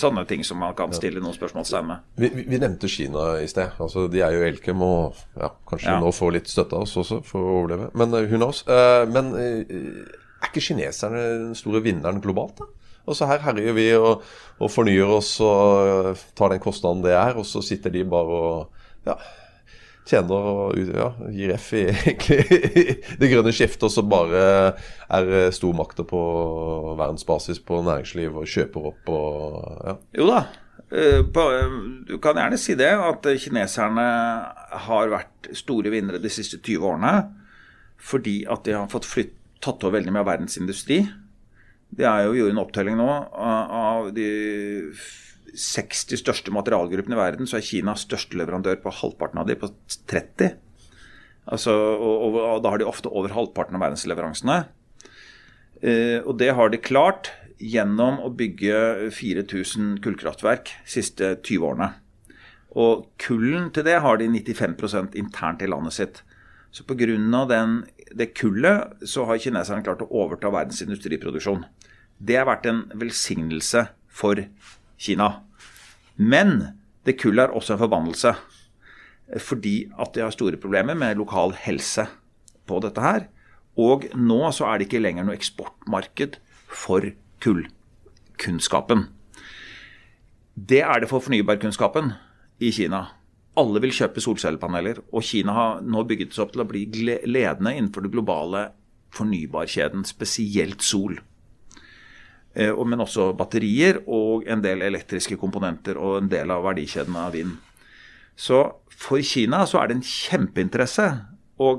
sånne, 0.00 0.24
ting 0.28 0.44
som 0.46 0.60
man 0.62 0.76
kan 0.78 0.94
stille 0.96 1.20
noen 1.20 1.36
spørsmålstegn 1.36 1.88
med. 1.90 2.06
Vi, 2.20 2.30
vi, 2.38 2.60
nevnte 2.60 2.88
Kina 2.90 3.26
i 3.42 3.48
sted. 3.50 3.74
altså 3.82 4.06
De 4.12 4.22
er 4.24 4.36
jo 4.36 4.46
Elkem 4.46 4.84
og 4.86 5.18
ja, 5.36 5.52
kanskje 5.68 5.92
ja. 5.92 5.98
nå 6.00 6.12
får 6.16 6.36
litt 6.38 6.52
støtte 6.52 6.78
av 6.78 6.86
oss 6.86 6.96
også 7.02 7.20
for 7.26 7.44
å 7.44 7.56
overleve. 7.60 7.90
Men? 7.98 8.16
Uh, 8.16 9.02
men 9.12 9.32
uh, 9.36 10.22
er 10.42 10.50
ikke 10.50 10.64
kineserne 10.64 11.26
den 11.48 11.58
store 11.58 11.82
vinneren 11.84 12.22
globalt, 12.24 12.62
da? 12.62 12.70
Og 13.06 13.18
så 13.18 13.26
her 13.30 13.42
herjer 13.42 13.76
vi 13.76 13.86
og, 13.98 14.22
og, 14.58 14.68
fornyer 14.70 15.10
oss 15.18 15.34
og 15.42 16.18
tar 16.38 16.54
den 16.54 16.62
kostnaden 16.62 17.02
det 17.04 17.16
er, 17.18 17.38
og 17.38 17.46
så 17.48 17.62
sitter 17.64 17.90
de 17.94 18.04
bare 18.06 18.38
og 18.38 19.08
ja, 19.08 19.16
tjener 20.06 20.48
og 20.52 20.78
ja, 20.78 21.08
gir 21.34 21.54
F 21.56 21.68
i 21.78 21.84
egentlig 21.90 22.40
det 23.18 23.30
grønne 23.32 23.54
skiftet, 23.54 23.88
og 23.88 23.94
så 23.94 24.06
bare 24.06 24.44
er 25.10 25.50
stormakter 25.54 26.06
på 26.08 26.22
verdensbasis 26.98 27.62
på 27.66 27.82
næringsliv 27.86 28.42
og 28.42 28.50
kjøper 28.50 28.90
opp 28.92 29.14
og 29.14 29.86
ja. 29.90 29.96
Jo 30.22 30.30
da. 30.30 30.42
Eh, 30.92 31.22
du 32.06 32.18
kan 32.22 32.36
gjerne 32.36 32.58
si 32.60 32.76
det, 32.76 32.90
at 32.92 33.26
kineserne 33.40 34.08
har 34.86 35.12
vært 35.12 35.52
store 35.56 35.92
vinnere 35.92 36.20
de 36.22 36.32
siste 36.32 36.60
20 36.60 36.90
årene 36.92 37.14
fordi 38.02 38.42
at 38.50 38.64
de 38.66 38.74
har 38.74 38.90
fått 38.90 39.06
flytt, 39.06 39.36
tatt 39.62 39.84
over 39.86 40.00
veldig 40.00 40.10
mye 40.10 40.24
av 40.24 40.30
verdens 40.32 40.58
industri. 40.58 41.04
Det 41.92 42.06
er 42.08 42.24
jo 42.24 42.36
gjort 42.38 42.54
en 42.54 42.62
opptelling 42.62 42.96
nå 42.96 43.08
av 43.36 44.08
de 44.16 44.28
60 45.52 46.20
største 46.22 46.52
materialgruppene 46.54 47.16
i 47.16 47.20
verden, 47.20 47.48
så 47.48 47.58
er 47.58 47.66
Kina 47.66 47.94
største 47.98 48.38
leverandør 48.40 48.78
på 48.80 48.94
halvparten 49.02 49.42
av 49.42 49.50
de, 49.50 49.58
på 49.60 49.68
30. 50.08 50.54
Altså, 51.52 51.74
og, 51.74 52.14
og, 52.28 52.38
og, 52.40 52.62
da 52.64 52.72
har 52.72 52.80
de 52.80 52.88
ofte 52.88 53.12
over 53.12 53.34
halvparten 53.36 53.76
av 53.76 53.84
verdensleveransene. 53.84 54.58
Eh, 55.82 56.18
og 56.22 56.38
det 56.40 56.52
har 56.56 56.72
de 56.72 56.80
klart 56.80 57.32
gjennom 57.62 58.20
å 58.22 58.32
bygge 58.34 59.10
4000 59.14 59.98
kullkraftverk 60.02 60.72
de 60.72 60.94
siste 60.96 61.34
20 61.42 61.68
årene. 61.68 61.90
Og 62.78 63.08
kullen 63.20 63.68
til 63.74 63.84
det 63.86 63.98
har 64.00 64.18
de 64.18 64.30
95% 64.32 65.18
internt 65.20 65.62
i 65.62 65.68
landet 65.68 65.98
sitt. 65.98 66.22
Så 66.72 66.84
pga. 66.84 67.06
det 68.16 68.34
kullet 68.34 69.08
så 69.08 69.24
har 69.24 69.38
kineserne 69.38 69.84
klart 69.84 70.02
å 70.02 70.08
overta 70.08 70.50
verdens 70.50 70.82
industriproduksjon. 70.82 71.64
Det 72.18 72.36
har 72.36 72.46
vært 72.46 72.66
en 72.66 72.84
velsignelse 72.94 73.88
for 74.08 74.40
Kina. 74.96 75.42
Men 76.16 76.78
det 77.04 77.18
kullet 77.20 77.48
er 77.50 77.56
også 77.56 77.74
en 77.74 77.84
forbannelse. 77.84 78.34
fordi 79.38 79.88
at 79.98 80.12
de 80.12 80.20
har 80.20 80.30
store 80.30 80.58
problemer 80.60 80.94
med 80.94 81.16
lokal 81.16 81.54
helse 81.56 82.04
på 82.68 82.80
dette 82.84 83.00
her. 83.00 83.28
Og 83.80 84.04
nå 84.14 84.50
så 84.52 84.66
er 84.68 84.78
det 84.78 84.88
ikke 84.88 85.00
lenger 85.00 85.24
noe 85.24 85.36
eksportmarked 85.38 86.36
for 86.68 87.00
kullkunnskapen. 87.40 89.06
Det 90.52 90.82
er 90.84 91.00
det 91.00 91.08
for 91.08 91.24
fornybarkunnskapen 91.24 92.12
i 92.60 92.70
Kina. 92.76 93.06
Alle 93.60 93.82
vil 93.84 93.92
kjøpe 93.92 94.22
solcellepaneler, 94.24 95.02
og 95.12 95.24
Kina 95.28 95.52
har 95.52 95.82
nå 95.84 96.06
bygget 96.08 96.32
seg 96.32 96.46
opp 96.46 96.54
til 96.54 96.62
å 96.64 96.68
bli 96.68 96.86
ledende 97.28 97.74
innenfor 97.76 98.06
det 98.06 98.12
globale 98.14 98.70
fornybarkjeden, 99.12 100.06
spesielt 100.08 100.84
sol. 100.84 101.18
Eh, 102.54 102.72
men 102.72 103.04
også 103.04 103.30
batterier 103.36 104.00
og 104.06 104.48
en 104.48 104.64
del 104.64 104.84
elektriske 104.84 105.36
komponenter 105.40 106.00
og 106.00 106.22
en 106.22 106.32
del 106.32 106.52
av 106.52 106.64
verdikjeden 106.64 107.16
av 107.20 107.36
vind. 107.36 107.58
Så 108.36 108.62
for 108.88 109.20
Kina 109.24 109.66
så 109.68 109.82
er 109.82 109.90
det 109.90 109.98
en 109.98 110.06
kjempeinteresse 110.06 111.08
å 111.60 111.74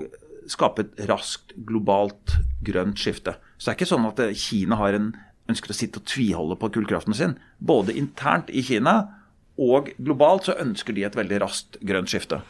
skape 0.49 0.86
et 0.86 1.03
raskt 1.09 1.55
globalt 1.65 2.38
grønt 2.65 2.99
skifte. 2.99 3.38
Så 3.57 3.69
det 3.69 3.73
er 3.73 3.79
ikke 3.79 3.91
sånn 3.93 4.09
at 4.09 4.21
Kina 4.38 4.77
har 4.77 4.97
en, 4.97 5.13
ønsker 5.49 5.73
å 5.73 5.77
sitte 5.77 6.01
og 6.01 6.07
tviholde 6.09 6.57
på 6.59 6.69
kullkraften 6.75 7.17
sin. 7.17 7.38
Både 7.57 7.95
internt 7.97 8.51
i 8.53 8.63
Kina 8.65 9.22
og 9.60 9.92
globalt 10.02 10.50
så 10.50 10.58
ønsker 10.62 10.96
de 10.96 11.06
et 11.08 11.18
veldig 11.18 11.42
raskt 11.44 11.80
grønt 11.86 12.10
skifte. 12.12 12.42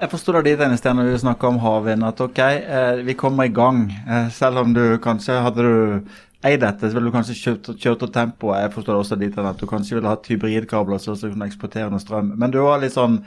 Jeg 0.00 0.10
forstår 0.10 0.42
det 0.42 0.56
dit 0.58 0.78
sted 0.80 0.96
når 0.96 1.12
vi 1.12 1.18
snakker 1.22 1.52
om 1.52 1.60
havvind, 1.62 2.04
at 2.04 2.20
ok, 2.20 2.38
eh, 2.42 3.02
vi 3.06 3.14
kommer 3.14 3.46
i 3.46 3.52
gang. 3.54 3.86
Eh, 4.08 4.30
selv 4.34 4.64
om 4.64 4.72
du 4.74 4.98
kanskje 5.02 5.38
hadde 5.44 5.62
du 5.62 5.74
eid 6.44 6.60
dette, 6.60 6.88
så 6.88 6.96
ville 6.96 7.08
du 7.08 7.14
kanskje 7.14 7.36
kjørt, 7.38 7.70
kjørt 7.80 8.02
opp 8.02 8.14
tempoet. 8.14 8.64
Jeg 8.64 8.72
forstår 8.74 8.92
det 8.92 9.02
også 9.04 9.18
dit 9.20 9.38
at 9.38 9.60
du 9.60 9.66
kanskje 9.70 9.98
ville 9.98 10.10
hatt 10.10 10.26
hybridkabler 10.28 10.98
så 11.00 11.14
du 11.14 11.28
kunne 11.30 11.46
eksportere 11.48 11.92
noe 11.92 12.02
strøm. 12.02 12.34
Men 12.40 12.52
du 12.52 12.60
var 12.64 12.82
litt 12.82 12.96
sånn 12.96 13.22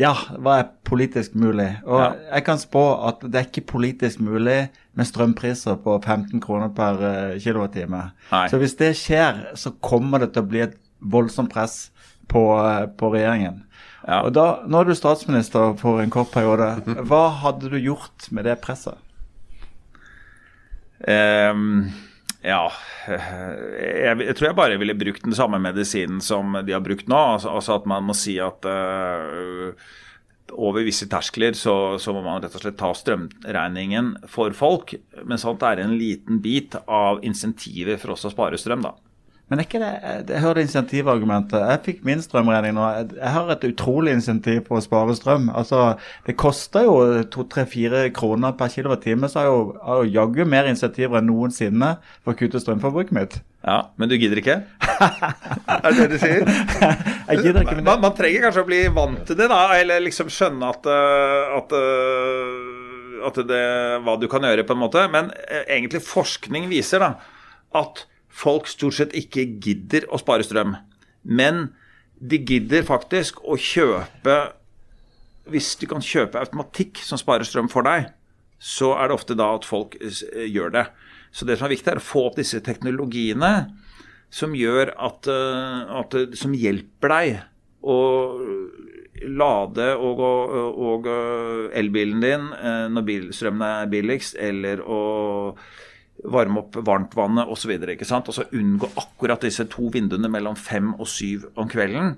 ja, 0.00 0.12
hva 0.40 0.54
er 0.62 0.70
politisk 0.88 1.34
mulig? 1.36 1.68
Og 1.84 1.98
ja. 2.00 2.12
jeg 2.30 2.44
kan 2.46 2.60
spå 2.60 2.84
at 3.10 3.24
det 3.26 3.38
er 3.38 3.48
ikke 3.48 3.66
politisk 3.74 4.22
mulig 4.24 4.70
med 4.96 5.08
strømpriser 5.08 5.76
på 5.84 5.98
15 5.98 6.40
kroner 6.44 6.70
per 6.72 7.02
uh, 7.02 7.34
kilowattime. 7.40 8.06
Så 8.48 8.60
hvis 8.60 8.76
det 8.80 8.94
skjer, 8.96 9.42
så 9.58 9.74
kommer 9.84 10.22
det 10.22 10.30
til 10.32 10.46
å 10.46 10.48
bli 10.48 10.64
et 10.64 10.78
voldsomt 11.02 11.52
press 11.52 11.90
på, 12.30 12.42
på 12.98 13.12
regjeringen. 13.14 13.62
Ja. 14.06 14.22
Og 14.24 14.32
da, 14.34 14.46
Nå 14.66 14.82
er 14.82 14.90
du 14.90 14.96
statsminister 14.98 15.76
for 15.80 16.02
en 16.02 16.12
kort 16.12 16.32
periode. 16.34 16.74
Hva 17.06 17.26
hadde 17.42 17.70
du 17.70 17.78
gjort 17.78 18.30
med 18.34 18.48
det 18.48 18.58
presset? 18.64 18.98
Um, 21.02 21.90
ja 22.46 22.68
jeg, 23.08 24.20
jeg, 24.22 24.34
tror 24.38 24.46
jeg 24.46 24.54
bare 24.54 24.76
ville 24.78 24.94
brukt 24.94 25.24
den 25.26 25.34
samme 25.34 25.58
medisinen 25.58 26.20
som 26.22 26.54
de 26.62 26.74
har 26.74 26.82
brukt 26.84 27.08
nå. 27.10 27.18
Altså, 27.36 27.50
altså 27.50 27.76
at 27.78 27.88
man 27.90 28.06
må 28.06 28.14
si 28.18 28.36
at 28.42 28.66
uh, 28.66 29.74
over 30.52 30.84
visse 30.86 31.08
terskler 31.10 31.56
så, 31.58 31.98
så, 32.02 32.14
må 32.14 32.22
man 32.24 32.42
rett 32.42 32.54
og 32.58 32.64
slett 32.64 32.78
ta 32.80 32.90
strømregningen 32.96 34.14
for 34.30 34.54
folk. 34.56 34.94
Men 35.22 35.40
sånt 35.40 35.64
er 35.66 35.82
en 35.82 35.96
liten 35.98 36.42
bit 36.44 36.76
av 36.86 37.22
insentivet 37.26 38.02
for 38.02 38.14
oss 38.16 38.26
å 38.28 38.34
spare 38.34 38.60
strøm, 38.60 38.84
da. 38.84 38.94
Men 39.52 39.60
er 39.60 39.66
ikke 39.66 39.80
det, 39.82 39.88
jeg 40.32 40.40
hører 40.40 40.62
insentivargumentet. 40.62 41.60
Jeg 41.60 41.80
fikk 41.84 41.98
min 42.08 42.22
strømregning 42.24 42.72
nå. 42.72 42.86
Jeg 43.18 43.32
har 43.34 43.50
et 43.52 43.64
utrolig 43.68 44.14
insentiv 44.16 44.62
på 44.64 44.78
å 44.78 44.80
spare 44.80 45.12
strøm. 45.12 45.50
Altså, 45.52 45.98
Det 46.24 46.38
koster 46.40 46.86
jo 46.86 46.94
to-tre-fire 47.28 48.06
kroner 48.16 48.54
per 48.56 48.70
kilowattime, 48.72 49.28
så 49.28 49.42
har 49.42 49.50
jeg 49.50 49.74
har 49.84 49.98
jo 50.00 50.12
jaggu 50.14 50.46
mer 50.48 50.70
insentiver 50.70 51.20
enn 51.20 51.28
noensinne 51.28 51.90
for 52.22 52.32
å 52.32 52.38
kutte 52.38 52.62
strømforbruket 52.62 53.12
mitt. 53.12 53.36
Ja, 53.60 53.90
Men 54.00 54.08
du 54.08 54.14
gidder 54.16 54.40
ikke? 54.40 54.54
er 55.68 55.84
det 55.84 55.98
det 55.98 56.06
du 56.14 56.16
sier? 56.22 56.48
jeg 57.28 57.42
gidder 57.44 57.66
ikke. 57.66 57.76
Men... 57.76 57.84
Man, 57.90 58.00
man, 58.06 58.16
trenger 58.16 58.46
kanskje 58.46 58.64
å 58.64 58.70
bli 58.70 58.80
vant 58.96 59.20
til 59.28 59.36
det, 59.36 59.50
da. 59.52 59.60
Eller 59.76 60.00
liksom 60.06 60.32
skjønne 60.32 60.70
at, 60.72 60.88
eh, 60.88 61.58
at 61.58 61.76
eh, 61.76 62.80
at 63.28 63.36
det, 63.52 63.60
hva 64.00 64.16
du 64.16 64.24
kan 64.32 64.48
gjøre, 64.48 64.64
på 64.64 64.72
en 64.72 64.80
måte. 64.80 65.04
Men 65.12 65.28
eh, 65.44 65.68
egentlig 65.76 66.00
forskning 66.08 66.72
viser 66.72 67.04
da 67.04 67.12
at 67.76 68.06
folk 68.32 68.68
stort 68.70 68.96
sett 68.96 69.14
ikke 69.16 69.44
gidder 69.62 70.08
å 70.10 70.20
spare 70.20 70.46
strøm. 70.46 70.74
Men 71.22 71.68
de 72.22 72.38
gidder 72.38 72.86
faktisk 72.86 73.42
å 73.42 73.58
kjøpe 73.58 74.36
Hvis 75.50 75.72
du 75.80 75.88
kan 75.90 76.02
kjøpe 76.04 76.38
automatikk 76.38 77.00
som 77.02 77.18
sparer 77.18 77.42
strøm 77.42 77.66
for 77.66 77.82
deg, 77.82 78.12
så 78.62 78.92
er 78.94 79.10
det 79.10 79.16
ofte 79.16 79.34
da 79.34 79.48
at 79.56 79.64
folk 79.66 79.96
eh, 79.98 80.44
gjør 80.46 80.70
det. 80.76 80.84
Så 81.34 81.48
det 81.48 81.56
som 81.58 81.66
er 81.66 81.72
viktig, 81.72 81.90
er 81.90 81.98
å 81.98 82.04
få 82.04 82.28
opp 82.28 82.36
disse 82.38 82.60
teknologiene 82.62 83.50
som 84.30 84.54
gjør 84.54 84.92
at, 84.94 85.26
eh, 85.26 85.90
at 85.98 86.14
Som 86.38 86.54
hjelper 86.54 87.10
deg 87.10 87.40
å 87.82 87.98
lade 89.26 89.88
og, 89.98 90.22
og, 90.22 90.78
og 90.78 91.10
elbilen 91.74 92.22
din 92.22 92.46
eh, 92.54 92.86
når 92.94 93.08
bilstrømmen 93.08 93.66
er 93.82 93.90
billigst, 93.90 94.38
eller 94.38 94.86
å 94.86 95.02
varme 96.24 96.62
opp 96.62 96.76
varmtvannet 96.86 97.50
osv. 97.50 97.72
Og, 97.82 98.04
så 98.06 98.20
og 98.20 98.36
så 98.36 98.46
unngå 98.52 98.90
akkurat 99.00 99.42
disse 99.42 99.66
to 99.70 99.88
vinduene 99.92 100.30
mellom 100.30 100.56
fem 100.56 100.92
og 100.94 101.08
syv 101.10 101.48
om 101.56 101.70
kvelden 101.70 102.16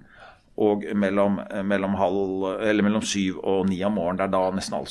og 0.57 0.85
mellom, 0.95 1.41
mellom, 1.67 1.95
halv, 1.99 2.45
mellom, 2.85 3.03
syv 3.03 3.41
og 3.43 3.69
ni 3.69 3.81
om 3.83 3.97
morgenen. 3.99 4.21
Det 4.21 4.25
er 4.29 4.35
da 4.37 4.43
nesten 4.55 4.77
all 4.79 4.87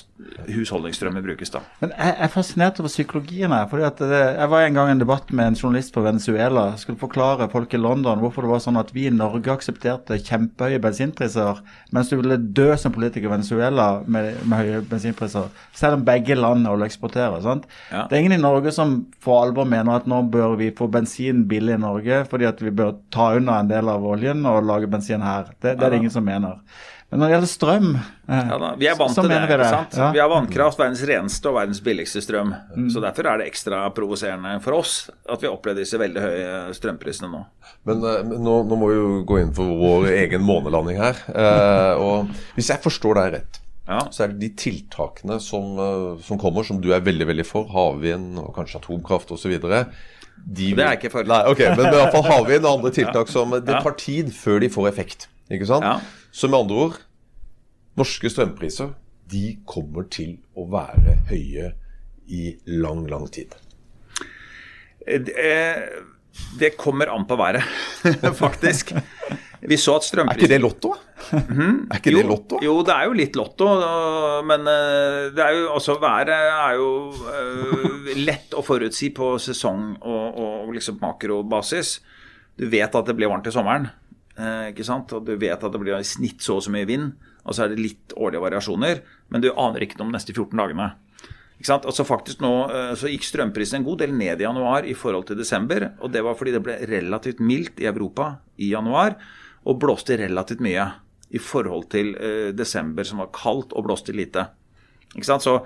husholdningsstrømmen 0.52 1.24
brukes. 1.24 1.50
da. 1.54 1.62
Men 1.80 1.94
Jeg 1.98 2.16
er 2.20 2.28
fascinert 2.28 2.80
over 2.82 2.90
psykologien 2.90 3.52
her. 3.52 3.68
fordi 3.68 3.84
at 3.84 3.98
det, 3.98 4.36
Jeg 4.40 4.50
var 4.50 4.62
en 4.62 4.74
gang 4.74 4.90
i 4.90 4.92
en 4.92 5.00
debatt 5.00 5.32
med 5.32 5.48
en 5.48 5.56
journalist 5.56 5.94
på 5.94 6.02
Venezuela. 6.04 6.72
Jeg 6.72 6.80
skulle 6.80 7.00
forklare 7.00 7.50
folk 7.50 7.74
i 7.74 7.78
London 7.78 8.20
hvorfor 8.20 8.42
det 8.42 8.50
var 8.52 8.60
sånn 8.60 8.78
at 8.80 8.92
vi 8.94 9.08
i 9.08 9.10
Norge 9.10 9.52
aksepterte 9.54 10.20
kjempehøye 10.20 10.82
bensinpriser, 10.82 11.62
mens 11.94 12.10
du 12.10 12.18
ville 12.18 12.38
dø 12.38 12.76
som 12.76 12.92
politiker 12.92 13.30
i 13.30 13.32
Venezuela 13.32 14.04
med, 14.06 14.44
med 14.46 14.58
høye 14.58 14.82
bensinpriser. 14.90 15.48
Selv 15.74 15.94
om 15.94 16.04
begge 16.04 16.36
land 16.36 16.68
holder 16.68 16.86
eksporterer. 16.92 17.42
sant? 17.42 17.66
Ja. 17.92 18.06
Det 18.10 18.18
er 18.18 18.22
ingen 18.26 18.34
i 18.40 18.42
Norge 18.44 18.72
som 18.76 19.06
for 19.24 19.46
alvor 19.46 19.66
mener 19.66 19.96
at 19.96 20.08
nå 20.08 20.22
bør 20.30 20.58
vi 20.60 20.72
få 20.76 20.90
bensin 20.92 21.46
billig 21.48 21.76
i 21.78 21.82
Norge, 21.82 22.26
fordi 22.30 22.46
at 22.46 22.60
vi 22.62 22.70
bør 22.70 22.98
ta 23.12 23.32
unna 23.38 23.60
en 23.62 23.72
del 23.72 23.88
av 23.88 24.04
oljen 24.04 24.46
og 24.46 24.64
lage 24.68 24.88
bensin 24.92 25.22
her. 25.24 25.53
Det, 25.64 25.78
det 25.80 25.88
er 25.88 25.96
det 25.96 26.04
ingen 26.04 26.12
som 26.14 26.26
mener. 26.28 26.60
Men 27.14 27.22
når 27.22 27.30
det 27.30 27.34
gjelder 27.36 27.50
strøm 27.52 27.90
ja, 27.94 28.56
da, 28.58 28.70
Vi 28.80 28.88
er 28.90 28.96
vant 28.98 29.14
til 29.14 29.28
det. 29.30 29.38
Vi, 29.46 29.58
det. 29.62 29.66
sant? 29.70 29.98
Ja. 30.00 30.08
vi 30.16 30.22
har 30.24 30.30
vannkraft, 30.32 30.80
verdens 30.82 31.04
reneste 31.06 31.52
og 31.52 31.60
verdens 31.60 31.82
billigste 31.86 32.24
strøm. 32.26 32.56
Mm. 32.74 32.88
Så 32.90 33.04
Derfor 33.04 33.30
er 33.30 33.42
det 33.42 33.52
ekstra 33.52 33.84
provoserende 33.94 34.56
for 34.64 34.80
oss 34.80 34.96
at 35.30 35.44
vi 35.44 35.52
opplever 35.52 35.84
disse 35.84 36.00
veldig 36.02 36.24
høye 36.24 36.56
strømprisene 36.74 37.30
nå. 37.30 37.44
Men, 37.86 38.02
eh, 38.02 38.24
men 38.26 38.42
nå, 38.42 38.56
nå, 38.66 38.80
må 38.82 38.90
vi 38.90 38.96
jo 38.98 39.12
gå 39.30 39.38
inn 39.44 39.54
for 39.54 39.76
vår 39.78 40.08
egen 40.16 40.42
månelanding 40.48 40.98
her. 41.04 41.20
Eh, 41.30 42.02
og 42.02 42.34
Hvis 42.58 42.72
jeg 42.74 42.82
forstår 42.82 43.20
deg 43.20 43.30
rett, 43.36 43.60
ja. 43.86 44.00
så 44.10 44.26
er 44.26 44.34
det 44.34 44.42
de 44.42 44.50
tiltakene 44.64 45.38
som, 45.44 45.68
eh, 45.84 46.08
som, 46.26 46.40
kommer, 46.42 46.66
som 46.66 46.80
du 46.82 46.90
er 46.96 47.04
veldig 47.06 47.28
veldig 47.30 47.46
for, 47.46 47.70
havvind 47.76 48.42
og 48.42 48.56
kanskje 48.58 48.82
atomkraft 48.82 49.36
osv. 49.38 49.54
De 49.54 50.72
det 50.74 50.82
er 50.82 50.98
ikke 50.98 51.14
for. 51.14 51.30
Nei, 51.30 51.44
ok, 51.52 51.62
Men 51.78 51.92
i 51.92 52.00
hvert 52.00 52.18
fall 52.18 52.26
havvind 52.26 52.66
og 52.66 52.80
andre 52.80 52.94
tiltak 52.98 53.30
som 53.30 53.54
Det 53.54 53.84
tar 53.86 54.00
tid 54.02 54.34
før 54.34 54.66
de 54.66 54.72
får 54.74 54.90
effekt. 54.90 55.30
Ikke 55.52 55.68
sant? 55.68 55.84
Ja. 55.84 55.98
Så 56.32 56.48
med 56.48 56.64
andre 56.64 56.86
ord 56.88 57.02
Norske 58.00 58.30
strømpriser 58.32 58.94
de 59.30 59.44
kommer 59.70 60.08
til 60.12 60.38
å 60.58 60.66
være 60.72 61.18
høye 61.30 61.74
i 62.32 62.54
lang, 62.70 63.06
lang 63.10 63.28
tid. 63.34 63.54
Det, 65.04 65.36
det 66.60 66.74
kommer 66.80 67.12
an 67.12 67.26
på 67.28 67.38
været, 67.40 67.66
faktisk. 68.44 68.94
Vi 69.64 69.78
så 69.80 69.96
at 69.96 70.08
strømpriser 70.08 70.42
Er 70.42 70.44
ikke 70.44 70.52
det 70.52 70.62
lotto? 70.64 70.94
Mm 71.32 71.88
Er 71.88 72.00
ikke 72.02 72.12
jo, 72.12 72.18
det 72.18 72.28
lotto? 72.28 72.60
Jo, 72.64 72.74
det 72.84 72.96
er 72.96 73.06
jo 73.08 73.14
litt 73.16 73.38
lotto. 73.40 73.68
Men 74.44 74.68
eh, 74.68 75.32
det 75.36 75.44
er 75.46 75.56
jo 75.56 75.70
også 75.78 75.96
været 76.02 76.34
er 76.36 76.74
jo 76.76 76.90
uh, 77.14 78.12
lett 78.20 78.56
å 78.58 78.64
forutsi 78.66 79.14
på 79.16 79.38
sesong- 79.40 79.96
og, 80.02 80.42
og 80.44 80.74
liksom 80.76 81.00
makrobasis. 81.02 82.02
Du 82.60 82.68
vet 82.70 82.96
at 82.96 83.08
det 83.08 83.16
blir 83.16 83.32
varmt 83.32 83.48
i 83.48 83.56
sommeren. 83.56 83.88
Eh, 84.34 84.72
ikke 84.72 84.86
sant? 84.88 85.12
Og 85.14 85.26
du 85.28 85.36
vet 85.38 85.58
at 85.58 85.74
det 85.74 85.82
blir 85.82 85.96
i 85.98 86.08
snitt 86.08 86.42
så 86.42 86.58
og 86.58 86.66
så 86.66 86.74
mye 86.74 86.90
vind. 86.90 87.14
Og 87.44 87.56
så 87.56 87.66
er 87.66 87.74
det 87.74 87.84
litt 87.84 88.16
årlige 88.16 88.44
variasjoner, 88.46 89.02
men 89.34 89.44
du 89.44 89.52
aner 89.52 89.84
ikke 89.84 90.00
noe 90.00 90.08
om 90.08 90.14
de 90.14 90.18
neste 90.18 90.36
14 90.36 90.58
dagene. 90.58 90.94
Ikke 91.60 91.70
sant? 91.70 91.86
Altså 91.88 92.06
faktisk 92.08 92.42
nå 92.44 92.52
eh, 92.72 92.94
så 93.00 93.12
gikk 93.12 93.28
strømprisen 93.28 93.82
en 93.82 93.88
god 93.88 94.02
del 94.04 94.16
ned 94.18 94.42
i 94.42 94.48
januar 94.48 94.88
i 94.90 94.96
forhold 94.98 95.30
til 95.30 95.40
desember. 95.40 95.92
Og 96.02 96.12
det 96.14 96.24
var 96.26 96.38
fordi 96.40 96.56
det 96.56 96.64
ble 96.66 96.80
relativt 96.90 97.44
mildt 97.44 97.84
i 97.84 97.90
Europa 97.92 98.34
i 98.58 98.74
januar, 98.74 99.18
og 99.64 99.80
blåste 99.80 100.18
relativt 100.20 100.64
mye 100.64 100.90
i 101.34 101.40
forhold 101.42 101.88
til 101.94 102.14
eh, 102.18 102.52
desember, 102.56 103.06
som 103.08 103.22
var 103.24 103.32
kaldt 103.36 103.74
og 103.78 103.88
blåste 103.88 104.16
lite. 104.16 104.48
Ikke 105.14 105.28
sant? 105.30 105.46
Så 105.46 105.60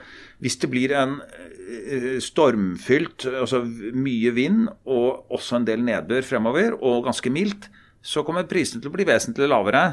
hvis 0.44 0.60
det 0.60 0.70
blir 0.72 0.94
en 0.98 1.18
eh, 1.24 2.20
stormfylt, 2.24 3.26
altså 3.32 3.64
mye 3.96 4.34
vind 4.36 4.68
og 4.86 5.32
også 5.34 5.62
en 5.62 5.68
del 5.68 5.84
nedbør 5.88 6.26
fremover, 6.28 6.76
og 6.78 7.08
ganske 7.08 7.32
mildt, 7.32 7.70
så 8.02 8.24
kommer 8.26 8.48
prisene 8.50 8.82
til 8.82 8.92
å 8.92 8.96
bli 8.96 9.08
vesentlig 9.08 9.50
lavere 9.50 9.86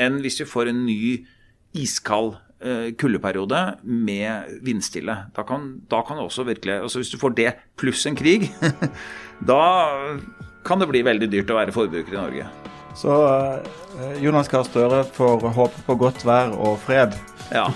enn 0.00 0.20
hvis 0.22 0.40
vi 0.42 0.48
får 0.48 0.70
en 0.70 0.82
ny 0.86 1.02
iskald 1.78 2.34
eh, 2.60 2.92
kuldeperiode 2.98 3.60
med 3.84 4.58
vindstille. 4.64 5.16
Da 5.36 5.44
kan, 5.48 5.68
da 5.90 6.02
kan 6.06 6.20
også 6.22 6.46
virkelig 6.48 6.80
altså 6.80 7.02
Hvis 7.02 7.12
du 7.12 7.18
får 7.20 7.36
det 7.38 7.52
pluss 7.80 8.06
en 8.06 8.18
krig, 8.18 8.50
da 9.52 9.62
kan 10.66 10.82
det 10.82 10.90
bli 10.90 11.04
veldig 11.06 11.30
dyrt 11.32 11.50
å 11.50 11.58
være 11.58 11.74
forbruker 11.74 12.14
i 12.14 12.20
Norge. 12.20 12.48
Så 12.98 13.12
eh, 13.24 14.18
Jonas 14.22 14.50
Gahr 14.52 14.66
Støre 14.68 15.02
får 15.16 15.48
håpe 15.56 15.86
på 15.86 15.98
godt 16.00 16.26
vær 16.28 16.52
og 16.56 16.80
fred. 16.84 17.16
Ja, 17.50 17.66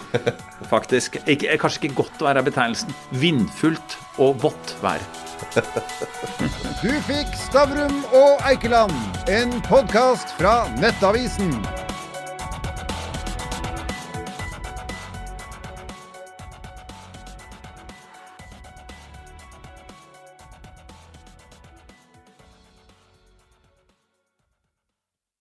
faktisk. 0.73 1.19
Ikke, 1.27 1.57
kanskje 1.61 1.89
ikke 1.89 2.03
godt 2.03 2.23
vær 2.23 2.39
er 2.39 2.47
betegnelsen. 2.47 2.95
Vindfullt 3.23 3.99
og 4.23 4.39
vått 4.45 4.77
vær. 4.85 5.03
Du 6.83 6.93
fikk 7.09 7.35
Stavrum 7.47 7.99
og 8.17 8.47
Eikeland, 8.49 8.95
en 9.29 9.59
podkast 9.69 10.33
fra 10.39 10.63
Nettavisen. 10.81 11.53